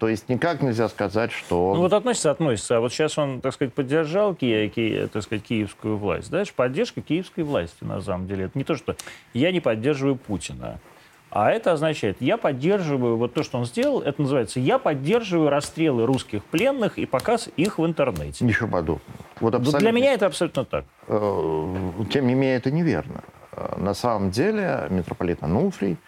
То 0.00 0.08
есть 0.08 0.30
никак 0.30 0.62
нельзя 0.62 0.88
сказать, 0.88 1.30
что... 1.30 1.74
Ну 1.74 1.82
вот 1.82 1.92
относится, 1.92 2.30
относится. 2.30 2.78
А 2.78 2.80
вот 2.80 2.90
сейчас 2.90 3.18
он, 3.18 3.42
так 3.42 3.52
сказать, 3.52 3.74
поддержал 3.74 4.34
ки, 4.34 4.68
ки, 4.74 5.06
так 5.12 5.22
сказать, 5.22 5.44
киевскую 5.44 5.98
власть. 5.98 6.28
Знаешь, 6.28 6.54
поддержка 6.54 7.02
киевской 7.02 7.42
власти, 7.42 7.84
на 7.84 8.00
самом 8.00 8.26
деле. 8.26 8.46
Это 8.46 8.56
не 8.56 8.64
то, 8.64 8.76
что 8.76 8.96
я 9.34 9.52
не 9.52 9.60
поддерживаю 9.60 10.16
Путина. 10.16 10.80
А 11.28 11.50
это 11.50 11.72
означает, 11.72 12.16
я 12.20 12.38
поддерживаю, 12.38 13.16
вот 13.16 13.34
то, 13.34 13.42
что 13.42 13.58
он 13.58 13.66
сделал, 13.66 14.00
это 14.00 14.22
называется, 14.22 14.58
я 14.58 14.78
поддерживаю 14.78 15.50
расстрелы 15.50 16.06
русских 16.06 16.44
пленных 16.44 16.98
и 16.98 17.04
показ 17.04 17.50
их 17.56 17.78
в 17.78 17.84
интернете. 17.86 18.44
Ничего 18.44 18.68
подобного. 18.68 19.02
Вот 19.38 19.54
абсолютно... 19.54 19.80
Для 19.80 19.92
меня 19.92 20.14
это 20.14 20.26
абсолютно 20.26 20.64
так. 20.64 20.86
Э, 21.08 21.74
тем 22.10 22.26
не 22.26 22.34
менее, 22.34 22.56
это 22.56 22.70
неверно. 22.72 23.22
Э, 23.52 23.76
на 23.76 23.92
самом 23.92 24.30
деле 24.30 24.86
митрополит 24.88 25.42
Ануфрий 25.42 25.98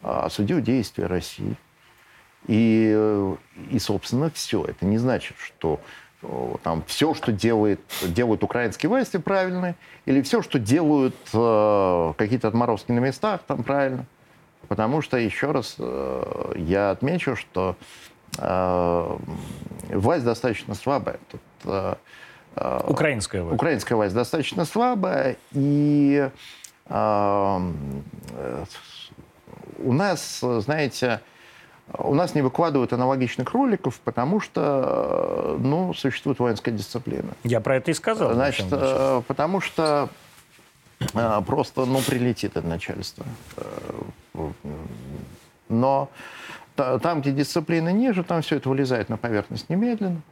э, 0.00 0.08
осудил 0.08 0.60
действия 0.60 1.06
России 1.06 1.56
и, 2.46 3.34
и, 3.70 3.78
собственно, 3.78 4.30
все. 4.30 4.64
Это 4.64 4.84
не 4.84 4.98
значит, 4.98 5.36
что 5.38 5.80
там 6.62 6.84
все, 6.86 7.14
что 7.14 7.32
делает, 7.32 7.80
делают 8.02 8.44
украинские 8.44 8.88
власти, 8.88 9.16
правильно, 9.16 9.74
или 10.06 10.22
все, 10.22 10.42
что 10.42 10.58
делают 10.58 11.16
э, 11.32 12.12
какие-то 12.16 12.48
отморозки 12.48 12.92
на 12.92 13.00
местах, 13.00 13.40
там 13.46 13.64
правильно. 13.64 14.06
Потому 14.68 15.02
что, 15.02 15.16
еще 15.16 15.50
раз, 15.50 15.76
э, 15.78 16.52
я 16.56 16.92
отмечу, 16.92 17.34
что 17.34 17.76
э, 18.38 19.16
власть 19.88 20.24
достаточно 20.24 20.74
слабая. 20.74 21.18
Тут, 21.30 21.40
э, 21.64 21.94
украинская 22.86 23.42
власть. 23.42 23.54
Украинская 23.56 23.96
власть 23.96 24.14
достаточно 24.14 24.64
слабая, 24.64 25.36
и 25.50 26.30
э, 26.86 27.72
у 29.78 29.92
нас, 29.92 30.38
знаете, 30.40 31.20
у 31.98 32.14
нас 32.14 32.34
не 32.34 32.42
выкладывают 32.42 32.92
аналогичных 32.92 33.52
роликов, 33.52 34.00
потому 34.00 34.40
что, 34.40 35.56
ну, 35.58 35.92
существует 35.94 36.38
воинская 36.38 36.74
дисциплина. 36.74 37.28
Я 37.44 37.60
про 37.60 37.76
это 37.76 37.90
и 37.90 37.94
сказал. 37.94 38.32
Значит, 38.32 38.66
э, 38.70 39.22
потому 39.26 39.60
что 39.60 40.08
э, 41.14 41.42
просто, 41.46 41.84
ну, 41.84 42.00
прилетит 42.00 42.56
от 42.56 42.64
начальства. 42.64 43.26
Э, 43.56 44.50
но 45.68 46.08
там, 46.74 47.20
где 47.20 47.32
дисциплина 47.32 47.90
ниже, 47.90 48.24
там 48.24 48.42
все 48.42 48.56
это 48.56 48.68
вылезает 48.68 49.08
на 49.08 49.16
поверхность 49.16 49.68
немедленно. 49.68 50.22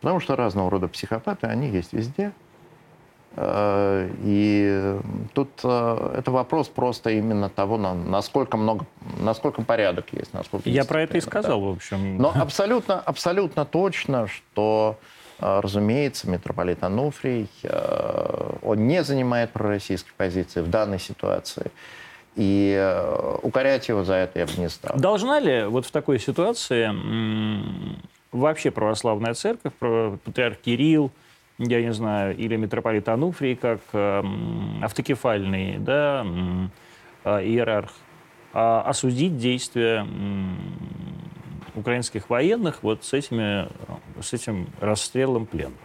Потому 0.00 0.20
что 0.20 0.36
разного 0.36 0.70
рода 0.70 0.88
психопаты, 0.88 1.46
они 1.46 1.68
есть 1.68 1.92
везде. 1.92 2.32
Э, 3.36 4.08
и 4.22 4.98
тут 5.34 5.50
э, 5.62 6.14
это 6.18 6.30
вопрос 6.30 6.68
просто 6.68 7.10
именно 7.10 7.50
того, 7.50 7.76
насколько 7.76 8.56
много, 8.56 8.86
насколько 9.20 9.62
порядок 9.62 10.06
есть, 10.12 10.32
насколько. 10.32 10.70
Я 10.70 10.84
про 10.84 11.02
это 11.02 11.18
и 11.18 11.20
сказал, 11.20 11.60
да. 11.60 11.66
в 11.66 11.70
общем. 11.70 12.16
Но 12.16 12.32
абсолютно, 12.34 12.98
абсолютно 12.98 13.66
точно, 13.66 14.26
что, 14.26 14.98
э, 15.38 15.60
разумеется, 15.60 16.30
митрополит 16.30 16.82
Ануфрий, 16.82 17.48
он 18.62 18.86
не 18.86 19.04
занимает 19.04 19.50
пророссийской 19.50 20.12
позиции 20.16 20.62
в 20.62 20.70
данной 20.70 20.98
ситуации. 20.98 21.70
И 22.36 22.76
укорять 23.42 23.88
его 23.88 24.04
за 24.04 24.14
это 24.14 24.38
я 24.40 24.46
бы 24.46 24.52
не 24.58 24.68
стал. 24.68 24.94
Должна 24.98 25.40
ли 25.40 25.64
вот 25.64 25.86
в 25.86 25.90
такой 25.90 26.18
ситуации 26.18 26.90
вообще 28.30 28.70
православная 28.70 29.32
церковь, 29.32 29.72
патриарх 29.78 30.58
Кирилл, 30.58 31.10
я 31.58 31.82
не 31.82 31.92
знаю, 31.92 32.36
или 32.36 32.56
митрополит 32.56 33.08
Ануфрий 33.08 33.56
как 33.56 33.80
э, 33.92 34.22
автокефальный 34.82 35.78
да, 35.78 36.26
э, 37.24 37.44
иерарх, 37.44 37.92
э, 38.52 38.58
осудить 38.58 39.38
действия 39.38 40.06
украинских 41.74 42.30
военных 42.30 42.82
вот 42.82 43.04
с, 43.04 43.12
этими, 43.12 43.68
с 44.20 44.32
этим 44.32 44.68
расстрелом 44.80 45.46
пленных. 45.46 45.78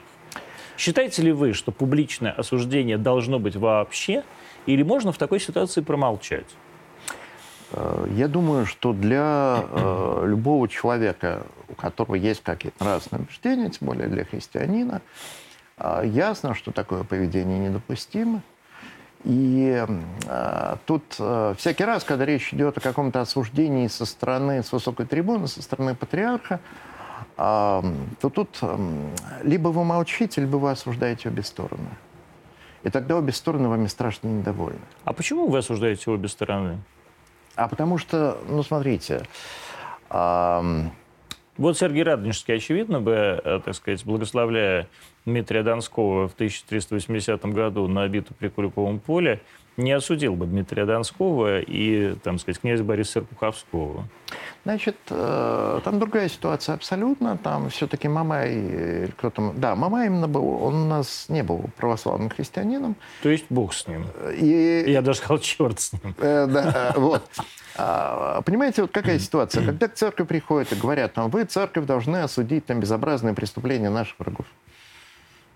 Считаете 0.78 1.22
ли 1.22 1.32
вы, 1.32 1.54
что 1.54 1.72
публичное 1.72 2.32
осуждение 2.32 2.98
должно 2.98 3.40
быть 3.40 3.56
вообще, 3.56 4.24
или 4.66 4.84
можно 4.84 5.12
в 5.12 5.18
такой 5.18 5.40
ситуации 5.40 5.82
промолчать? 5.82 6.48
Э, 7.72 8.08
я 8.16 8.28
думаю, 8.28 8.66
что 8.66 8.94
для 8.94 9.64
э, 9.70 10.24
любого 10.28 10.68
человека, 10.68 11.46
у 11.70 11.76
которого 11.76 12.16
есть 12.16 12.44
какие-то 12.44 12.84
нравственные 12.84 13.24
убеждения, 13.24 13.70
тем 13.70 13.88
более 13.88 14.08
для 14.08 14.26
христианина, 14.26 14.96
а, 14.96 15.02
ясно, 16.04 16.54
что 16.54 16.72
такое 16.72 17.04
поведение 17.04 17.60
недопустимо. 17.60 18.42
И 19.24 19.86
э, 20.28 20.76
тут 20.86 21.04
э, 21.20 21.54
всякий 21.58 21.84
раз, 21.84 22.04
когда 22.04 22.26
речь 22.26 22.54
идет 22.54 22.78
о 22.78 22.82
каком-то 22.82 23.22
осуждении 23.22 23.88
со 23.88 24.06
стороны, 24.06 24.64
с 24.64 24.72
высокой 24.72 25.06
трибуны, 25.06 25.48
со 25.48 25.62
стороны 25.62 25.94
патриарха, 25.94 26.60
э, 27.38 27.82
то 28.20 28.30
тут 28.30 28.58
э, 28.62 29.10
либо 29.44 29.68
вы 29.68 29.84
молчите, 29.84 30.42
либо 30.42 30.58
вы 30.58 30.72
осуждаете 30.72 31.30
обе 31.30 31.44
стороны. 31.44 31.90
И 32.84 32.90
тогда 32.90 33.16
обе 33.16 33.32
стороны 33.32 33.70
вами 33.70 33.86
страшно 33.86 34.28
недовольны. 34.28 34.82
А 35.04 35.14
почему 35.14 35.48
вы 35.48 35.60
осуждаете 35.60 36.10
обе 36.10 36.28
стороны? 36.28 36.80
А 37.56 37.68
потому 37.68 38.00
что, 38.00 38.40
ну, 38.50 38.64
смотрите, 38.64 39.22
э, 40.10 40.84
вот 41.58 41.78
Сергей 41.78 42.04
Радонежский, 42.04 42.56
очевидно 42.56 43.02
бы, 43.02 43.42
э, 43.44 43.60
так 43.64 43.76
сказать, 43.76 44.06
благословляя 44.06 44.88
Дмитрия 45.26 45.64
Донского 45.64 46.28
в 46.28 46.34
1380 46.34 47.46
году 47.46 47.88
на 47.88 48.08
битву 48.08 48.36
при 48.40 48.48
Куликовом 48.48 49.00
поле, 49.00 49.42
не 49.78 49.92
осудил 49.92 50.36
бы 50.36 50.46
Дмитрия 50.46 50.86
Донского 50.86 51.60
и, 51.60 52.16
там 52.24 52.40
сказать, 52.40 52.60
князя 52.60 52.84
Бориса 52.84 53.14
Серпуховского. 53.14 54.08
Значит, 54.64 54.98
э, 55.10 55.80
там 55.84 56.00
другая 56.00 56.30
ситуация 56.30 56.76
абсолютно. 56.76 57.38
Там 57.38 57.70
все-таки 57.70 58.08
Мамай, 58.08 59.10
кто 59.18 59.30
там... 59.30 59.60
Да, 59.60 59.76
Мамай 59.76 60.08
именно 60.08 60.28
был, 60.28 60.64
он 60.64 60.76
у 60.76 60.88
нас 60.88 61.26
не 61.30 61.44
был 61.44 61.66
православным 61.78 62.30
христианином. 62.30 62.96
То 63.24 63.30
есть 63.30 63.46
Бог 63.50 63.74
с 63.74 63.88
ним. 63.88 64.08
И... 64.38 64.86
Я 64.88 65.02
даже 65.02 65.20
сказал, 65.20 65.40
черт 65.40 65.80
с 65.80 65.94
ним. 65.94 66.16
Э, 66.20 66.48
да, 66.48 66.94
вот. 66.96 67.24
А, 67.84 68.42
понимаете, 68.44 68.84
вот 68.84 68.92
какая 68.92 69.18
ситуация? 69.20 69.66
Когда 69.66 69.88
к 69.88 69.96
церкви 69.96 70.24
приходят 70.24 70.72
и 70.72 70.76
говорят, 70.76 71.14
там, 71.14 71.30
вы, 71.30 71.46
церковь, 71.46 71.86
должны 71.86 72.18
осудить 72.18 72.66
там, 72.66 72.80
безобразные 72.80 73.34
преступления 73.34 73.90
наших 73.90 74.20
врагов. 74.20 74.46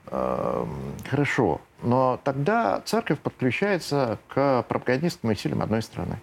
Эм, 0.08 0.94
хорошо, 1.10 1.62
но 1.82 2.20
тогда 2.24 2.82
церковь 2.86 3.20
подключается 3.20 4.18
к 4.28 4.64
пропагандистским 4.68 5.30
усилиям 5.30 5.62
одной 5.62 5.82
страны. 5.82 6.20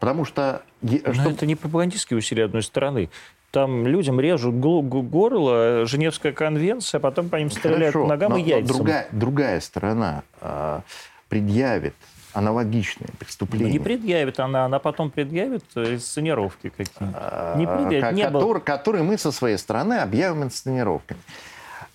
Потому 0.00 0.24
что... 0.24 0.62
Но 0.82 1.14
что... 1.14 1.30
это 1.30 1.46
не 1.46 1.56
пропагандистские 1.56 2.18
усилия 2.18 2.44
одной 2.44 2.62
страны. 2.62 3.10
Там 3.50 3.86
людям 3.86 4.20
режут 4.20 4.54
горло, 4.56 5.86
Женевская 5.86 6.32
конвенция, 6.32 6.98
а 6.98 7.00
потом 7.00 7.30
по 7.30 7.36
ним 7.36 7.50
стреляют 7.50 7.94
Хорошо, 7.94 8.06
ногам 8.06 8.36
и 8.36 8.42
яйцам. 8.42 8.76
Другая, 8.76 9.08
другая 9.12 9.60
сторона 9.60 10.22
э, 10.42 10.80
предъявит 11.28 11.94
аналогичные 12.38 13.10
преступления. 13.18 13.66
Ну, 13.66 13.72
не 13.72 13.78
предъявит 13.78 14.38
она, 14.40 14.64
она 14.64 14.78
потом 14.78 15.10
предъявит 15.10 15.64
инсценировки 15.74 16.68
какие-то. 16.70 17.12
А, 17.14 17.56
не 17.56 17.66
предъявит. 17.66 18.12
Не 18.14 18.22
который, 18.22 18.42
было... 18.42 18.58
которые 18.60 19.02
мы 19.02 19.18
со 19.18 19.32
своей 19.32 19.58
стороны 19.58 19.94
объявим 19.94 20.44
инсценировками. 20.44 21.20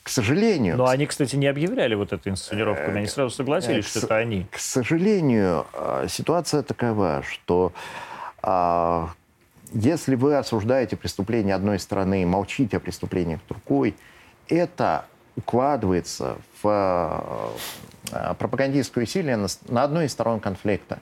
К 0.03 0.09
сожалению... 0.09 0.75
Но 0.75 0.87
они, 0.87 1.05
кстати, 1.05 1.37
не 1.37 1.47
объявляли 1.47 1.95
вот 1.95 2.11
эту 2.11 2.29
инсценировку, 2.29 2.91
они 2.91 3.07
сразу 3.07 3.33
согласились, 3.33 3.87
что 3.87 3.99
это 3.99 4.17
они. 4.17 4.45
К 4.51 4.59
сожалению, 4.59 5.65
ситуация 6.09 6.61
такова, 6.61 7.23
что 7.25 7.71
а, 8.41 9.09
если 9.71 10.15
вы 10.15 10.35
осуждаете 10.35 10.97
преступление 10.97 11.55
одной 11.55 11.79
страны 11.79 12.21
и 12.21 12.25
молчите 12.25 12.77
о 12.77 12.79
преступлениях 12.81 13.39
другой, 13.47 13.95
это 14.49 15.05
укладывается 15.37 16.35
в 16.61 17.53
пропагандистское 18.37 19.03
усилие 19.03 19.47
на 19.67 19.83
одной 19.83 20.05
из 20.05 20.11
сторон 20.11 20.39
конфликта. 20.39 20.99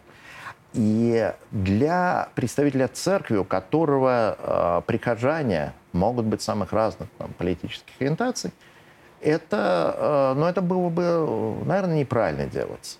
И 0.73 1.33
для 1.51 2.29
представителя 2.35 2.87
церкви, 2.87 3.37
у 3.37 3.43
которого 3.43 4.83
прихожане 4.87 5.73
могут 5.91 6.25
быть 6.25 6.41
самых 6.41 6.71
разных 6.71 7.09
там, 7.17 7.33
политических 7.33 7.93
ориентаций, 7.99 8.51
это, 9.19 10.33
э, 10.35 10.39
ну, 10.39 10.45
это 10.45 10.61
было 10.61 10.89
бы, 10.89 11.63
наверное, 11.65 11.99
неправильно 11.99 12.45
делать. 12.45 12.97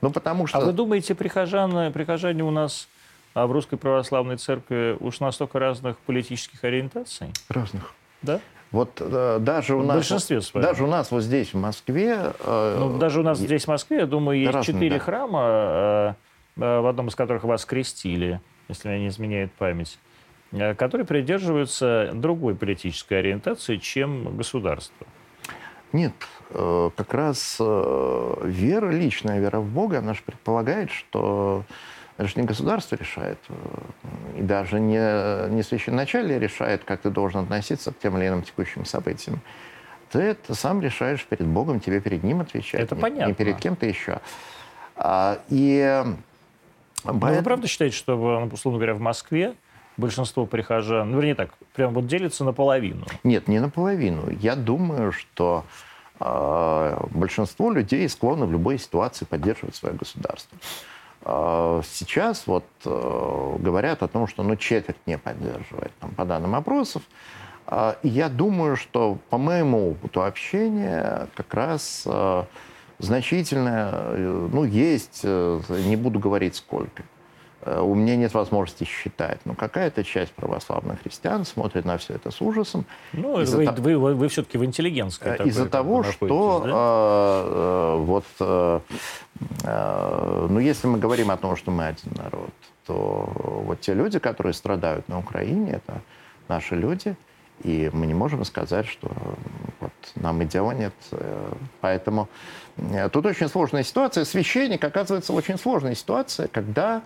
Ну, 0.00 0.10
потому 0.10 0.46
что... 0.46 0.58
А 0.58 0.60
вы 0.60 0.72
думаете, 0.72 1.14
прихожане, 1.14 1.90
прихожане 1.90 2.42
у 2.42 2.50
нас 2.50 2.88
а 3.32 3.46
в 3.46 3.52
Русской 3.52 3.76
Православной 3.76 4.36
Церкви 4.36 4.96
уж 4.98 5.20
настолько 5.20 5.58
разных 5.58 5.98
политических 5.98 6.64
ориентаций? 6.64 7.28
Разных. 7.48 7.94
Да? 8.22 8.40
Вот 8.72 9.00
э, 9.00 9.38
даже 9.40 9.74
у 9.74 9.80
в 9.80 9.84
нас, 9.86 9.96
большинстве 9.96 10.40
своем. 10.40 10.64
даже 10.64 10.84
у 10.84 10.86
нас 10.86 11.10
вот 11.10 11.22
здесь 11.22 11.52
в 11.52 11.58
Москве. 11.58 12.32
Э, 12.40 12.76
ну, 12.78 12.98
даже 12.98 13.20
у 13.20 13.22
нас 13.22 13.38
здесь 13.38 13.64
в 13.64 13.68
Москве, 13.68 13.98
я 13.98 14.06
думаю, 14.06 14.38
есть 14.38 14.62
четыре 14.62 14.98
да. 14.98 15.04
храма, 15.04 15.42
э, 15.42 16.14
э, 16.56 16.80
в 16.80 16.86
одном 16.86 17.08
из 17.08 17.14
которых 17.14 17.44
вас 17.44 17.64
крестили, 17.64 18.40
если 18.68 18.88
меня 18.88 18.98
не 19.00 19.08
изменяет 19.08 19.52
память. 19.52 19.98
Э, 20.52 20.74
которые 20.74 21.06
придерживаются 21.06 22.10
другой 22.12 22.54
политической 22.54 23.20
ориентации, 23.20 23.76
чем 23.76 24.36
государство. 24.36 25.06
Нет, 25.92 26.14
э, 26.50 26.90
как 26.96 27.14
раз 27.14 27.56
э, 27.60 28.34
вера, 28.44 28.90
личная 28.90 29.40
вера 29.40 29.60
в 29.60 29.68
Бога, 29.68 29.98
она 29.98 30.14
же 30.14 30.22
предполагает, 30.24 30.90
что 30.90 31.64
это 32.20 32.28
же 32.28 32.34
не 32.36 32.46
государство 32.46 32.96
решает, 32.96 33.38
э, 33.48 33.54
и 34.40 34.42
даже 34.42 34.78
не, 34.78 35.48
не 35.48 35.62
священноначалие 35.62 36.38
решает, 36.38 36.84
как 36.84 37.00
ты 37.00 37.08
должен 37.08 37.44
относиться 37.44 37.92
к 37.92 37.98
тем 37.98 38.18
или 38.18 38.28
иным 38.28 38.42
текущим 38.42 38.84
событиям. 38.84 39.40
Ты 40.10 40.18
это 40.18 40.54
сам 40.54 40.82
решаешь 40.82 41.24
перед 41.24 41.46
Богом, 41.46 41.80
тебе 41.80 41.98
перед 41.98 42.22
Ним 42.22 42.42
отвечать. 42.42 42.82
Это 42.82 42.94
не, 42.94 43.00
понятно. 43.00 43.28
Не 43.28 43.34
перед 43.34 43.56
кем-то 43.56 43.86
еще. 43.86 44.20
А, 44.96 45.38
и... 45.48 46.04
Но 47.04 47.12
вы 47.14 47.42
правда 47.42 47.66
считаете, 47.66 47.96
что, 47.96 48.14
условно 48.52 48.78
говоря, 48.78 48.92
в 48.92 49.00
Москве 49.00 49.54
большинство 49.96 50.44
прихожан, 50.44 51.10
ну, 51.10 51.16
вернее 51.16 51.34
так, 51.34 51.52
прям 51.72 51.94
вот 51.94 52.06
делится 52.06 52.44
наполовину? 52.44 53.06
Нет, 53.24 53.48
не 53.48 53.60
наполовину. 53.60 54.30
Я 54.40 54.56
думаю, 54.56 55.12
что 55.12 55.64
э, 56.18 56.96
большинство 57.12 57.72
людей 57.72 58.06
склонны 58.10 58.44
в 58.44 58.52
любой 58.52 58.78
ситуации 58.78 59.24
поддерживать 59.24 59.74
свое 59.74 59.94
государство. 59.94 60.58
Э, 61.22 61.82
сейчас 61.84 62.46
вот 62.46 62.64
э, 62.84 63.56
говорят 63.58 64.02
о 64.02 64.08
том, 64.08 64.26
что 64.26 64.42
ну, 64.42 64.56
четверть 64.56 64.96
не 65.06 65.18
поддерживает, 65.18 65.92
там, 66.00 66.10
по 66.12 66.24
данным 66.24 66.54
опросов. 66.54 67.02
Э, 67.66 67.94
я 68.02 68.28
думаю, 68.28 68.76
что 68.76 69.18
по 69.28 69.38
моему 69.38 69.90
опыту 69.90 70.24
общения 70.24 71.28
как 71.34 71.52
раз 71.54 72.02
э, 72.06 72.44
значительно, 72.98 73.90
э, 73.92 74.48
ну, 74.52 74.64
есть, 74.64 75.24
не 75.24 75.96
буду 75.96 76.18
говорить 76.18 76.56
сколько, 76.56 77.02
у 77.66 77.94
меня 77.94 78.16
нет 78.16 78.32
возможности 78.32 78.84
считать. 78.84 79.40
Но 79.44 79.54
какая-то 79.54 80.02
часть 80.02 80.32
православных 80.32 81.02
христиан 81.02 81.44
смотрит 81.44 81.84
на 81.84 81.98
все 81.98 82.14
это 82.14 82.30
с 82.30 82.40
ужасом. 82.40 82.86
Ну, 83.12 83.36
вы, 83.36 83.66
того, 83.66 83.82
вы, 83.82 83.98
вы, 83.98 84.14
вы 84.14 84.28
все-таки 84.28 84.56
в 84.56 84.64
интеллигентской 84.64 85.36
э, 85.36 85.46
Из-за 85.48 85.66
того, 85.66 86.02
что 86.02 86.60
да? 86.64 86.70
э, 86.72 87.96
вот, 87.98 88.24
э, 88.40 88.80
э, 89.64 90.46
ну, 90.48 90.58
если 90.58 90.86
мы 90.86 90.98
говорим 90.98 91.30
о 91.30 91.36
том, 91.36 91.56
что 91.56 91.70
мы 91.70 91.86
один 91.86 92.12
народ, 92.16 92.50
то 92.86 93.30
вот 93.66 93.80
те 93.80 93.92
люди, 93.92 94.18
которые 94.18 94.54
страдают 94.54 95.08
на 95.08 95.18
Украине, 95.18 95.72
это 95.72 96.00
наши 96.48 96.74
люди, 96.74 97.14
и 97.62 97.90
мы 97.92 98.06
не 98.06 98.14
можем 98.14 98.44
сказать, 98.46 98.86
что 98.86 99.10
вот, 99.80 99.92
нам 100.14 100.42
идеала 100.44 100.72
нет. 100.72 100.94
Э, 101.12 101.52
поэтому 101.82 102.28
тут 103.12 103.26
очень 103.26 103.48
сложная 103.48 103.82
ситуация. 103.82 104.24
Священник 104.24 104.82
оказывается 104.82 105.34
очень 105.34 105.58
сложная 105.58 105.94
ситуация, 105.94 106.48
когда 106.48 107.02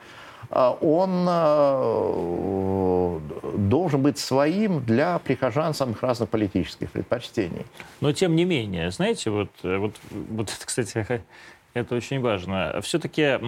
он 0.54 1.26
а, 1.28 3.20
должен 3.56 4.02
быть 4.02 4.18
своим 4.18 4.84
для 4.84 5.18
прихожан 5.18 5.74
самых 5.74 6.02
разных 6.02 6.28
политических 6.28 6.90
предпочтений. 6.92 7.66
Но 8.00 8.12
тем 8.12 8.36
не 8.36 8.44
менее, 8.44 8.90
знаете, 8.92 9.30
вот, 9.30 9.50
вот, 9.62 9.96
вот 10.10 10.52
это, 10.56 10.64
кстати, 10.64 11.22
это 11.74 11.94
очень 11.96 12.20
важно. 12.20 12.80
Все-таки 12.82 13.38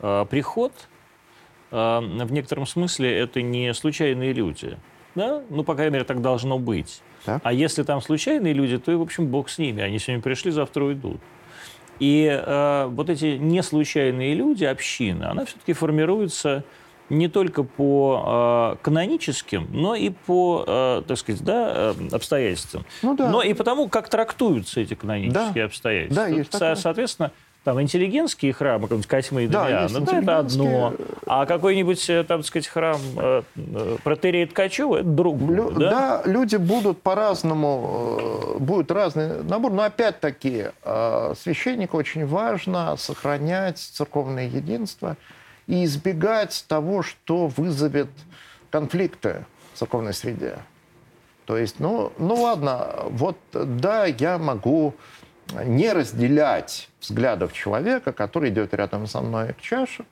а, 0.00 0.24
приход 0.24 0.72
в 1.70 2.28
некотором 2.30 2.66
смысле 2.66 3.18
это 3.18 3.42
не 3.42 3.74
случайные 3.74 4.32
люди. 4.32 4.78
Да? 5.14 5.42
Ну, 5.50 5.64
по 5.64 5.74
крайней 5.74 5.92
мере, 5.92 6.04
так 6.04 6.20
должно 6.20 6.58
быть. 6.58 7.02
Так. 7.24 7.40
А 7.44 7.52
если 7.52 7.82
там 7.82 8.00
случайные 8.00 8.52
люди, 8.52 8.78
то, 8.78 8.96
в 8.96 9.02
общем, 9.02 9.26
бог 9.26 9.48
с 9.48 9.58
ними. 9.58 9.82
Они 9.82 9.98
сегодня 9.98 10.22
пришли, 10.22 10.50
завтра 10.50 10.84
уйдут. 10.84 11.20
И 11.98 12.26
э, 12.26 12.86
вот 12.90 13.10
эти 13.10 13.36
неслучайные 13.36 14.34
люди, 14.34 14.64
община, 14.64 15.30
она 15.30 15.44
все-таки 15.44 15.72
формируется 15.72 16.64
не 17.10 17.28
только 17.28 17.62
по 17.62 18.74
э, 18.76 18.82
каноническим, 18.82 19.68
но 19.70 19.94
и 19.94 20.10
по, 20.10 20.64
э, 20.66 21.02
так 21.06 21.18
сказать, 21.18 21.42
да, 21.44 21.94
э, 21.98 22.08
обстоятельствам. 22.12 22.84
Ну, 23.02 23.14
да. 23.14 23.28
Но 23.28 23.42
и 23.42 23.52
потому, 23.54 23.88
как 23.88 24.08
трактуются 24.08 24.80
эти 24.80 24.94
канонические 24.94 25.52
да. 25.54 25.64
обстоятельства. 25.64 26.24
Да, 26.24 26.28
есть 26.28 26.52
Со- 26.52 26.74
соответственно, 26.74 27.30
там 27.64 27.80
интеллигентские 27.80 28.52
храмы, 28.52 28.82
какой-нибудь 28.82 29.08
Косьмы 29.08 29.44
и 29.44 29.46
да, 29.48 29.64
Дамиана, 29.64 30.00
да, 30.00 30.18
это 30.18 30.38
одно. 30.38 30.94
А 31.26 31.46
какой-нибудь, 31.46 32.10
э, 32.10 32.22
там, 32.24 32.40
так 32.40 32.46
сказать, 32.46 32.68
храм 32.68 33.00
э, 33.16 33.42
э 33.56 33.96
протерея 34.04 34.46
Ткачева, 34.46 34.96
это 34.96 35.08
другое. 35.08 35.56
Лю- 35.56 35.70
да? 35.70 35.90
да, 35.90 36.30
люди 36.30 36.56
будут 36.56 37.00
по-разному, 37.00 38.18
э, 38.20 38.58
будет 38.58 38.92
разный 38.92 39.42
набор, 39.42 39.72
но 39.72 39.82
опять-таки 39.82 40.66
э, 40.82 41.34
священнику 41.40 41.96
очень 41.96 42.26
важно 42.26 42.96
сохранять 42.98 43.78
церковное 43.78 44.46
единство 44.46 45.16
и 45.66 45.84
избегать 45.84 46.66
того, 46.68 47.02
что 47.02 47.46
вызовет 47.46 48.10
конфликты 48.70 49.46
в 49.72 49.78
церковной 49.78 50.12
среде. 50.12 50.58
То 51.46 51.56
есть, 51.56 51.76
ну, 51.78 52.12
ну 52.18 52.34
ладно, 52.34 53.04
вот 53.08 53.38
да, 53.52 54.04
я 54.04 54.36
могу 54.36 54.94
не 55.52 55.92
разделять 55.92 56.88
взглядов 57.00 57.52
человека, 57.52 58.12
который 58.12 58.50
идет 58.50 58.74
рядом 58.74 59.06
со 59.06 59.20
мной 59.20 59.52
к 59.52 59.60
чаше, 59.60 60.04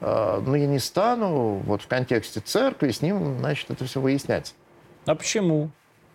э, 0.00 0.42
но 0.44 0.56
я 0.56 0.66
не 0.66 0.78
стану 0.78 1.62
вот 1.64 1.82
в 1.82 1.86
контексте 1.86 2.40
церкви 2.40 2.90
с 2.90 3.02
ним, 3.02 3.38
значит, 3.38 3.70
это 3.70 3.84
все 3.84 4.00
выяснять. 4.00 4.54
А 5.04 5.14
почему? 5.14 5.70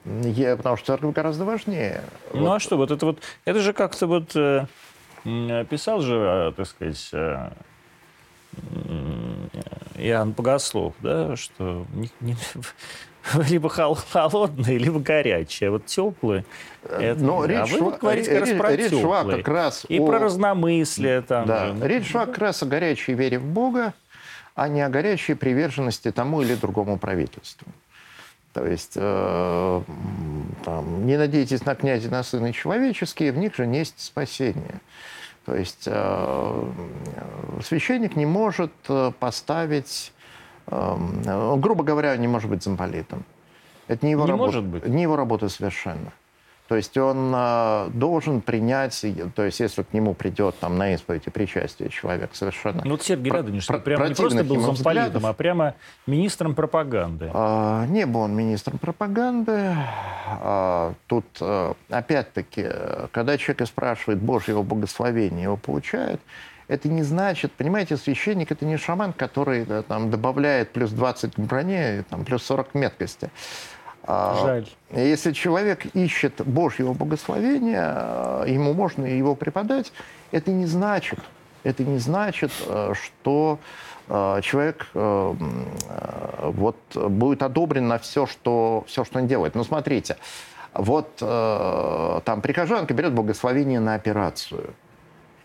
Я, 0.05 0.57
потому 0.57 0.77
что 0.77 0.87
церковь 0.87 1.13
гораздо 1.13 1.45
важнее. 1.45 2.01
Ну 2.33 2.41
вот. 2.41 2.55
а 2.55 2.59
что, 2.59 2.77
вот 2.77 2.91
это 2.91 3.05
вот, 3.05 3.19
это 3.45 3.59
же 3.59 3.71
как-то 3.73 4.07
вот 4.07 4.35
э, 4.35 4.65
писал 5.23 6.01
же, 6.01 6.15
э, 6.15 6.51
так 6.55 6.67
сказать, 6.67 7.11
Иоанн 10.01 10.31
Богослов, 10.31 10.93
да, 10.99 11.35
что 11.35 11.85
не, 11.93 12.09
не, 12.19 12.35
либо 13.49 13.69
холодные, 13.69 14.77
либо 14.77 14.99
горячие. 14.99 15.71
Вот 15.71 15.85
теплые. 15.85 16.45
Это, 16.83 17.23
Но 17.23 17.45
речь 17.45 17.57
а 17.57 17.65
вы 17.65 17.77
шла, 17.77 17.91
говорите 17.97 18.31
как 18.31 18.39
речь, 18.39 18.49
раз 18.49 18.59
про 18.59 18.75
речь 18.75 18.91
шла 18.91 19.23
как 19.23 19.47
раз 19.47 19.85
И 19.87 19.99
о... 19.99 20.05
про 20.05 20.19
разномыслие 20.19 21.21
там. 21.21 21.45
Да, 21.45 21.75
же. 21.75 21.87
речь 21.87 22.09
шла 22.09 22.25
как 22.25 22.37
раз 22.39 22.63
о 22.63 22.65
горячей 22.65 23.13
вере 23.13 23.39
в 23.39 23.45
Бога, 23.45 23.93
а 24.55 24.67
не 24.67 24.81
о 24.81 24.89
горячей 24.89 25.35
приверженности 25.35 26.11
тому 26.11 26.41
или 26.41 26.55
другому 26.55 26.97
правительству. 26.97 27.67
То 28.53 28.65
есть 28.65 28.93
э, 28.95 29.81
там, 30.65 31.05
не 31.05 31.17
надейтесь 31.17 31.63
на 31.63 31.73
князя, 31.73 32.09
на 32.09 32.21
сына 32.21 32.51
человеческие, 32.51 33.31
в 33.31 33.37
них 33.37 33.55
же 33.55 33.63
есть 33.63 34.01
спасение. 34.01 34.81
То 35.45 35.55
есть 35.55 35.83
э, 35.87 36.63
священник 37.63 38.15
не 38.15 38.25
может 38.25 38.71
э, 38.87 39.11
поставить 39.19 40.13
Эм, 40.67 41.59
грубо 41.59 41.83
говоря, 41.83 42.15
не 42.17 42.27
может 42.27 42.49
быть 42.49 42.63
замполитом. 42.63 43.25
Это 43.87 44.05
не 44.05 44.13
его, 44.13 44.25
не 44.25 44.31
работа, 44.31 44.89
не 44.89 45.01
его 45.01 45.15
работа 45.15 45.49
совершенно. 45.49 46.13
То 46.71 46.77
есть 46.77 46.97
он 46.97 47.33
э, 47.35 47.89
должен 47.93 48.39
принять, 48.39 49.05
то 49.35 49.43
есть 49.43 49.59
если 49.59 49.83
к 49.83 49.91
нему 49.91 50.13
придет 50.13 50.55
там 50.57 50.77
на 50.77 50.93
исповедь 50.93 51.23
и 51.27 51.29
причастие 51.29 51.89
человек 51.89 52.29
совершенно... 52.31 52.81
Ну 52.85 52.91
вот 52.91 53.03
Сергей 53.03 53.29
Радонеж 53.29 53.67
прямо 53.67 54.07
не 54.07 54.15
просто 54.15 54.45
был 54.45 54.61
замполитом, 54.61 55.25
а 55.25 55.33
прямо 55.33 55.75
министром 56.07 56.55
пропаганды. 56.55 57.29
А, 57.33 57.85
не 57.87 58.05
был 58.05 58.21
он 58.21 58.33
министром 58.33 58.77
пропаганды. 58.77 59.75
А, 60.29 60.93
тут, 61.07 61.25
а, 61.41 61.73
опять-таки, 61.89 62.67
когда 63.11 63.37
человек 63.37 63.67
спрашивает 63.67 64.21
Божьего 64.21 64.63
благословения, 64.63 65.43
его 65.43 65.57
получает, 65.57 66.21
это 66.69 66.87
не 66.87 67.03
значит, 67.03 67.51
понимаете, 67.51 67.97
священник 67.97 68.49
это 68.49 68.65
не 68.65 68.77
шаман, 68.77 69.11
который 69.11 69.65
да, 69.65 69.81
там, 69.81 70.09
добавляет 70.09 70.71
плюс 70.71 70.91
20 70.91 71.35
к 71.35 71.39
броне, 71.39 72.05
там, 72.09 72.23
плюс 72.23 72.43
40 72.43 72.75
меткости. 72.75 73.29
А, 74.03 74.37
Жаль. 74.41 74.67
Если 74.91 75.31
человек 75.31 75.85
ищет 75.95 76.41
Божьего 76.45 76.93
благословения, 76.93 77.83
а, 77.83 78.45
ему 78.45 78.73
можно 78.73 79.05
его 79.05 79.35
преподать, 79.35 79.91
это 80.31 80.51
не 80.51 80.65
значит, 80.65 81.19
это 81.63 81.83
не 81.83 81.99
значит, 81.99 82.51
э, 82.65 82.93
что 82.95 83.59
э, 84.07 84.39
человек 84.41 84.87
э, 84.93 85.33
вот, 86.43 86.77
будет 86.95 87.43
одобрен 87.43 87.87
на 87.87 87.99
все 87.99 88.25
что, 88.25 88.83
все, 88.87 89.05
что 89.05 89.19
он 89.19 89.27
делает. 89.27 89.55
Ну, 89.55 89.63
смотрите, 89.63 90.17
вот 90.73 91.17
там 91.17 92.41
прихожанка 92.41 92.93
берет 92.93 93.13
благословение 93.13 93.81
на 93.81 93.95
операцию– 93.95 94.73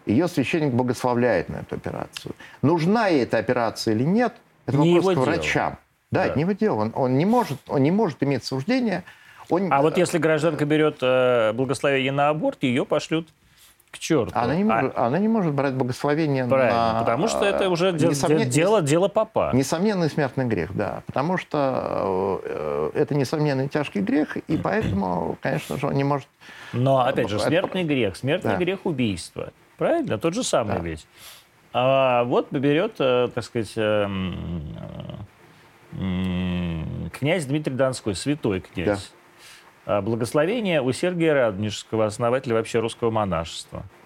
ее 0.07 0.29
священник 0.29 0.73
благословляет 0.73 1.49
на 1.49 1.57
эту 1.57 1.75
операцию. 1.75 2.35
Нужна 2.63 3.09
ей 3.09 3.25
эта 3.25 3.39
операция 3.39 3.95
или 3.95 4.05
нет, 4.05 4.35
это 4.65 4.79
не 4.79 4.95
вопрос 5.01 5.15
к 5.17 5.19
врачам. 5.19 5.71
Дело. 5.71 5.79
Да, 6.11 6.21
да, 6.21 6.27
это 6.27 6.37
не 6.37 6.43
его 6.43 6.53
дело. 6.53 6.81
Он, 6.83 6.93
он, 6.95 7.19
не 7.19 7.25
может, 7.25 7.59
он 7.69 7.83
не 7.83 7.91
может 7.91 8.23
иметь 8.23 8.45
суждения. 8.45 9.05
Он... 9.49 9.73
А 9.73 9.83
вот 9.83 9.97
если 9.97 10.19
гражданка 10.19 10.65
берет 10.65 10.99
э, 11.03 11.53
благословение 11.53 12.13
на 12.13 12.29
аборт, 12.29 12.63
ее 12.63 12.85
пошлют 12.85 13.29
к 13.91 13.99
черту. 13.99 14.33
Она 14.35 14.55
не 14.55 14.65
может, 14.65 14.93
а... 14.97 15.07
она 15.07 15.19
не 15.19 15.29
может 15.29 15.53
брать 15.53 15.75
благословение 15.75 16.47
Правильно, 16.47 16.93
на... 16.95 17.01
потому 17.01 17.29
что 17.29 17.45
это 17.45 17.69
уже 17.71 17.93
несомнен... 17.93 18.49
дело, 18.49 18.83
дело 18.83 19.09
папа. 19.09 19.51
Несомненный 19.55 20.11
смертный 20.11 20.45
грех, 20.45 20.75
да. 20.75 21.03
Потому 21.07 21.39
что 21.39 22.41
э, 22.45 22.91
это 22.95 23.15
несомненный 23.15 23.69
тяжкий 23.69 24.01
грех, 24.01 24.37
и 24.37 24.57
поэтому, 24.57 25.37
конечно 25.41 25.77
же, 25.77 25.87
он 25.87 25.95
не 25.95 26.05
может... 26.05 26.29
Но, 26.73 27.01
опять 27.01 27.29
же, 27.29 27.39
смертный 27.39 27.85
грех, 27.85 28.17
смертный 28.17 28.53
да. 28.53 28.57
грех 28.59 28.81
убийства. 28.85 29.53
Правильно? 29.79 30.19
Тот 30.19 30.35
же 30.35 30.43
самый 30.43 30.77
да. 30.77 30.83
ведь. 30.83 31.07
А 31.73 32.25
вот 32.25 32.51
берет, 32.53 32.95
э, 32.99 33.29
так 33.35 33.45
сказать, 33.45 33.73
э, 33.77 34.07
э, 34.07 34.07
князь 35.97 37.47
Дмитрий 37.47 37.75
Донской, 37.75 38.15
святой 38.15 38.61
князь. 38.61 39.13
А 39.85 40.03
благословение 40.03 40.83
у 40.83 40.93
Сергия 40.93 41.33
Радонежского, 41.33 42.07
основателя 42.07 42.55
вообще 42.55 42.81
русского 42.81 43.11
монашества– 43.11 43.85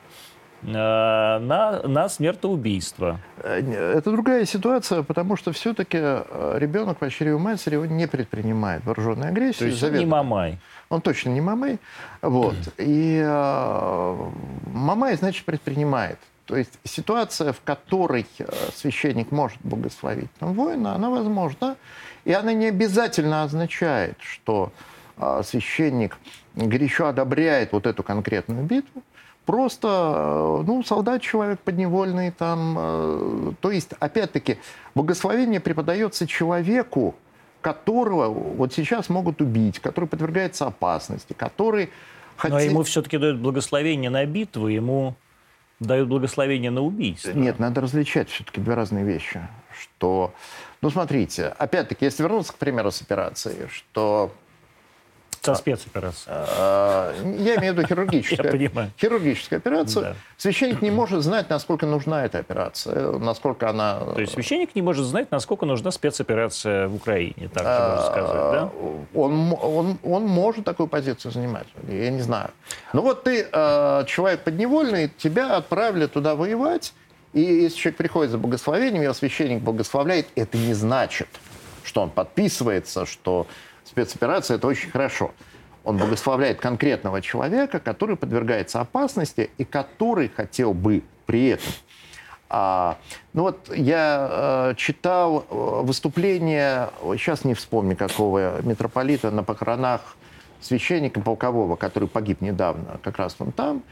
Э, 0.63 1.39
на, 1.39 1.83
на 1.85 2.09
смертоубийство. 2.09 3.19
Э, 3.39 3.61
это 3.97 4.11
другая 4.11 4.45
ситуация, 4.45 5.03
потому 5.03 5.37
что 5.37 5.53
все-таки 5.53 5.99
э, 6.01 6.57
ребенок 6.59 6.99
по 6.99 7.09
чреву 7.09 7.39
матери 7.39 7.75
его 7.75 7.87
не 7.87 8.07
предпринимает 8.07 8.85
вооруженной 8.85 9.29
агрессии. 9.29 9.61
То 9.61 9.65
есть 9.67 9.81
заведомо. 9.81 10.01
не 10.01 10.07
Мамай. 10.07 10.59
Он 10.91 11.01
точно 11.01 11.31
не 11.31 11.41
Мамай. 11.41 11.79
Вот. 12.21 12.57
И 12.77 13.23
э, 13.25 14.31
Мамай, 14.67 15.17
значит, 15.17 15.47
предпринимает. 15.47 16.19
То 16.51 16.57
есть 16.57 16.81
ситуация, 16.83 17.53
в 17.53 17.61
которой 17.63 18.27
священник 18.75 19.31
может 19.31 19.59
благословить 19.63 20.33
там, 20.41 20.55
воина, 20.55 20.97
она 20.97 21.09
возможна. 21.09 21.77
И 22.25 22.33
она 22.33 22.53
не 22.53 22.67
обязательно 22.67 23.45
означает, 23.45 24.17
что 24.19 24.73
э, 25.17 25.43
священник 25.45 26.19
горячо 26.57 27.07
одобряет 27.07 27.71
вот 27.71 27.87
эту 27.87 28.03
конкретную 28.03 28.65
битву. 28.65 29.05
Просто, 29.47 29.87
э, 30.17 30.65
ну, 30.67 30.83
солдат 30.83 31.23
человек 31.23 31.61
подневольный 31.61 32.33
там. 32.33 32.77
Э, 32.77 33.53
то 33.61 33.71
есть, 33.71 33.93
опять-таки, 34.01 34.59
благословение 34.97 35.61
преподается 35.61 36.27
человеку, 36.27 37.15
которого 37.61 38.27
вот 38.27 38.73
сейчас 38.73 39.09
могут 39.09 39.41
убить, 39.41 39.79
который 39.79 40.07
подвергается 40.07 40.67
опасности, 40.67 41.33
который... 41.33 41.91
Хотел... 42.37 42.59
Но 42.59 42.65
ему 42.65 42.83
все-таки 42.83 43.19
дают 43.19 43.39
благословение 43.39 44.11
на 44.11 44.27
битву, 44.27 44.67
ему 44.67 45.15
дают 45.81 46.09
благословение 46.09 46.71
на 46.71 46.83
убийство. 46.83 47.33
Нет, 47.33 47.59
надо 47.59 47.81
различать 47.81 48.29
все-таки 48.29 48.61
две 48.61 48.75
разные 48.75 49.05
вещи. 49.05 49.41
Что, 49.73 50.35
ну, 50.83 50.91
смотрите, 50.91 51.47
опять-таки, 51.47 52.05
если 52.05 52.23
вернуться, 52.23 52.53
к 52.53 52.57
примеру, 52.57 52.91
с 52.91 53.01
операцией, 53.01 53.69
что 53.69 54.33
со 55.41 55.55
спецоперацией. 55.55 56.37
А, 56.37 57.15
я 57.25 57.57
имею 57.57 57.75
в 57.75 57.79
виду 57.79 57.89
хирургическую. 57.89 58.45
Я 58.45 58.51
понимаю. 58.51 58.91
Хирургическую 59.01 59.59
операцию. 59.59 60.03
Да. 60.03 60.15
Священник 60.37 60.83
не 60.83 60.91
может 60.91 61.23
знать, 61.23 61.49
насколько 61.49 61.87
нужна 61.87 62.25
эта 62.25 62.39
операция, 62.39 63.13
насколько 63.13 63.69
она... 63.69 64.01
То 64.01 64.21
есть 64.21 64.35
священник 64.35 64.75
не 64.75 64.83
может 64.83 65.07
знать, 65.07 65.31
насколько 65.31 65.67
нужна 65.67 65.91
спецоперация 65.91 66.89
в 66.89 66.95
Украине, 66.95 67.49
так 67.53 67.65
можно 67.65 68.11
сказать, 68.11 68.53
да? 68.53 68.71
Он, 69.15 69.57
он, 69.63 69.99
он 70.03 70.27
может 70.27 70.65
такую 70.65 70.89
позицию 70.89 71.33
занимать, 71.33 71.67
я 71.89 72.11
не 72.11 72.21
знаю. 72.21 72.51
Ну 72.93 73.03
вот 73.03 73.25
ты, 73.25 73.47
а, 73.53 74.05
человек 74.05 74.41
подневольный, 74.41 75.11
тебя 75.17 75.57
отправили 75.57 76.07
туда 76.07 76.35
воевать, 76.35 76.93
и 77.33 77.41
если 77.41 77.79
человек 77.79 77.99
приходит 77.99 78.31
за 78.33 78.39
благословением, 78.39 79.03
его 79.03 79.15
священник 79.15 79.63
благословляет, 79.63 80.27
это 80.35 80.59
не 80.59 80.75
значит, 80.75 81.29
что 81.85 82.03
он 82.03 82.11
подписывается, 82.11 83.07
что 83.07 83.47
спецоперация– 83.91 84.57
это 84.59 84.67
очень 84.67 84.91
хорошо. 84.91 85.33
Он 85.85 85.97
благословляет 85.97 86.61
конкретного 86.61 87.21
человека, 87.21 87.81
который 87.81 88.17
подвергается 88.17 88.81
опасности 88.81 89.51
и 89.59 89.65
который 89.65 90.29
хотел 90.29 90.75
бы 90.75 91.03
при 91.27 91.49
этом 91.49 91.73
а, 92.53 92.99
ну 93.33 93.43
вот 93.43 93.71
я 93.73 94.73
э, 94.73 94.75
читал 94.77 95.47
э, 95.49 95.55
выступление, 95.85 96.91
сейчас 97.13 97.45
не 97.45 97.55
вспомню 97.55 97.97
какого, 97.97 98.61
митрополита 98.63 99.31
на 99.31 99.45
похоронах 99.45 100.17
священника 100.61 101.21
полкового, 101.21 101.77
который 101.77 102.09
погиб 102.09 102.41
недавно, 102.41 102.99
как 103.05 103.19
раз 103.19 103.37
он 103.39 103.53
там. 103.53 103.85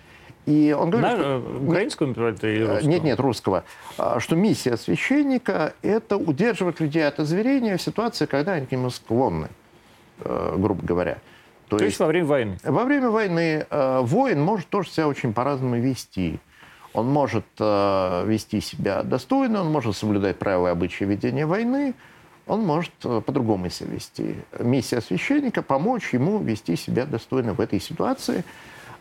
И 0.47 0.75
он 0.77 0.91
говорит, 0.91 1.21
что, 1.21 1.23
э, 1.23 1.67
украинского 1.69 2.07
митрополита 2.09 2.49
или 2.49 2.63
русского? 2.65 2.89
Нет, 2.89 3.05
нет, 3.05 3.21
русского. 3.21 3.65
А, 3.97 4.19
что 4.19 4.35
миссия 4.35 4.77
священника– 4.77 5.75
это 5.83 6.17
удерживать 6.17 6.81
людей 6.81 7.07
от 7.07 7.21
озверения 7.21 7.77
в 7.77 7.83
ситуации, 7.83 8.27
когда 8.27 8.55
они 8.55 8.67
к 8.67 8.73
нему 8.73 8.91
склонны. 8.91 9.51
Э, 10.21 10.57
грубо 10.57 10.85
говоря. 10.85 11.19
То, 11.69 11.77
То 11.77 11.85
есть, 11.85 11.93
есть 11.93 12.01
во 12.01 12.07
время 12.07 12.27
войны? 12.27 12.59
Во 12.65 12.85
время 12.85 13.11
войны 13.11 13.67
э, 13.69 14.01
воин 14.01 14.41
может 14.41 14.69
тоже 14.69 14.91
себя 14.91 15.09
очень 15.09 15.33
по-разному 15.33 15.77
вести. 15.77 16.41
Он 16.95 17.07
может 17.09 17.45
э, 17.59 18.25
вести 18.27 18.61
себя 18.61 19.03
достойно, 19.03 19.61
он 19.61 19.71
может 19.71 19.97
соблюдать 19.97 20.39
правила 20.39 20.69
и 20.69 20.71
обычаи 20.71 21.05
ведения 21.05 21.47
войны, 21.47 21.95
он 22.47 22.63
может 22.63 22.93
э, 23.05 23.21
по-другому 23.25 23.69
себя 23.69 23.91
вести. 23.93 24.37
Миссия 24.59 25.01
священника– 25.03 25.63
помочь 25.63 26.15
ему 26.15 26.39
вести 26.39 26.77
себя 26.77 27.05
достойно 27.05 27.53
в 27.53 27.61
этой 27.61 27.81
ситуации, 27.81 28.45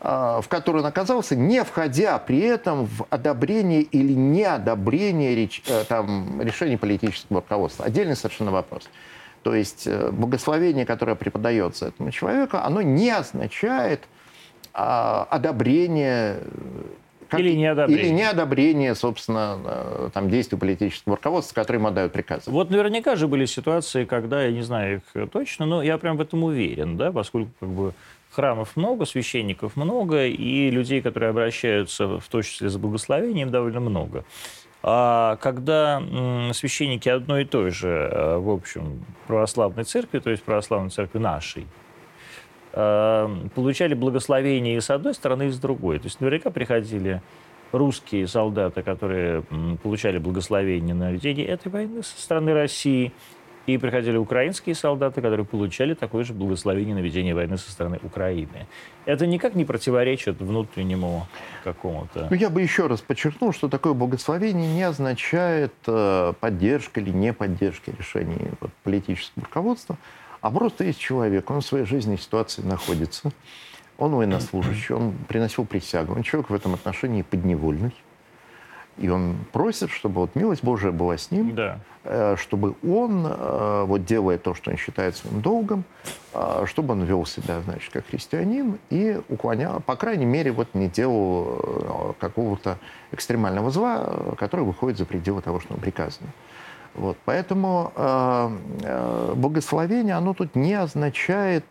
э, 0.01 0.39
в 0.43 0.45
которой 0.49 0.79
он 0.79 0.85
оказался, 0.85 1.37
не 1.37 1.63
входя 1.63 2.19
при 2.19 2.39
этом 2.39 2.85
в 2.85 3.05
одобрение 3.09 3.81
или 3.81 4.11
неодобрение 4.11 5.33
реч, 5.35 5.63
э, 5.67 5.85
там, 5.87 6.41
решений 6.41 6.75
политического 6.75 7.39
руководства. 7.39 7.85
Отдельный 7.85 8.17
совершенно 8.17 8.51
вопрос. 8.51 8.89
То 9.43 9.55
есть 9.55 9.87
э, 9.87 10.11
благословение, 10.11 10.85
которое 10.85 11.15
преподается 11.15 11.87
этому 11.87 12.11
человеку, 12.11 12.57
оно 12.57 12.81
не 12.81 13.09
означает 13.09 14.01
а, 14.73 15.27
одобрение 15.29 16.39
как, 17.29 17.39
или 17.39 17.55
неодобрение. 17.55 18.05
Или 18.05 18.13
неодобрение, 18.13 18.95
собственно, 18.95 19.59
э, 19.65 20.09
там, 20.13 20.29
действий 20.29 20.57
политического 20.57 21.15
руководства, 21.15 21.55
которые 21.55 21.79
ему 21.79 21.89
отдают 21.89 22.13
приказы. 22.13 22.49
Вот 22.49 22.69
наверняка 22.69 23.15
же 23.15 23.27
были 23.27 23.45
ситуации, 23.45 24.05
когда, 24.05 24.43
я 24.43 24.51
не 24.51 24.61
знаю 24.61 25.01
их 25.15 25.29
точно, 25.29 25.65
но 25.65 25.83
я 25.83 25.97
прям 25.97 26.17
в 26.17 26.21
этом 26.21 26.43
уверен, 26.43 26.95
да, 26.95 27.11
поскольку 27.11 27.51
как 27.59 27.69
бы 27.69 27.93
храмов 28.31 28.75
много, 28.75 29.05
священников 29.05 29.75
много, 29.75 30.25
и 30.25 30.69
людей, 30.69 31.01
которые 31.01 31.31
обращаются 31.31 32.19
в 32.19 32.27
том 32.29 32.43
числе 32.43 32.69
за 32.69 32.79
благословением, 32.79 33.49
довольно 33.49 33.79
много. 33.79 34.23
А 34.89 35.35
когда 35.41 36.01
священники 36.53 37.09
одной 37.09 37.41
и 37.41 37.45
той 37.45 37.71
же, 37.71 37.89
э, 37.89 38.37
в 38.37 38.49
общем, 38.49 39.03
православной 39.27 39.83
церкви, 39.83 40.19
то 40.19 40.29
есть 40.29 40.43
православной 40.43 40.91
церкви 40.91 41.19
нашей, 41.19 41.67
э, 42.71 43.27
получали 43.53 43.95
благословение 43.95 44.77
и 44.77 44.79
с 44.79 44.89
одной 44.89 45.13
стороны, 45.13 45.47
и 45.47 45.49
с 45.49 45.59
другой. 45.59 45.99
То 45.99 46.05
есть 46.05 46.21
наверняка 46.21 46.51
приходили 46.51 47.21
русские 47.73 48.27
солдаты, 48.27 48.81
которые 48.81 49.43
получали 49.83 50.19
благословение 50.19 50.95
на 50.95 51.11
ведение 51.11 51.45
этой 51.47 51.69
войны 51.69 52.01
со 52.01 52.17
стороны 52.21 52.53
России– 52.53 53.11
и 53.67 53.77
приходили 53.77 54.17
украинские 54.17 54.73
солдаты, 54.75 55.21
которые 55.21 55.45
получали 55.45 55.93
такое 55.93 56.23
же 56.23 56.33
благословение 56.33 56.95
на 56.95 56.99
ведение 56.99 57.35
войны 57.35 57.57
со 57.57 57.69
стороны 57.69 57.99
Украины. 58.01 58.65
Это 59.05 59.27
никак 59.27 59.55
не 59.55 59.65
противоречит 59.65 60.39
внутреннему 60.39 61.27
какому-то... 61.65 62.27
Ну, 62.29 62.35
я 62.35 62.49
бы 62.49 62.61
еще 62.61 62.87
раз 62.87 63.01
подчеркнул, 63.01 63.53
что 63.53 63.67
такое 63.67 63.93
благословение 63.93 64.73
не 64.73 64.83
означает 64.83 65.73
э, 65.85 66.33
поддержка 66.39 67.01
или 67.01 67.09
не 67.09 67.33
поддержка 67.33 67.91
решений 67.91 68.51
вот, 68.61 68.71
политического 68.83 69.43
руководства, 69.43 69.97
а 70.39 70.49
просто 70.49 70.85
есть 70.85 70.99
человек, 70.99 71.49
он 71.51 71.59
в 71.59 71.65
своей 71.65 71.85
жизненной 71.85 72.17
ситуации 72.17 72.61
находится, 72.61 73.31
он 73.97 74.15
военнослужащий, 74.15 74.95
он 74.95 75.13
приносил 75.27 75.65
присягу, 75.65 76.13
он 76.15 76.23
человек 76.23 76.49
в 76.49 76.53
этом 76.53 76.73
отношении 76.73 77.21
подневольный, 77.21 77.91
и 78.97 79.09
он 79.09 79.37
просит, 79.51 79.91
чтобы 79.91 80.21
вот 80.21 80.35
милость 80.35 80.63
Божия 80.63 80.91
была 80.91 81.17
с 81.17 81.31
ним, 81.31 81.55
да. 81.55 81.79
Э, 82.09 82.35
чтобы 82.37 82.75
он, 82.87 83.25
э, 83.27 83.83
вот 83.85 84.05
делая 84.05 84.37
то, 84.37 84.53
что 84.53 84.71
он 84.71 84.77
считает 84.77 85.17
своим 85.17 85.41
долгом, 85.41 85.83
э, 86.33 86.63
чтобы 86.65 86.93
он 86.93 87.03
вел 87.03 87.25
себя, 87.25 87.59
значит, 87.61 87.91
как 87.91 88.07
христианин 88.07 88.79
и 88.89 89.19
уклонял, 89.27 89.81
по 89.81 89.97
крайней 89.97 90.25
мере, 90.25 90.53
вот 90.53 90.73
не 90.73 90.87
делал 90.87 92.15
какого-то 92.19 92.77
экстремального 93.11 93.71
зла, 93.71 94.09
который 94.37 94.63
выходит 94.63 94.97
за 94.97 95.05
пределы 95.05 95.41
того, 95.41 95.59
что 95.59 95.73
ему 95.73 95.81
приказано. 95.81 96.29
Вот, 96.93 97.17
поэтому 97.25 97.91
э, 97.95 99.33
благословение, 99.35 100.15
оно 100.15 100.33
тут 100.33 100.55
не 100.55 100.75
означает 100.75 101.65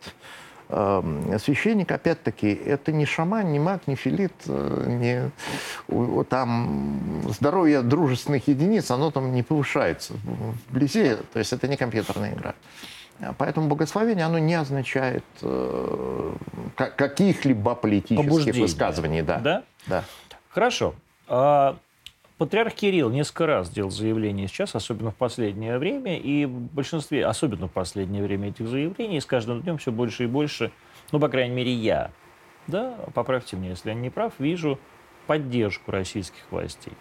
священник, 0.69 1.91
опять-таки, 1.91 2.53
это 2.53 2.91
не 2.91 3.05
шаман, 3.05 3.51
не 3.51 3.59
маг, 3.59 3.87
не 3.87 3.95
филит, 3.95 4.33
э, 4.47 5.31
не, 5.87 6.23
там 6.25 7.21
здоровье 7.29 7.81
дружественных 7.81 8.47
единиц, 8.49 8.91
оно 8.91 9.11
там 9.11 9.31
не 9.33 9.43
повышается 9.43 10.13
вблизи, 10.69 11.15
то 11.31 11.39
есть 11.39 11.53
это 11.53 11.67
не 11.67 11.77
компьютерная 11.77 12.33
игра. 12.33 12.53
Поэтому 13.37 13.67
благословение, 13.67 14.25
оно 14.25 14.37
не 14.37 14.53
означает 14.53 15.23
э, 15.41 16.33
каких-либо 16.75 17.73
политических 17.73 18.17
Побуждение. 18.17 18.61
высказываний. 18.61 19.21
Да. 19.23 19.39
Да? 19.39 19.63
да. 19.87 20.03
Хорошо. 20.49 20.93
А 21.27 21.77
Патриарх 22.37 22.75
Кирилл 22.75 23.09
несколько 23.09 23.47
раз 23.47 23.69
делал 23.69 23.89
заявления 23.89 24.47
сейчас, 24.47 24.75
особенно 24.75 25.09
в 25.09 25.15
последнее 25.15 25.79
время, 25.79 26.19
и 26.19 26.45
в 26.45 26.51
большинстве, 26.51 27.25
особенно 27.25 27.67
в 27.67 27.71
последнее 27.71 28.21
время 28.21 28.49
этих 28.49 28.67
заявлений, 28.67 29.19
с 29.19 29.25
каждым 29.25 29.63
днем 29.63 29.79
все 29.79 29.91
больше 29.91 30.25
и 30.25 30.27
больше, 30.27 30.71
ну, 31.11 31.19
по 31.19 31.29
крайней 31.29 31.55
мере, 31.55 31.73
я, 31.73 32.11
да, 32.67 32.95
поправьте 33.15 33.55
меня, 33.55 33.71
если 33.71 33.89
я 33.89 33.95
не 33.95 34.11
прав, 34.11 34.33
вижу 34.37 34.79
поддержку 35.25 35.89
российских 35.89 36.43
властей. 36.51 36.93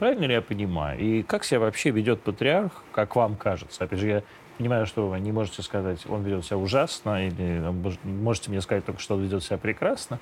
Правильно 0.00 0.24
ли 0.24 0.34
я 0.34 0.42
понимаю? 0.42 0.98
И 0.98 1.22
как 1.22 1.44
себя 1.44 1.60
вообще 1.60 1.90
ведет 1.90 2.22
патриарх, 2.22 2.82
как 2.90 3.14
вам 3.14 3.36
кажется? 3.36 3.84
Опять 3.84 4.00
же, 4.00 4.08
я 4.08 4.22
понимаю, 4.58 4.86
что 4.86 5.08
вы 5.08 5.20
не 5.20 5.30
можете 5.30 5.62
сказать, 5.62 6.04
он 6.08 6.24
ведет 6.24 6.44
себя 6.44 6.56
ужасно, 6.56 7.24
или 7.28 7.62
можете 8.02 8.50
мне 8.50 8.60
сказать 8.60 8.84
только, 8.84 9.00
что 9.00 9.14
он 9.14 9.22
ведет 9.22 9.44
себя 9.44 9.56
прекрасно. 9.56 10.18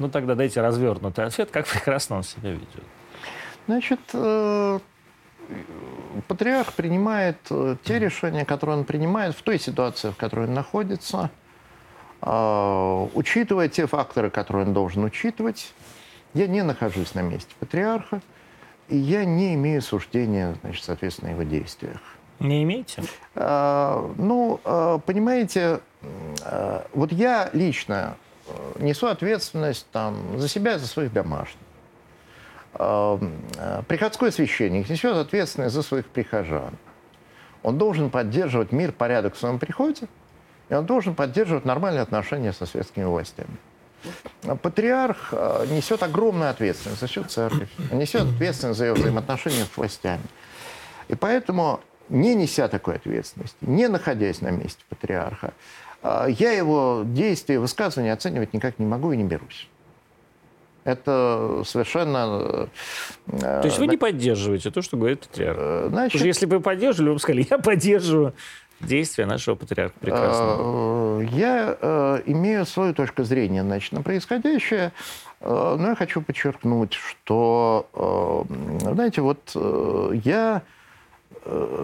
Ну, 0.00 0.08
тогда 0.08 0.34
дайте 0.34 0.60
развернутый 0.60 1.24
ответ, 1.24 1.52
как 1.52 1.68
прекрасно 1.68 2.16
он 2.16 2.24
себя 2.24 2.50
ведет. 2.50 2.82
Значит, 3.66 4.00
э, 4.12 4.78
патриарх 6.26 6.72
принимает 6.72 7.36
э, 7.50 7.76
те 7.84 7.98
решения, 7.98 8.44
которые 8.44 8.78
он 8.78 8.84
принимает 8.84 9.36
в 9.36 9.42
той 9.42 9.58
ситуации, 9.58 10.10
в 10.10 10.16
которой 10.16 10.48
он 10.48 10.54
находится. 10.54 11.30
Э, 12.22 13.06
учитывая 13.14 13.68
те 13.68 13.86
факторы, 13.86 14.30
которые 14.30 14.66
он 14.66 14.74
должен 14.74 15.04
учитывать, 15.04 15.72
я 16.34 16.48
не 16.48 16.62
нахожусь 16.62 17.14
на 17.14 17.20
месте 17.20 17.54
патриарха, 17.60 18.20
и 18.88 18.96
я 18.96 19.24
не 19.24 19.54
имею 19.54 19.80
суждения, 19.80 20.56
значит, 20.62 20.84
соответственно, 20.84 21.30
его 21.30 21.44
действиях. 21.44 22.00
Не 22.40 22.64
имеете? 22.64 23.04
А, 23.36 24.12
ну, 24.16 24.58
понимаете, 25.06 25.80
вот 26.92 27.12
я 27.12 27.48
лично 27.52 28.16
несу 28.80 29.06
ответственность 29.06 29.86
там, 29.92 30.16
за 30.38 30.48
себя 30.48 30.74
и 30.74 30.78
за 30.78 30.88
своих 30.88 31.12
домашних. 31.12 31.60
Приходской 32.72 34.32
священник 34.32 34.88
несет 34.88 35.16
ответственность 35.16 35.74
за 35.74 35.82
своих 35.82 36.06
прихожан. 36.06 36.76
Он 37.62 37.78
должен 37.78 38.10
поддерживать 38.10 38.72
мир, 38.72 38.92
порядок 38.92 39.34
в 39.34 39.38
своем 39.38 39.58
приходе, 39.58 40.08
и 40.68 40.74
он 40.74 40.86
должен 40.86 41.14
поддерживать 41.14 41.64
нормальные 41.64 42.02
отношения 42.02 42.52
со 42.52 42.66
светскими 42.66 43.04
властями. 43.04 43.56
Патриарх 44.62 45.32
несет 45.70 46.02
огромную 46.02 46.50
ответственность 46.50 47.00
за 47.00 47.06
всю 47.06 47.24
церковь, 47.24 47.68
несет 47.92 48.22
ответственность 48.22 48.78
за 48.78 48.86
ее 48.86 48.94
взаимоотношения 48.94 49.64
с 49.64 49.76
властями. 49.76 50.24
И 51.08 51.14
поэтому 51.14 51.80
не 52.08 52.34
неся 52.34 52.68
такой 52.68 52.96
ответственности, 52.96 53.56
не 53.60 53.88
находясь 53.88 54.40
на 54.40 54.50
месте 54.50 54.82
патриарха, 54.88 55.52
а, 56.02 56.26
я 56.26 56.52
его 56.52 57.02
действия, 57.04 57.58
высказывания 57.58 58.12
оценивать 58.12 58.52
никак 58.52 58.78
не 58.78 58.86
могу 58.86 59.12
и 59.12 59.16
не 59.16 59.24
берусь. 59.24 59.68
Это 60.84 61.62
совершенно... 61.64 62.68
Э, 63.26 63.38
то 63.38 63.64
есть 63.64 63.78
вы 63.78 63.86
не 63.86 63.96
поддерживаете 63.96 64.70
то, 64.70 64.82
что 64.82 64.96
говорит 64.96 65.20
патриарх? 65.20 65.58
Э, 65.60 65.86
значит, 65.90 66.12
Потому 66.12 66.26
если 66.26 66.46
бы 66.46 66.56
вы 66.56 66.62
поддерживали, 66.62 67.08
вы 67.10 67.14
бы 67.14 67.20
сказали, 67.20 67.46
я 67.48 67.58
поддерживаю 67.58 68.34
действия 68.80 69.26
нашего 69.26 69.54
патриарха 69.54 69.94
прекрасного. 70.00 71.22
Э, 71.22 71.26
я 71.30 72.22
имею 72.26 72.66
свою 72.66 72.94
точку 72.94 73.22
зрения 73.22 73.62
значит, 73.62 73.92
на 73.92 74.02
происходящее, 74.02 74.92
но 75.40 75.88
я 75.88 75.94
хочу 75.96 76.20
подчеркнуть, 76.20 76.92
что, 76.92 78.46
знаете, 78.80 79.22
вот 79.22 79.56
я 80.24 80.62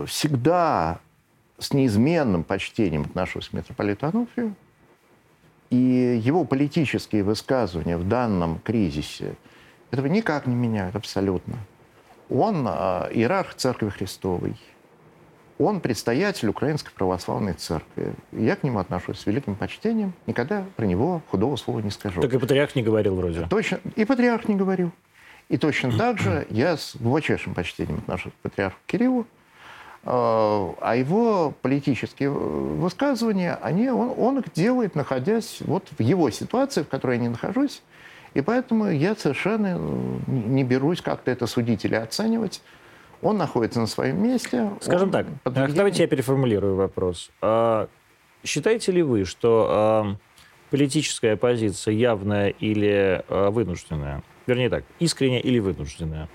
всегда 0.06 1.00
с 1.58 1.72
неизменным 1.72 2.44
почтением 2.44 3.02
отношусь 3.02 3.48
к 3.48 3.52
митрополиту 3.52 4.06
Ануфрию, 4.06 4.54
и 5.70 6.20
его 6.22 6.44
политические 6.44 7.22
высказывания 7.22 7.96
в 7.96 8.08
данном 8.08 8.58
кризисе 8.60 9.34
этого 9.90 10.06
никак 10.06 10.46
не 10.46 10.54
меняют 10.54 10.96
абсолютно. 10.96 11.56
Он 12.30 12.66
э, 12.66 12.70
иерарх 13.12 13.54
Церкви 13.54 13.88
Христовой, 13.88 14.56
он 15.58 15.80
предстоятель 15.80 16.48
Украинской 16.48 16.92
Православной 16.92 17.54
Церкви. 17.54 18.12
Я 18.32 18.54
к 18.54 18.62
нему 18.62 18.78
отношусь 18.78 19.18
с 19.18 19.26
великим 19.26 19.56
почтением, 19.56 20.12
никогда 20.26 20.64
про 20.76 20.86
него 20.86 21.20
худого 21.30 21.56
слова 21.56 21.80
не 21.80 21.90
скажу. 21.90 22.20
Так 22.20 22.32
и 22.32 22.38
патриарх 22.38 22.76
не 22.76 22.82
говорил 22.82 23.16
вроде. 23.16 23.46
Точно, 23.48 23.80
и 23.96 24.04
патриарх 24.04 24.46
не 24.48 24.54
говорил. 24.54 24.92
И 25.48 25.56
точно 25.56 25.96
так 25.96 26.18
же 26.18 26.46
я 26.50 26.76
с 26.76 26.94
глубочайшим 26.96 27.54
почтением 27.54 27.98
отношусь 27.98 28.32
к 28.32 28.36
патриарху 28.36 28.78
Кириллу, 28.86 29.26
а 30.10 30.94
его 30.96 31.52
политические 31.60 32.30
высказывания, 32.30 33.58
они, 33.60 33.90
он, 33.90 34.14
он 34.16 34.38
их 34.38 34.52
делает, 34.54 34.94
находясь 34.94 35.58
вот 35.60 35.86
в 35.98 36.00
его 36.00 36.30
ситуации, 36.30 36.82
в 36.82 36.88
которой 36.88 37.16
я 37.16 37.22
не 37.22 37.28
нахожусь. 37.28 37.82
И 38.34 38.40
поэтому 38.40 38.90
я 38.90 39.14
совершенно 39.14 39.76
э, 39.78 40.18
не 40.26 40.64
берусь 40.64 41.00
как-то 41.00 41.30
это 41.30 41.46
судить 41.46 41.84
или 41.84 41.94
оценивать. 41.94 42.62
Он 43.20 43.36
находится 43.36 43.80
на 43.80 43.86
своем 43.86 44.22
месте. 44.22 44.70
Скажем 44.80 45.10
так, 45.10 45.26
влиянием... 45.44 45.76
давайте 45.76 46.02
я 46.02 46.08
переформулирую 46.08 46.76
вопрос. 46.76 47.30
А, 47.42 47.88
считаете 48.44 48.92
ли 48.92 49.02
вы, 49.02 49.24
что 49.24 49.66
а, 49.68 50.16
политическая 50.70 51.32
оппозиция 51.32 51.94
явная 51.94 52.48
или 52.48 53.24
а, 53.28 53.50
вынужденная, 53.50 54.22
вернее 54.46 54.70
так, 54.70 54.84
искренняя 55.00 55.40
или 55.40 55.58
вынужденная, 55.58 56.28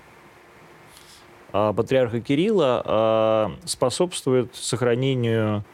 патриарха 1.54 2.20
Кирилла 2.20 2.82
а, 2.84 3.52
способствует 3.64 4.56
сохранению 4.56 5.64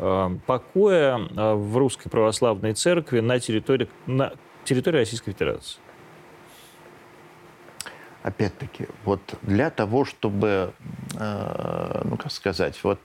а, 0.00 0.36
покоя 0.44 1.18
в 1.54 1.76
Русской 1.76 2.08
Православной 2.08 2.74
Церкви 2.74 3.20
на 3.20 3.38
территории, 3.38 3.88
на 4.06 4.32
территории 4.64 4.98
Российской 4.98 5.30
Федерации? 5.30 5.78
Опять-таки, 8.24 8.88
вот 9.04 9.20
для 9.42 9.70
того, 9.70 10.04
чтобы, 10.04 10.74
ну 11.14 12.18
как 12.18 12.30
сказать, 12.30 12.78
вот 12.82 12.98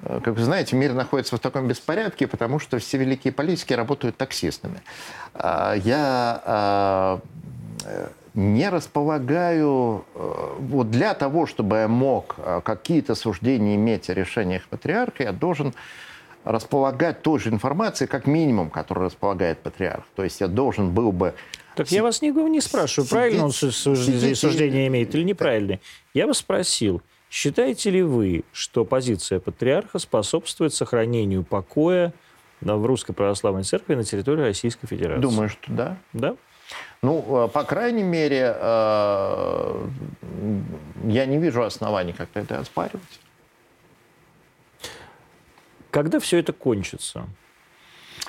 как 0.00 0.28
вы 0.28 0.42
знаете, 0.42 0.76
мир 0.76 0.94
находится 0.94 1.36
в 1.36 1.40
таком 1.40 1.68
беспорядке, 1.68 2.26
потому 2.26 2.58
что 2.58 2.78
все 2.78 2.96
великие 2.96 3.34
политики 3.34 3.74
работают 3.74 4.16
таксистами. 4.16 4.80
Я 5.34 7.20
не 8.34 8.68
располагаю, 8.68 10.04
э, 10.14 10.56
вот 10.58 10.90
для 10.90 11.14
того, 11.14 11.46
чтобы 11.46 11.76
я 11.76 11.88
мог 11.88 12.34
э, 12.38 12.60
какие-то 12.64 13.14
суждения 13.14 13.76
иметь 13.76 14.10
о 14.10 14.14
решениях 14.14 14.66
патриарха, 14.68 15.22
я 15.22 15.32
должен 15.32 15.72
располагать 16.42 17.22
той 17.22 17.38
же 17.38 17.50
информацией, 17.50 18.08
как 18.08 18.26
минимум, 18.26 18.70
которую 18.70 19.06
располагает 19.06 19.58
патриарх. 19.60 20.04
То 20.16 20.24
есть 20.24 20.40
я 20.40 20.48
должен 20.48 20.90
был 20.90 21.12
бы... 21.12 21.34
Так 21.76 21.90
я 21.90 22.02
вас 22.02 22.22
не, 22.22 22.30
не 22.30 22.60
спрашиваю, 22.60 23.08
правильно 23.08 23.44
он 23.44 23.52
суждение, 23.52 24.34
суждение 24.34 24.86
имеет 24.88 25.14
или 25.14 25.22
неправильно. 25.22 25.78
Я 26.12 26.26
вас 26.26 26.38
спросил, 26.38 27.02
считаете 27.30 27.90
ли 27.90 28.02
вы, 28.02 28.44
что 28.52 28.84
позиция 28.84 29.40
патриарха 29.40 29.98
способствует 29.98 30.74
сохранению 30.74 31.44
покоя 31.44 32.12
в 32.60 32.86
Русской 32.86 33.12
Православной 33.12 33.62
Церкви 33.62 33.94
на 33.94 34.04
территории 34.04 34.42
Российской 34.42 34.86
Федерации? 34.86 35.22
Думаю, 35.22 35.48
что 35.48 35.72
да. 35.72 35.96
Да? 36.12 36.36
Ну, 37.04 37.44
э, 37.44 37.48
по 37.48 37.64
крайней 37.64 38.02
мере, 38.02 38.54
э, 38.56 39.86
я 41.04 41.26
не 41.26 41.38
вижу 41.38 41.62
оснований 41.62 42.14
как-то 42.14 42.40
это 42.40 42.58
оспаривать. 42.58 43.20
Когда 45.90 46.18
все 46.18 46.38
это 46.38 46.52
кончится? 46.52 47.26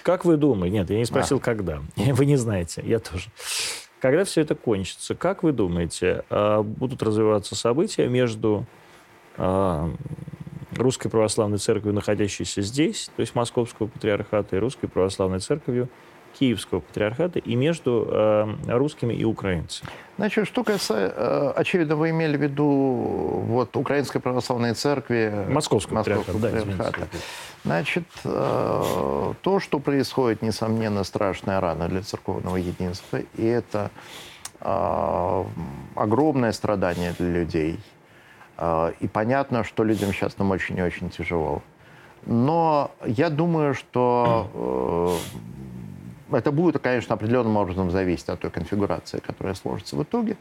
Как 0.03 0.25
вы 0.25 0.35
думаете? 0.37 0.75
Нет, 0.77 0.89
я 0.89 0.97
не 0.97 1.05
спросил, 1.05 1.37
а. 1.37 1.39
когда. 1.39 1.81
Вы 1.95 2.25
не 2.25 2.35
знаете, 2.35 2.83
я 2.85 2.99
тоже. 2.99 3.29
Когда 4.01 4.25
все 4.25 4.41
это 4.41 4.55
кончится, 4.55 5.15
как 5.15 5.41
вы 5.41 5.51
думаете, 5.51 6.25
э, 6.29 6.61
будут 6.61 7.01
развиваться 7.01 7.55
события 7.55 8.07
между 8.07 8.65
Русской 10.77 11.09
Православной 11.09 11.57
Церковью, 11.57 11.93
находящейся 11.93 12.61
здесь, 12.61 13.09
то 13.15 13.21
есть 13.21 13.35
Московского 13.35 13.87
Патриархата, 13.87 14.55
и 14.55 14.59
Русской 14.59 14.87
Православной 14.87 15.39
Церковью, 15.39 15.89
Киевского 16.37 16.81
патриархата 16.81 17.39
и 17.39 17.55
между 17.55 18.07
э, 18.09 18.55
русскими 18.67 19.13
и 19.13 19.23
украинцами. 19.23 19.89
Значит, 20.17 20.47
что 20.47 20.63
касается, 20.63 21.13
э, 21.15 21.53
очевидно, 21.55 21.95
вы 21.95 22.09
имели 22.09 22.37
в 22.37 22.41
виду 22.41 22.65
вот, 22.65 23.75
Украинской 23.75 24.19
Православной 24.19 24.73
Церкви... 24.73 25.45
Московского, 25.49 25.95
Московского 25.95 26.33
патриархата, 26.33 26.77
патриархата. 26.77 27.07
Да, 27.11 27.17
Значит, 27.63 28.05
э, 28.23 29.33
то, 29.41 29.59
что 29.59 29.79
происходит, 29.79 30.41
несомненно, 30.41 31.03
страшная 31.03 31.59
рана 31.59 31.87
для 31.87 32.01
церковного 32.01 32.57
единства, 32.57 33.19
и 33.37 33.45
это 33.45 33.89
э, 34.61 35.43
огромное 35.95 36.51
страдание 36.51 37.13
для 37.17 37.29
людей. 37.29 37.79
Э, 38.57 38.91
и 38.99 39.07
понятно, 39.07 39.63
что 39.63 39.83
людям 39.83 40.13
сейчас 40.13 40.33
там 40.33 40.51
очень 40.51 40.77
и 40.77 40.81
очень 40.81 41.09
тяжело. 41.09 41.61
Но 42.25 42.91
я 43.05 43.29
думаю, 43.29 43.73
что 43.73 44.49
э, 44.53 45.54
это 46.31 46.51
будет, 46.51 46.79
конечно, 46.79 47.15
определенным 47.15 47.57
образом 47.57 47.91
зависеть 47.91 48.29
от 48.29 48.39
той 48.39 48.51
конфигурации, 48.51 49.19
которая 49.19 49.53
сложится 49.55 49.95
в 49.95 50.03
итоге, 50.03 50.37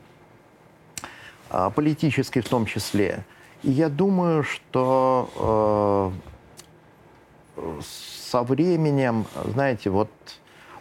а, 1.51 1.71
политической 1.71 2.41
в 2.41 2.49
том 2.49 2.67
числе. 2.67 3.25
И 3.63 3.71
я 3.71 3.89
думаю, 3.89 4.43
что 4.43 6.13
э, 7.57 7.81
со 7.81 8.43
временем, 8.43 9.27
знаете, 9.45 9.91
вот 9.91 10.11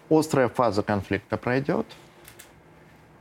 острая 0.09 0.49
фаза 0.49 0.83
конфликта 0.83 1.37
пройдет, 1.37 1.85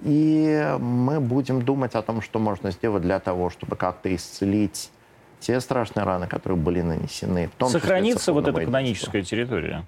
и 0.01 0.76
мы 0.80 1.20
будем 1.20 1.62
думать 1.62 1.95
о 1.95 2.03
том, 2.03 2.22
что 2.22 2.39
можно 2.41 2.72
сделать 2.72 3.03
для 3.03 3.20
того, 3.20 3.51
чтобы 3.51 3.76
как-то 3.76 4.14
исцелить 4.14 4.91
те 5.39 5.61
страшные 5.61 6.05
раны, 6.05 6.26
которые 6.26 6.59
были 6.59 6.80
нанесены. 6.80 7.49
В 7.49 7.53
том 7.53 7.68
Сохранится 7.68 8.33
вот 8.33 8.49
эта 8.49 8.64
каноническая 8.64 9.22
территория? 9.22 9.85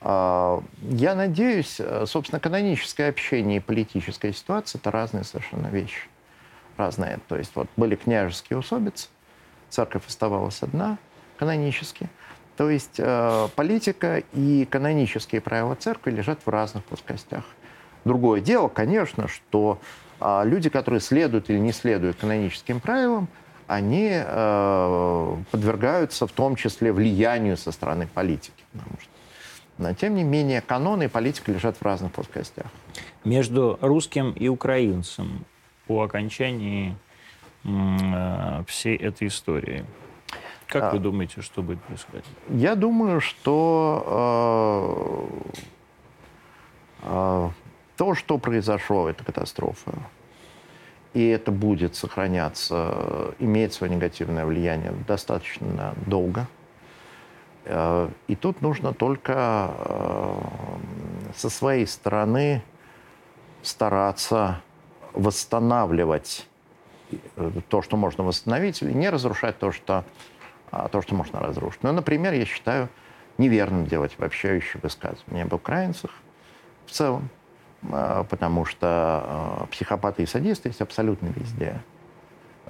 А, 0.00 0.62
я 0.82 1.14
надеюсь, 1.14 1.76
э, 1.80 2.04
собственно, 2.06 2.40
каноническое 2.40 3.08
общение 3.08 3.58
и 3.58 3.60
политическая 3.60 4.32
ситуация– 4.32 4.78
это 4.80 4.90
разные 4.90 5.24
совершенно 5.24 5.66
вещи. 5.68 6.08
Разные. 6.76 7.18
То 7.28 7.36
есть 7.36 7.50
вот 7.54 7.68
были 7.76 7.96
княжеские 7.96 8.58
усобицы, 8.58 9.08
церковь 9.68 10.06
оставалась 10.06 10.62
одна 10.62 10.98
канонически. 11.36 12.08
То 12.56 12.70
есть 12.70 12.96
э, 12.98 13.48
политика 13.54 14.22
и 14.32 14.66
канонические 14.70 15.40
правила 15.40 15.74
церкви 15.74 16.10
лежат 16.10 16.40
в 16.44 16.48
разных 16.48 16.84
плоскостях. 16.84 17.44
Другое 18.04 18.40
дело, 18.40 18.68
конечно, 18.68 19.28
что 19.28 19.80
э, 20.20 20.42
люди, 20.44 20.68
которые 20.68 21.00
следуют 21.00 21.50
или 21.50 21.58
не 21.58 21.72
следуют 21.72 22.16
каноническим 22.16 22.80
правилам, 22.80 23.28
они 23.68 24.10
э, 24.12 25.36
подвергаются 25.50 26.26
в 26.26 26.32
том 26.32 26.56
числе 26.56 26.92
влиянию 26.92 27.56
со 27.56 27.70
стороны 27.70 28.08
политики. 28.12 28.64
Потому 28.72 28.96
что 29.00 29.10
Но, 29.78 29.94
тем 29.94 30.16
не 30.16 30.24
менее, 30.24 30.60
каноны 30.60 31.04
и 31.04 31.08
политика 31.08 31.52
лежат 31.52 31.76
в 31.76 31.82
разных 31.82 32.12
плоскостях. 32.12 32.66
Между 33.24 33.78
русским 33.80 34.32
и 34.32 34.48
украинцем 34.48 35.44
по 35.86 36.02
окончании 36.02 36.96
э, 37.64 38.64
всей 38.66 38.96
этой 38.96 39.28
истории. 39.28 39.84
Как 40.66 40.82
а, 40.82 40.90
вы 40.90 40.98
думаете, 40.98 41.40
что 41.40 41.62
будет 41.62 41.80
происходить? 41.82 42.26
Я 42.48 42.74
думаю, 42.74 43.20
что 43.20 44.04
э, 47.02 47.04
э, 47.04 47.50
то, 47.96 48.14
что 48.14 48.38
произошло, 48.38 49.08
это 49.08 49.24
катастрофа. 49.24 49.92
И 51.14 51.26
это 51.26 51.52
будет 51.52 51.94
сохраняться, 51.94 53.34
иметь 53.38 53.72
свое 53.72 53.94
негативное 53.94 54.44
влияние 54.44 54.92
достаточно 55.06 55.94
долго. 56.06 56.46
Э, 57.68 58.08
и 58.26 58.34
тут 58.34 58.62
нужно 58.62 58.92
только 58.92 59.70
э, 59.76 60.40
со 61.36 61.50
своей 61.50 61.86
стороны 61.86 62.62
стараться 63.62 64.62
восстанавливать 65.12 66.48
э, 67.10 67.50
то, 67.68 67.82
что 67.82 67.96
можно 67.96 68.24
восстановить, 68.24 68.82
или 68.82 68.92
не 68.92 69.10
разрушать 69.10 69.58
то, 69.58 69.70
что, 69.70 70.04
а, 70.70 70.88
то, 70.88 71.02
что 71.02 71.14
можно 71.14 71.40
разрушить. 71.40 71.82
Ну, 71.82 71.92
например, 71.92 72.32
я 72.32 72.46
считаю 72.46 72.88
неверным 73.36 73.84
делать 73.86 74.14
обобщающие 74.18 74.80
высказывания 74.82 75.42
об 75.42 75.52
украинцах 75.52 76.10
в 76.86 76.90
целом, 76.90 77.28
потому 77.80 78.64
что 78.64 79.68
психопаты 79.70 80.24
и 80.24 80.26
садисты 80.26 80.70
есть 80.70 80.80
абсолютно 80.80 81.28
везде. 81.28 81.80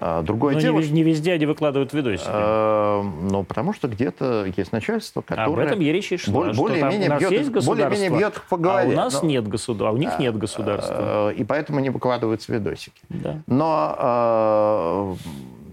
А, 0.01 0.23
другое 0.23 0.55
Но 0.55 0.61
дело... 0.61 0.81
Не, 0.81 1.03
везде 1.03 1.33
они 1.33 1.47
выкладывают 1.47 1.93
видосики. 1.93 2.29
Э, 2.29 3.03
ну, 3.03 3.43
потому 3.45 3.73
что 3.73 3.89
где-то 3.89 4.47
есть 4.57 4.73
начальство, 4.73 5.23
которое... 5.23 5.47
Об 5.47 5.59
этом 5.59 5.81
я 5.81 5.93
речь 5.93 6.13
и 6.13 6.17
шла, 6.17 6.53
более-менее 6.53 7.19
бьет, 7.19 7.31
есть 7.31 7.51
более-менее 7.51 8.11
бьет 8.11 8.41
по 8.49 8.57
голове. 8.57 8.91
А 8.91 8.93
у 8.93 8.97
нас 8.97 9.23
но... 9.23 9.29
нет 9.29 9.49
государства, 9.49 9.89
а 9.89 9.93
у 9.93 9.97
них 9.97 10.11
а, 10.17 10.23
нет 10.23 10.37
государства. 10.37 11.31
Э, 11.31 11.35
и 11.35 11.45
поэтому 11.45 11.81
не 11.81 11.91
выкладываются 11.91 12.53
видосики. 12.53 13.01
Да. 13.09 13.41
Но 13.47 15.17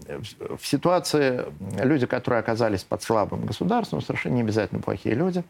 э, 0.08 0.56
в 0.58 0.66
ситуации 0.66 1.46
люди, 1.84 2.06
которые 2.06 2.40
оказались 2.40 2.84
под 2.84 3.04
слабым 3.04 3.46
государством, 3.46 4.02
совершенно 4.02 4.34
не 4.34 4.42
обязательно 4.42 4.82
плохие 4.82 5.16
люди. 5.16 5.44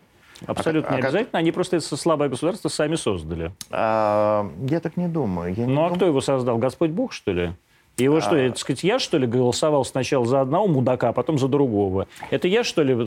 Абсолютно 0.46 0.92
а, 0.92 0.96
не 0.96 1.02
обязательно. 1.02 1.40
Они 1.40 1.52
просто 1.52 1.78
это 1.78 1.96
слабое 1.96 2.30
государство 2.30 2.70
сами 2.70 2.96
создали. 2.96 3.52
А, 3.70 4.50
я 4.68 4.80
так 4.80 4.98
не 4.98 5.08
думаю. 5.08 5.54
Я 5.54 5.66
ну, 5.66 5.74
не 5.74 5.86
а 5.86 5.88
дум... 5.90 5.96
кто 5.96 6.06
его 6.06 6.22
создал? 6.22 6.58
Господь 6.58 6.92
Бог, 6.92 7.14
что 7.14 7.32
ли? 7.32 7.54
И 7.98 8.08
вот 8.10 8.24
что, 8.24 8.36
так 8.36 8.58
сказать, 8.58 8.84
я, 8.84 9.00
что 9.00 9.18
ли, 9.18 9.26
голосовал 9.26 9.86
сначала 9.86 10.26
за 10.26 10.42
одного 10.42 10.68
мудака, 10.68 11.10
а 11.10 11.14
потом 11.14 11.38
за 11.38 11.48
другого? 11.48 12.08
Это 12.30 12.48
я, 12.48 12.64
что 12.66 12.84
ли, 12.84 12.98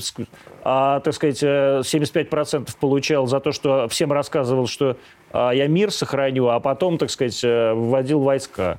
а, 0.62 1.01
так 1.01 1.12
сказать, 1.14 1.43
75% 1.43 2.62
э, 2.62 2.72
получал 2.80 3.26
за 3.26 3.41
то, 3.41 3.53
что 3.53 3.86
всем 3.89 4.12
рассказывал, 4.12 4.66
что 4.66 4.97
а, 5.30 5.51
я 5.51 5.66
мир 5.66 5.91
сохраню, 5.91 6.49
а 6.49 6.59
потом, 6.61 6.97
так 6.97 7.11
сказать, 7.11 7.39
э, 7.45 7.74
вводил 7.74 8.20
войска? 8.20 8.78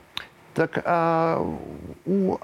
Так 0.55 0.82
а, 0.84 1.45
у 2.07 2.38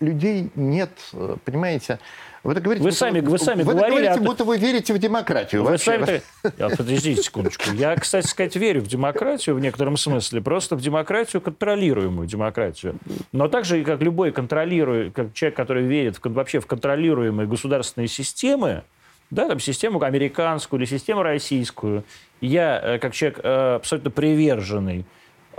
людей 0.00 0.50
нет, 0.54 0.90
э, 1.12 1.36
понимаете, 1.44 1.98
вы, 2.42 2.54
так 2.54 2.62
говорите, 2.62 2.82
вы 2.82 2.92
сами, 2.92 3.20
вы 3.20 3.38
сами 3.38 3.62
вы 3.62 3.74
говорили... 3.74 4.06
говорите, 4.06 4.20
будто 4.20 4.44
вы 4.44 4.56
верите 4.56 4.94
в 4.94 4.98
демократию. 4.98 5.62
Вы 5.62 5.76
сами... 5.76 6.22
Подождите 6.42 7.22
секундочку. 7.22 7.70
Я, 7.74 7.94
кстати 7.96 8.26
сказать, 8.26 8.56
верю 8.56 8.80
в 8.80 8.86
демократию 8.86 9.56
в 9.56 9.60
некотором 9.60 9.98
смысле. 9.98 10.40
Просто 10.40 10.74
в 10.74 10.80
демократию, 10.80 11.42
контролируемую 11.42 12.26
демократию. 12.26 12.96
Но 13.32 13.48
также, 13.48 13.84
как 13.84 14.00
любой 14.00 14.32
контролируемый, 14.32 15.10
как 15.10 15.34
человек, 15.34 15.56
который 15.56 15.84
верит 15.84 16.16
в, 16.16 16.32
вообще 16.32 16.60
в 16.60 16.66
контролируемые 16.66 17.46
государственные 17.46 18.08
системы, 18.08 18.84
да, 19.30 19.46
там 19.46 19.60
систему 19.60 20.02
американскую 20.02 20.80
или 20.80 20.86
систему 20.88 21.22
российскую, 21.22 22.04
я, 22.40 22.80
э, 22.82 22.98
как 22.98 23.12
человек 23.12 23.40
э, 23.42 23.74
абсолютно 23.76 24.10
приверженный 24.10 25.04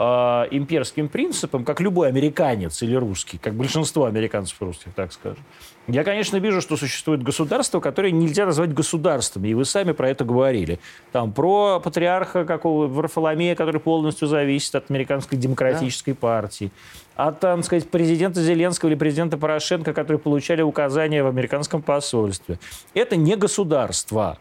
э, 0.01 0.47
имперским 0.51 1.07
принципам, 1.09 1.63
как 1.63 1.79
любой 1.79 2.07
американец 2.07 2.81
или 2.81 2.95
русский, 2.95 3.37
как 3.37 3.53
большинство 3.53 4.05
американцев 4.05 4.59
русских, 4.61 4.93
так 4.93 5.13
скажем. 5.13 5.43
Я, 5.87 6.03
конечно, 6.03 6.37
вижу, 6.37 6.61
что 6.61 6.77
существует 6.77 7.23
государство, 7.23 7.79
которое 7.79 8.11
нельзя 8.11 8.45
назвать 8.45 8.73
государством, 8.73 9.45
и 9.45 9.53
вы 9.53 9.65
сами 9.65 9.91
про 9.91 10.09
это 10.09 10.23
говорили. 10.23 10.79
Там 11.11 11.33
про 11.33 11.79
патриарха 11.79 12.45
какого 12.45 12.87
Варфоломея, 12.87 13.55
который 13.55 13.81
полностью 13.81 14.27
зависит 14.27 14.75
от 14.75 14.89
американской 14.89 15.37
демократической 15.37 16.11
да. 16.11 16.17
партии, 16.19 16.71
от, 17.15 17.39
там, 17.39 17.63
сказать, 17.63 17.89
президента 17.89 18.41
Зеленского 18.41 18.89
или 18.89 18.95
президента 18.95 19.37
Порошенко, 19.37 19.93
которые 19.93 20.19
получали 20.19 20.61
указания 20.61 21.23
в 21.23 21.27
американском 21.27 21.81
посольстве. 21.81 22.59
Это 22.93 23.15
не 23.15 23.35
государство. 23.35 24.37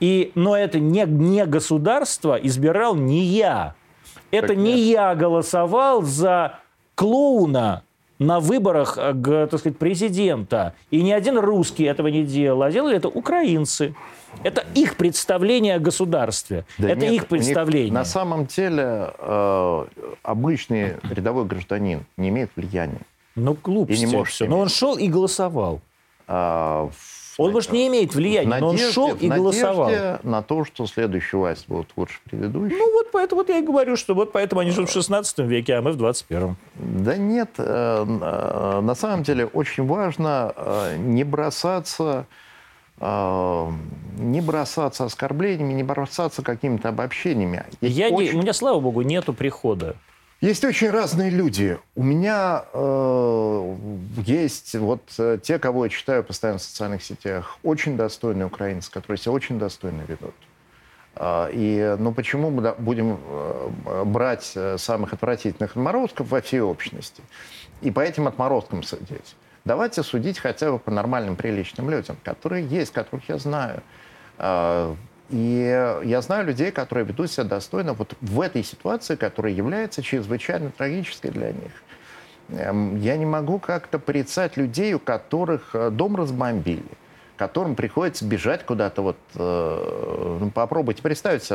И, 0.00 0.32
но 0.34 0.56
это 0.56 0.80
не, 0.80 1.04
не 1.06 1.46
государство 1.46 2.34
избирал 2.34 2.96
не 2.96 3.24
я. 3.24 3.76
Это 4.32 4.48
так 4.48 4.56
не 4.56 4.74
нет. 4.74 4.78
я 4.78 5.14
голосовал 5.14 6.02
за 6.02 6.58
клоуна 6.94 7.84
на 8.18 8.40
выборах 8.40 8.98
э, 8.98 9.14
так 9.50 9.60
сказать, 9.60 9.78
президента. 9.78 10.74
И 10.90 11.02
ни 11.02 11.12
один 11.12 11.38
русский 11.38 11.84
этого 11.84 12.08
не 12.08 12.24
делал, 12.24 12.62
а 12.62 12.70
делали 12.70 12.96
это 12.96 13.08
украинцы. 13.08 13.94
Это 14.42 14.64
их 14.74 14.96
представление 14.96 15.74
о 15.74 15.78
государстве. 15.78 16.64
Да 16.78 16.88
это 16.88 17.00
нет, 17.00 17.12
их 17.12 17.26
представление. 17.26 17.92
на 17.92 18.04
самом 18.04 18.46
деле 18.46 19.12
э, 19.18 19.84
обычный 20.22 20.96
рядовой 21.10 21.44
гражданин 21.44 22.06
не 22.16 22.30
имеет 22.30 22.50
влияния. 22.56 23.02
Ну, 23.34 23.56
глупости. 23.62 24.02
И 24.02 24.06
не 24.06 24.12
может. 24.12 24.48
Но 24.48 24.58
он 24.58 24.68
шел 24.68 24.96
и 24.96 25.08
голосовал. 25.08 25.80
А, 26.26 26.88
он, 27.38 27.52
может, 27.52 27.72
не 27.72 27.88
имеет 27.88 28.14
влияния, 28.14 28.48
надежде, 28.48 28.64
но 28.64 28.70
он 28.70 28.92
шел 28.92 29.14
и 29.14 29.28
голосовал. 29.28 29.90
на 30.22 30.42
то, 30.42 30.64
что 30.64 30.86
следующая 30.86 31.36
власть 31.38 31.68
будет 31.68 31.88
лучше 31.96 32.18
предыдущей. 32.24 32.76
Ну, 32.76 32.92
вот 32.92 33.10
поэтому 33.12 33.40
вот 33.40 33.48
я 33.48 33.58
и 33.58 33.62
говорю, 33.62 33.96
что 33.96 34.14
вот 34.14 34.32
поэтому 34.32 34.60
они 34.60 34.70
живут 34.70 34.90
в 34.90 34.92
16 34.92 35.38
веке, 35.40 35.74
а 35.74 35.82
мы 35.82 35.92
в 35.92 35.96
21. 35.96 36.56
Да 36.74 37.16
нет, 37.16 37.50
э, 37.58 38.04
э, 38.06 38.80
на 38.80 38.94
самом 38.94 39.22
деле 39.22 39.46
очень 39.46 39.86
важно 39.86 40.52
э, 40.56 40.96
не 40.98 41.24
бросаться 41.24 42.26
не 43.00 44.40
бросаться 44.40 45.04
оскорблениями, 45.04 45.72
не 45.72 45.82
бросаться 45.82 46.42
какими-то 46.42 46.90
обобщениями. 46.90 47.64
Я 47.80 48.10
очень... 48.10 48.30
не, 48.30 48.38
у 48.38 48.42
меня, 48.42 48.52
слава 48.52 48.78
богу, 48.78 49.02
нету 49.02 49.32
прихода 49.32 49.96
есть 50.42 50.64
очень 50.64 50.90
разные 50.90 51.30
люди. 51.30 51.78
У 51.94 52.02
меня 52.02 52.64
э, 52.72 53.76
есть 54.26 54.74
вот 54.74 55.02
э, 55.16 55.38
те, 55.40 55.60
кого 55.60 55.84
я 55.84 55.88
читаю 55.88 56.24
постоянно 56.24 56.58
в 56.58 56.62
социальных 56.62 57.04
сетях, 57.04 57.58
очень 57.62 57.96
достойные 57.96 58.46
украинцы, 58.46 58.90
которые 58.90 59.18
себя 59.18 59.32
очень 59.32 59.60
достойно 59.60 60.02
ведут. 60.02 60.34
Э, 61.14 61.48
и 61.52 61.96
ну 61.96 62.12
почему 62.12 62.50
мы 62.50 62.74
будем 62.76 63.20
э, 63.24 64.04
брать 64.04 64.50
э, 64.56 64.78
самых 64.78 65.12
отвратительных 65.12 65.70
отморозков 65.70 66.28
во 66.28 66.40
всей 66.40 66.60
общности 66.60 67.22
и 67.80 67.92
по 67.92 68.00
этим 68.00 68.26
отморозкам 68.26 68.82
судить? 68.82 69.36
Давайте 69.64 70.02
судить 70.02 70.40
хотя 70.40 70.72
бы 70.72 70.80
по 70.80 70.90
нормальным, 70.90 71.36
приличным 71.36 71.88
людям, 71.88 72.16
которые 72.24 72.66
есть, 72.66 72.92
которых 72.92 73.28
я 73.28 73.38
знаю. 73.38 73.80
Э, 75.32 76.02
и 76.02 76.08
я 76.08 76.20
знаю 76.20 76.46
людей, 76.46 76.70
которые 76.70 77.04
ведут 77.04 77.30
себя 77.30 77.44
достойно 77.44 77.94
вот 77.94 78.14
в 78.20 78.40
этой 78.40 78.62
ситуации, 78.62 79.16
которая 79.16 79.52
является 79.52 80.02
чрезвычайно 80.02 80.70
трагической 80.70 81.30
для 81.30 81.52
них. 81.52 81.72
Эм, 82.50 82.96
я 83.00 83.16
не 83.16 83.26
могу 83.26 83.58
как-то 83.58 83.98
порицать 83.98 84.56
людей, 84.56 84.94
у 84.94 84.98
которых 84.98 85.74
э, 85.74 85.90
дом 85.90 86.16
разбомбили, 86.16 86.82
которым 87.36 87.74
приходится 87.74 88.24
бежать 88.24 88.64
куда-то. 88.64 89.02
Вот, 89.02 89.16
э, 89.34 90.38
ну, 90.40 90.50
попробуйте 90.50 91.02
представить, 91.02 91.48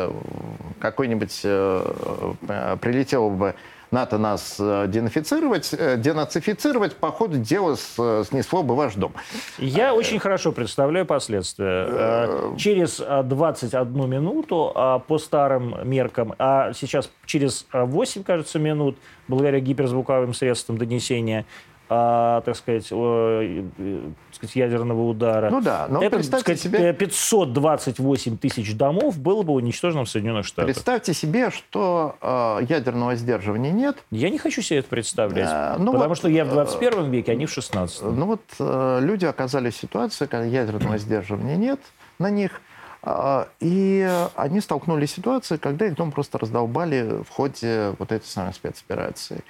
какой-нибудь 0.80 1.41
э, 1.44 2.76
прилетел 2.82 3.30
бы 3.30 3.56
НАТО 3.91 4.18
нас 4.18 4.57
э, 4.59 4.85
денацифицировать, 4.88 5.73
э, 5.73 5.97
денацифицировать, 5.97 6.95
по 6.95 7.11
ходу 7.11 7.38
дела 7.38 7.76
снесло 7.76 8.64
бы 8.64 8.76
ваш 8.76 8.95
дом. 8.95 9.14
Я 9.57 9.93
очень 9.93 10.19
хорошо 10.19 10.51
представляю 10.51 11.05
последствия. 11.05 11.85
Э, 11.88 12.55
через 12.57 12.99
21 12.99 14.09
минуту 14.09 14.73
по 15.07 15.18
старым 15.18 15.76
меркам, 15.88 16.34
а 16.38 16.73
сейчас 16.73 17.09
через 17.26 17.65
8, 17.72 18.23
кажется, 18.23 18.59
минут, 18.59 18.97
благодаря 19.27 19.59
гиперзвуковым 19.59 20.34
средствам 20.34 20.77
донесения, 20.77 21.45
а, 21.89 22.41
так 22.41 22.55
сказать, 22.55 22.89
так 22.89 24.35
сказать, 24.35 24.55
ядерного 24.55 25.03
удара. 25.03 25.49
Ну 25.49 25.61
да, 25.61 25.88
но 25.89 26.01
это, 26.01 26.18
представьте 26.18 26.57
сказать, 26.57 26.61
себе... 26.61 26.93
528 26.93 28.38
тысяч 28.38 28.76
домов 28.76 29.18
было 29.18 29.43
бы 29.43 29.53
уничтожено 29.53 30.03
в 30.03 30.09
Соединенных 30.09 30.45
Штатах. 30.45 30.65
Представьте 30.65 31.14
себе, 31.14 31.49
что 31.49 32.15
э, 32.22 32.65
ядерного 32.68 33.15
сдерживания 33.15 33.72
нет. 33.72 33.97
Я 34.11 34.30
не 34.30 34.38
хочу 34.38 34.61
себе 34.61 34.80
это 34.80 34.89
представлять, 34.89 35.47
а, 35.49 35.77
ну 35.80 35.93
потому 35.93 36.09
вот, 36.09 36.18
что 36.18 36.27
я 36.27 36.43
в 36.43 36.49
21 36.49 37.09
веке, 37.09 37.31
а 37.31 37.35
не 37.35 37.45
в 37.45 37.51
16 37.51 38.01
Ну 38.01 38.26
вот 38.26 38.41
э, 38.59 38.99
люди 39.01 39.26
оказались 39.26 39.76
в 39.76 39.80
ситуации, 39.80 40.26
когда 40.26 40.45
ядерного 40.45 40.97
сдерживания 40.97 41.55
нет 41.55 41.80
на 42.19 42.30
них, 42.30 42.61
и 43.59 44.26
они 44.35 44.59
столкнулись 44.59 45.11
с 45.11 45.14
ситуацией, 45.14 45.59
когда 45.59 45.85
их 45.85 45.95
дом 45.95 46.11
просто 46.11 46.39
раздолбали 46.39 47.23
в 47.23 47.30
ходе 47.30 47.95
вот 47.99 48.11
этой 48.11 48.26
самой 48.26 48.53
спецоперации 48.53 49.43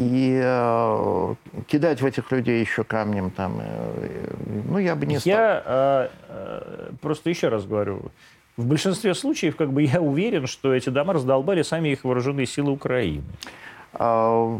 и 0.00 0.40
э, 0.42 1.34
кидать 1.66 2.00
в 2.00 2.06
этих 2.06 2.32
людей 2.32 2.60
еще 2.60 2.84
камнем 2.84 3.30
там, 3.30 3.58
э, 3.60 4.32
ну, 4.68 4.78
я 4.78 4.96
бы 4.96 5.04
не 5.04 5.20
стал. 5.20 5.30
Я 5.30 5.62
э, 5.64 6.08
э, 6.28 6.90
просто 7.02 7.28
еще 7.28 7.48
раз 7.48 7.66
говорю, 7.66 8.10
в 8.56 8.64
большинстве 8.66 9.14
случаев, 9.14 9.56
как 9.56 9.72
бы 9.72 9.82
я 9.82 10.00
уверен, 10.00 10.46
что 10.46 10.74
эти 10.74 10.88
дома 10.88 11.12
раздолбали 11.12 11.60
сами 11.60 11.90
их 11.90 12.04
вооруженные 12.04 12.46
силы 12.46 12.72
Украины. 12.72 13.22
А, 13.92 14.58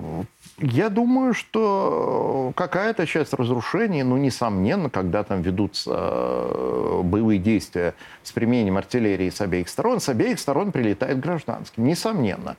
я 0.58 0.90
думаю, 0.90 1.32
что 1.32 2.52
какая-то 2.54 3.06
часть 3.06 3.32
разрушений, 3.32 4.02
ну, 4.02 4.18
несомненно, 4.18 4.90
когда 4.90 5.24
там 5.24 5.40
ведутся 5.40 5.92
э, 5.94 7.00
боевые 7.02 7.38
действия 7.38 7.94
с 8.22 8.32
применением 8.32 8.76
артиллерии 8.76 9.30
с 9.30 9.40
обеих 9.40 9.70
сторон, 9.70 10.00
с 10.00 10.08
обеих 10.10 10.38
сторон 10.38 10.70
прилетает 10.70 11.18
гражданским, 11.18 11.84
несомненно. 11.84 12.56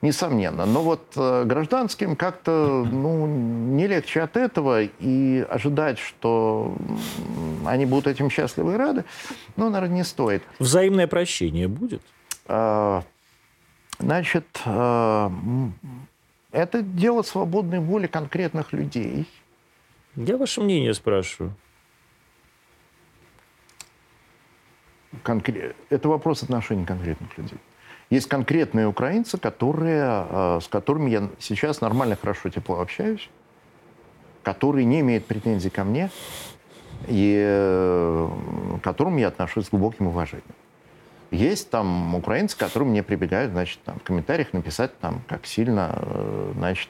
Несомненно. 0.00 0.64
Но 0.64 0.82
вот 0.82 1.12
э, 1.16 1.44
гражданским 1.44 2.14
как-то 2.14 2.86
ну, 2.88 3.26
не 3.26 3.88
легче 3.88 4.20
от 4.20 4.36
этого, 4.36 4.82
и 4.82 5.46
ожидать, 5.50 5.98
что 5.98 6.76
они 7.66 7.84
будут 7.84 8.06
этим 8.06 8.30
счастливы 8.30 8.74
и 8.74 8.76
рады, 8.76 9.04
ну, 9.56 9.70
наверное, 9.70 9.96
не 9.96 10.04
стоит. 10.04 10.42
Взаимное 10.60 11.08
прощение 11.08 11.66
будет? 11.66 12.02
А, 12.46 13.02
Значит, 13.98 14.46
э, 14.64 15.30
это 16.52 16.82
дело 16.82 17.22
свободной 17.22 17.80
воли 17.80 18.06
конкретных 18.06 18.72
людей. 18.72 19.26
Я 20.14 20.36
ваше 20.36 20.60
мнение 20.60 20.94
спрашиваю. 20.94 21.54
Конкре... 25.22 25.74
Это 25.90 26.08
вопрос 26.08 26.42
отношений 26.44 26.84
конкретных 26.84 27.36
людей. 27.36 27.58
Есть 28.10 28.26
конкретные 28.26 28.86
украинцы, 28.86 29.36
которые, 29.36 30.26
э, 30.30 30.60
с 30.62 30.68
которыми 30.68 31.10
я 31.10 31.28
сейчас 31.38 31.82
нормально, 31.82 32.16
хорошо, 32.16 32.48
тепло 32.48 32.80
общаюсь, 32.80 33.28
которые 34.42 34.86
не 34.86 35.00
имеют 35.00 35.26
претензий 35.26 35.68
ко 35.68 35.84
мне 35.84 36.10
и 37.06 37.36
э, 37.38 38.28
к 38.80 38.82
которым 38.82 39.18
я 39.18 39.28
отношусь 39.28 39.66
с 39.66 39.70
глубоким 39.70 40.06
уважением. 40.06 40.54
Есть 41.30 41.68
там 41.68 42.14
украинцы, 42.14 42.56
которые 42.56 42.88
мне 42.88 43.02
прибегают, 43.02 43.52
значит, 43.52 43.78
там, 43.84 43.98
в 43.98 44.02
комментариях 44.02 44.54
написать, 44.54 44.98
там, 45.00 45.20
как 45.28 45.44
сильно, 45.44 45.98
э, 46.00 46.52
значит, 46.56 46.88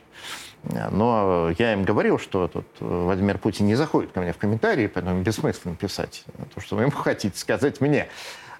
но 0.90 1.50
я 1.58 1.72
им 1.72 1.84
говорил, 1.84 2.18
что 2.18 2.46
тут 2.46 2.66
Владимир 2.80 3.38
Путин 3.38 3.66
не 3.66 3.74
заходит 3.74 4.12
ко 4.12 4.20
мне 4.20 4.32
в 4.32 4.38
комментарии, 4.38 4.86
поэтому 4.86 5.22
бессмысленно 5.22 5.76
писать 5.76 6.24
то, 6.54 6.60
что 6.60 6.76
вы 6.76 6.82
ему 6.82 6.92
хотите 6.92 7.38
сказать 7.38 7.80
мне. 7.80 8.08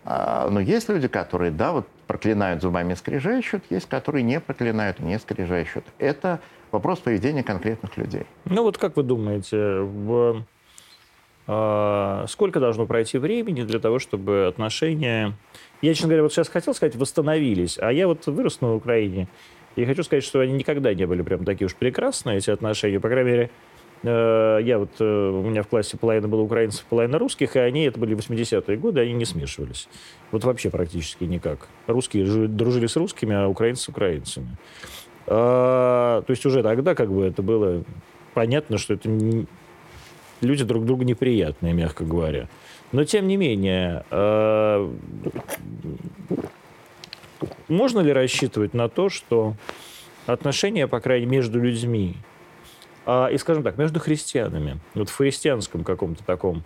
А, 0.05 0.49
но 0.51 0.61
есть 0.61 0.89
люди, 0.89 1.09
которые, 1.09 1.51
да, 1.51 1.73
вот 1.73 1.87
проклинают 2.07 2.63
зубами 2.63 2.95
скрижащут, 2.95 3.63
есть, 3.71 3.89
которые 3.89 4.23
не 4.23 4.41
проклинают 4.41 5.01
не 5.01 5.19
скрижащут. 5.19 5.85
Это 5.99 6.41
вопрос 6.71 7.01
поведения 7.01 7.43
конкретных 7.43 7.97
людей. 7.97 8.25
Ну 8.45 8.63
вот 8.63 8.79
как 8.79 8.97
вы 8.97 9.03
думаете, 9.03 9.81
в... 9.81 10.45
а, 11.47 12.25
сколько 12.29 12.61
должно 12.61 12.87
пройти 12.87 13.19
времени 13.19 13.63
для 13.63 13.79
того, 13.79 13.99
чтобы 13.99 14.47
отношения 14.47 15.35
я, 15.81 15.95
честно 15.95 16.09
говоря, 16.09 16.23
вот 16.25 16.33
сейчас 16.33 16.49
хотел 16.49 16.75
сказать, 16.75 16.97
восстановились, 16.97 17.79
а 17.79 17.93
я 17.93 18.09
вот 18.09 18.27
вырос 18.27 18.61
на 18.61 18.75
Украине, 18.75 19.29
и 19.77 19.85
хочу 19.85 20.03
сказать, 20.03 20.25
что 20.25 20.41
они 20.41 20.53
никогда 20.53 20.93
не 20.93 21.07
были 21.07 21.23
прям 21.23 21.45
такие 21.45 21.67
уж 21.67 21.77
прекрасные, 21.77 22.39
эти 22.39 22.51
отношения. 22.51 22.99
По 22.99 23.09
крайней 23.09 23.31
мере, 23.31 23.51
я 24.05 24.79
вот, 24.79 24.91
э, 25.01 25.05
у 25.05 25.43
меня 25.43 25.63
в 25.63 25.69
классе 25.69 25.97
половина 25.97 26.29
было 26.29 26.43
украинцев, 26.43 26.85
половина 26.85 27.19
русских, 27.19 27.57
и 27.57 27.59
они, 27.59 27.83
это 27.85 27.99
были 27.99 28.17
80-е 28.17 28.77
годы, 28.77 29.01
они 29.01 29.13
не 29.13 29.25
смешивались. 29.25 29.89
Вот 30.31 30.45
вообще 30.45 30.71
практически 30.71 31.25
никак. 31.25 31.69
Русские 31.87 32.47
дружили 32.47 32.87
с 32.87 32.97
русскими, 32.97 33.35
а 33.35 33.49
украинцы 33.49 33.83
с 33.83 33.89
украинцами. 33.89 34.57
А, 35.27 36.23
то 36.23 36.31
есть 36.31 36.47
уже 36.47 36.63
тогда 36.63 36.95
как 36.95 37.11
бы 37.11 37.25
это 37.25 37.43
было 37.43 37.83
понятно, 38.35 38.79
что 38.79 38.95
это 38.95 39.09
не... 39.09 39.47
люди 40.41 40.65
друг 40.65 40.87
другу 40.87 41.03
неприятные, 41.03 41.75
мягко 41.75 42.05
говоря. 42.05 42.49
Но 42.93 43.05
тем 43.05 43.27
не 43.27 43.37
менее, 43.37 44.05
э, 44.11 44.91
можно 47.69 48.01
ли 48.01 48.13
рассчитывать 48.13 48.75
на 48.75 48.89
то, 48.89 49.09
что 49.11 49.55
отношения, 50.27 50.87
по 50.87 51.01
крайней 51.01 51.27
мере, 51.27 51.39
между 51.39 51.61
людьми, 51.61 52.15
а, 52.15 52.38
и, 53.33 53.39
скажем 53.39 53.63
так, 53.63 53.79
между 53.79 54.01
христианами, 54.01 54.79
вот 54.95 55.09
в 55.09 55.17
христианском 55.17 55.85
каком-то 55.85 56.23
таком 56.25 56.63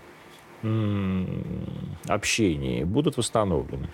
общении 2.09 2.85
будут 2.85 3.17
восстановлены? 3.17 3.89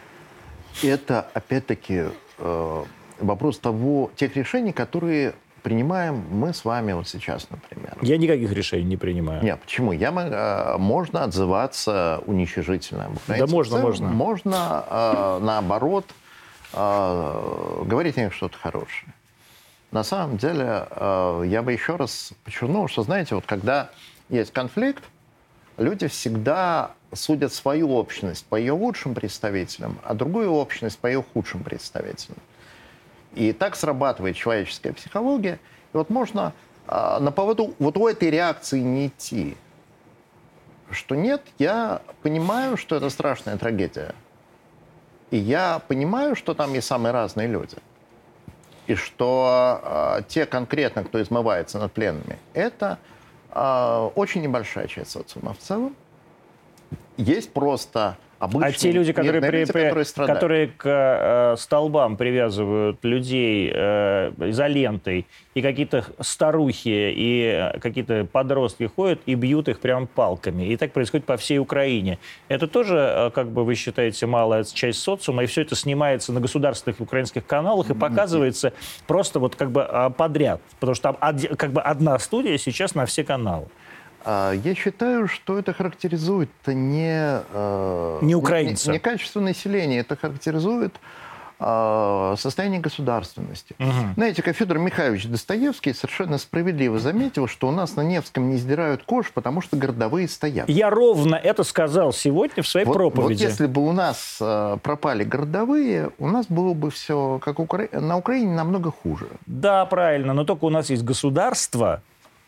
Это, 0.83 1.29
опять-таки, 1.35 2.05
э, 2.39 2.85
вопрос 3.21 3.59
того, 3.59 4.11
тех 4.17 4.37
решений, 4.37 4.73
которые 4.73 5.35
принимаем 5.63 6.23
мы 6.31 6.53
с 6.53 6.65
вами 6.65 6.93
вот 6.93 7.09
сейчас, 7.09 7.49
например. 7.51 7.97
Я 8.01 8.17
никаких 8.17 8.53
решений 8.53 8.85
не 8.85 8.97
принимаю. 8.97 9.43
Нет, 9.43 9.61
почему? 9.61 9.93
Я, 9.93 10.11
э, 10.11 10.79
можно 10.79 11.25
отзываться 11.25 12.23
уничижительно. 12.27 13.11
Да 13.27 13.47
можно, 13.47 13.79
можно. 13.79 14.09
Можно, 14.09 14.85
э, 14.89 15.39
наоборот, 15.43 16.07
э, 16.73 17.83
говорить 17.87 18.19
о 18.19 18.21
них 18.21 18.35
что-то 18.35 18.57
хорошее. 18.59 19.13
На 19.91 20.05
самом 20.05 20.37
деле, 20.37 20.87
э, 20.91 21.45
я 21.47 21.63
бы 21.63 21.73
еще 21.73 21.97
раз 21.97 22.33
подчеркнул, 22.45 22.89
что, 22.89 23.03
знаете, 23.03 23.35
вот 23.35 23.47
когда 23.47 23.91
есть 24.29 24.53
конфликт, 24.53 25.03
люди 25.79 26.09
всегда 26.09 26.91
судят 27.15 27.55
свою 27.55 27.93
общность 27.95 28.45
по 28.47 28.57
ее 28.57 28.73
лучшим 28.73 29.15
представителям, 29.15 29.99
а 30.05 30.13
другую 30.13 30.53
общность 30.53 30.99
по 30.99 31.07
ее 31.07 31.25
худшим 31.33 31.63
представителям. 31.63 32.37
И 33.35 33.53
так 33.53 33.77
срабатывает 33.77 34.37
человеческая 34.37 34.93
психология. 34.93 35.59
И 35.95 35.97
вот 35.97 36.11
можно 36.11 36.53
э, 36.87 37.19
на 37.21 37.31
поводу 37.33 37.75
вот 37.79 37.97
у 37.97 38.07
этой 38.07 38.31
реакции 38.31 38.81
не 38.81 39.07
идти. 39.07 39.57
Что 40.91 41.15
нет, 41.15 41.43
я 41.59 42.03
понимаю, 42.23 42.77
что 42.77 42.97
это 42.97 43.09
страшная 43.09 43.57
трагедия. 43.57 44.15
И 45.31 45.37
я 45.37 45.81
понимаю, 45.89 46.37
что 46.37 46.53
там 46.53 46.75
есть 46.75 46.87
самые 46.87 47.13
разные 47.13 47.47
люди. 47.49 47.77
И 48.89 48.95
что 48.95 49.81
э, 50.19 50.23
те 50.29 50.47
конкретно, 50.47 51.05
кто 51.05 51.21
измывается 51.21 51.79
над 51.79 51.93
пленными, 51.93 52.39
это 52.55 52.99
э, 53.51 54.11
очень 54.15 54.41
небольшая 54.41 54.87
часть 54.87 55.11
социума 55.11 55.53
в 55.53 55.59
целом. 55.59 55.95
Есть 57.19 57.53
просто 57.53 58.17
Обычные, 58.39 58.69
а 58.69 58.73
те 58.73 58.93
люди, 58.93 59.13
которые, 59.13 59.41
при, 59.41 59.59
люди, 59.61 59.73
которые, 59.73 60.05
которые 60.05 60.67
к 60.69 60.85
э, 60.87 61.57
столбам 61.59 62.17
привязывают 62.17 63.03
людей 63.03 63.71
э, 63.75 64.31
изолентой, 64.39 65.27
и 65.55 65.63
какие-то 65.63 66.05
старухи 66.21 67.13
и 67.17 67.73
какие-то 67.81 68.29
подростки 68.31 68.85
ходят 68.85 69.21
и 69.27 69.35
бьют 69.35 69.69
их 69.69 69.81
прям 69.81 70.07
палками. 70.07 70.65
И 70.65 70.77
так 70.77 70.93
происходит 70.93 71.27
по 71.27 71.37
всей 71.37 71.59
Украине. 71.59 72.19
Это 72.47 72.69
тоже, 72.69 72.97
э, 72.97 73.31
как 73.31 73.51
бы 73.51 73.65
вы 73.65 73.75
считаете, 73.75 74.27
малая 74.27 74.63
часть 74.63 75.01
социума, 75.01 75.43
и 75.43 75.47
все 75.47 75.63
это 75.63 75.75
снимается 75.75 76.33
на 76.33 76.41
государственных 76.41 77.01
украинских 77.01 77.45
каналах 77.45 77.91
и 77.91 77.95
показывается 77.95 78.73
просто 79.09 79.41
вот 79.41 79.57
как 79.57 79.73
бы 79.73 79.83
а, 79.83 80.11
подряд. 80.11 80.61
Потому 80.79 80.95
что 80.95 81.13
там 81.13 81.37
как 81.57 81.73
бы 81.73 81.81
одна 81.81 82.17
студия 82.21 82.57
сейчас 82.57 82.95
на 82.95 83.05
все 83.07 83.25
каналы. 83.25 83.67
А, 84.25 84.53
я 84.53 84.75
считаю, 84.75 85.29
что 85.29 85.59
это 85.59 85.73
характеризует 85.73 86.51
не... 86.67 87.41
Э, 87.53 88.19
не 88.21 88.35
украинца. 88.35 88.91
Не, 88.91 88.95
не 88.95 88.99
качество 88.99 89.41
населения, 89.41 90.01
это 90.01 90.17
характеризует 90.17 90.95
э, 91.61 92.35
состояние 92.37 92.81
государственности. 92.81 93.75
Угу. 93.79 94.15
Знаете, 94.17 94.43
как 94.43 94.57
Федор 94.57 94.79
Михайлович 94.79 95.27
Достоевский 95.27 95.93
совершенно 95.93 96.39
справедливо 96.39 96.99
заметил, 96.99 97.47
что 97.47 97.69
у 97.69 97.71
нас 97.71 97.97
на 97.97 98.03
Невском 98.03 98.51
не 98.51 98.57
сдирают 98.57 99.03
кож, 99.05 99.31
потому 99.33 99.61
что 99.61 99.77
городовые 99.77 100.29
стоят. 100.29 100.69
Я 100.69 100.91
ровно 100.91 101.37
это 101.37 101.65
сказал 101.65 102.13
сегодня 102.13 102.63
в 102.63 102.69
своей 102.69 102.87
вот, 102.87 102.95
проповеди. 102.95 103.43
Вот 103.43 103.51
если 103.51 103.67
бы 103.67 103.87
у 103.87 103.93
нас 103.93 104.37
пропали 104.83 105.25
городовые, 105.25 106.11
у 106.19 106.27
нас 106.27 106.47
было 106.47 106.75
бы 106.75 106.91
все 106.91 107.41
как 107.43 107.61
Укра... 107.61 107.89
на 107.93 108.17
Украине 108.17 108.55
намного 108.55 108.91
хуже. 108.91 109.29
Да, 109.47 109.87
правильно, 109.87 110.35
но 110.35 110.45
только 110.45 110.65
у 110.65 110.71
нас 110.71 110.91
есть 110.91 111.05
государство, 111.05 112.03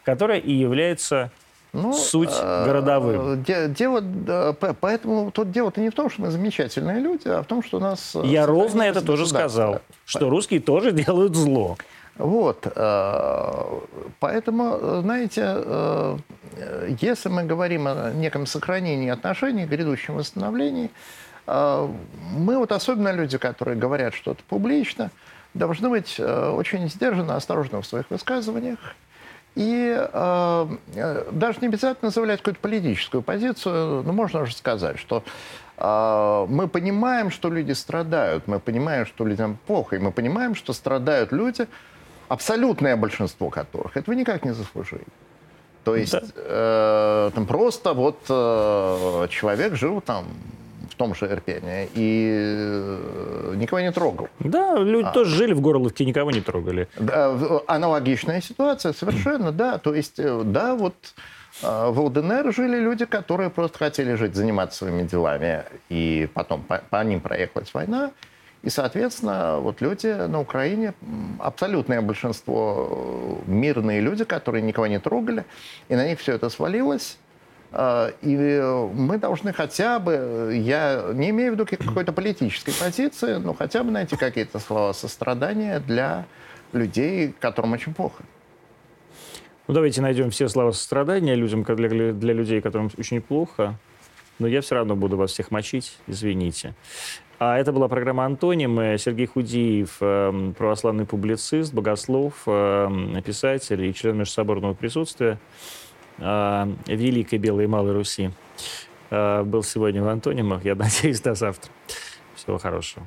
которое 0.04 0.38
и 0.38 0.52
является 0.52 1.30
ну, 1.72 1.92
Суть 1.92 2.30
э, 2.32 2.64
городовым. 2.64 3.44
Дело, 3.44 4.56
поэтому 4.80 5.30
тут 5.30 5.52
дело-то 5.52 5.80
не 5.80 5.90
в 5.90 5.94
том, 5.94 6.10
что 6.10 6.22
мы 6.22 6.30
замечательные 6.30 6.98
люди, 6.98 7.28
а 7.28 7.42
в 7.42 7.46
том, 7.46 7.62
что 7.62 7.76
у 7.78 7.80
нас... 7.80 8.12
Э, 8.14 8.22
Я 8.24 8.46
ровно 8.46 8.82
это 8.82 9.02
тоже 9.02 9.26
сказал, 9.26 9.80
что 10.04 10.30
русские 10.30 10.60
тоже 10.60 10.90
делают 10.92 11.36
зло. 11.36 11.76
Вот. 12.16 12.66
Э, 12.74 13.80
поэтому, 14.18 15.00
знаете, 15.02 16.18
если 17.00 17.28
мы 17.28 17.44
говорим 17.44 17.86
о 17.86 18.10
неком 18.10 18.46
сохранении 18.46 19.08
отношений, 19.08 19.64
грядущем 19.64 20.16
восстановлении, 20.16 20.90
мы 21.46 22.58
вот 22.58 22.72
особенно 22.72 23.12
люди, 23.12 23.38
которые 23.38 23.76
говорят 23.76 24.14
что-то 24.14 24.42
публично, 24.48 25.10
должны 25.54 25.88
быть 25.88 26.20
очень 26.20 26.88
сдержанно, 26.88 27.36
осторожны 27.36 27.80
в 27.80 27.86
своих 27.86 28.10
высказываниях, 28.10 28.78
и 29.54 29.94
э, 29.96 30.68
э, 30.94 31.24
даже 31.32 31.58
не 31.60 31.68
обязательно 31.68 32.10
заявлять 32.10 32.38
какую-то 32.38 32.60
политическую 32.60 33.22
позицию, 33.22 34.02
но 34.04 34.12
можно 34.12 34.42
уже 34.42 34.54
сказать, 34.54 34.98
что 34.98 35.24
э, 35.76 36.46
мы 36.48 36.68
понимаем, 36.68 37.30
что 37.30 37.50
люди 37.50 37.72
страдают, 37.72 38.46
мы 38.46 38.60
понимаем, 38.60 39.06
что 39.06 39.24
людям 39.24 39.58
плохо, 39.66 39.96
и 39.96 39.98
мы 39.98 40.12
понимаем, 40.12 40.54
что 40.54 40.72
страдают 40.72 41.32
люди, 41.32 41.66
абсолютное 42.28 42.96
большинство 42.96 43.50
которых 43.50 43.96
этого 43.96 44.14
никак 44.14 44.44
не 44.44 44.54
заслужили. 44.54 45.04
То 45.84 45.96
есть 45.96 46.12
да. 46.12 46.22
э, 46.36 47.30
там 47.34 47.46
просто 47.46 47.92
вот 47.92 48.18
э, 48.28 49.26
человек 49.30 49.74
жил 49.74 50.00
там 50.00 50.26
том 51.00 51.14
же 51.14 51.24
Ирпене 51.24 51.88
и 51.94 52.28
э, 52.30 53.54
никого 53.56 53.80
не 53.80 53.90
трогал. 53.90 54.28
Да, 54.38 54.76
люди 54.76 55.08
а. 55.08 55.12
тоже 55.12 55.34
жили 55.34 55.54
в 55.54 55.62
Горловке, 55.62 56.04
никого 56.04 56.30
не 56.30 56.42
трогали. 56.42 56.88
Да, 56.98 57.34
аналогичная 57.66 58.42
ситуация 58.42 58.92
совершенно, 58.92 59.50
да. 59.50 59.78
То 59.78 59.94
есть, 59.94 60.18
э, 60.18 60.42
да, 60.44 60.74
вот 60.74 60.94
в 61.62 62.00
ЛДНР 62.00 62.52
жили 62.54 62.78
люди, 62.78 63.06
которые 63.06 63.48
просто 63.48 63.78
хотели 63.78 64.14
жить, 64.14 64.34
заниматься 64.34 64.76
своими 64.76 65.04
делами, 65.04 65.64
и 65.88 66.28
потом 66.34 66.62
по, 66.62 66.82
по 66.90 67.02
ним 67.02 67.20
проехалась 67.20 67.72
война. 67.72 68.10
И, 68.62 68.68
соответственно, 68.68 69.58
вот 69.58 69.80
люди 69.80 70.08
на 70.08 70.38
Украине, 70.38 70.92
абсолютное 71.38 72.02
большинство 72.02 73.40
мирные 73.46 74.02
люди, 74.02 74.24
которые 74.24 74.60
никого 74.60 74.86
не 74.86 75.00
трогали, 75.00 75.46
и 75.88 75.94
на 75.94 76.06
них 76.06 76.20
все 76.20 76.34
это 76.34 76.50
свалилось. 76.50 77.16
А, 77.72 78.12
и 78.22 78.36
мы 78.94 79.18
должны 79.18 79.52
хотя 79.52 79.98
бы, 79.98 80.52
я 80.60 81.10
не 81.12 81.30
имею 81.30 81.52
в 81.52 81.54
виду 81.54 81.66
какой-то 81.66 82.12
политической 82.12 82.72
позиции, 82.72 83.34
но 83.36 83.54
хотя 83.54 83.84
бы 83.84 83.90
найти 83.90 84.16
какие-то 84.16 84.58
слова 84.58 84.92
сострадания 84.92 85.78
для 85.78 86.26
людей, 86.72 87.34
которым 87.38 87.72
очень 87.72 87.94
плохо. 87.94 88.24
Ну, 89.68 89.74
давайте 89.74 90.02
найдем 90.02 90.30
все 90.30 90.48
слова 90.48 90.72
сострадания 90.72 91.36
людям, 91.36 91.62
для, 91.62 92.12
для 92.12 92.32
людей, 92.32 92.60
которым 92.60 92.90
очень 92.98 93.20
плохо. 93.20 93.76
Но 94.40 94.48
я 94.48 94.62
все 94.62 94.74
равно 94.74 94.96
буду 94.96 95.16
вас 95.16 95.32
всех 95.32 95.50
мочить, 95.50 95.98
извините. 96.06 96.74
А 97.38 97.56
это 97.58 97.72
была 97.72 97.88
программа 97.88 98.24
«Антоним». 98.24 98.98
Сергей 98.98 99.26
Худиев, 99.26 99.98
православный 99.98 101.06
публицист, 101.06 101.72
богослов, 101.72 102.34
писатель 102.44 103.84
и 103.84 103.94
член 103.94 104.18
межсоборного 104.18 104.74
присутствия 104.74 105.32
э, 105.32 105.79
Великой 106.20 107.38
Белой 107.38 107.64
и 107.64 107.66
Малой 107.66 107.92
Руси. 107.92 108.30
Э, 109.10 109.42
был 109.42 109.62
сегодня 109.62 110.02
в 110.02 110.08
«Антонимах». 110.08 110.64
Я 110.64 110.74
надеюсь, 110.76 111.20
до 111.20 111.34
завтра. 111.34 111.70
Всего 112.34 112.58
хорошего. 112.58 113.06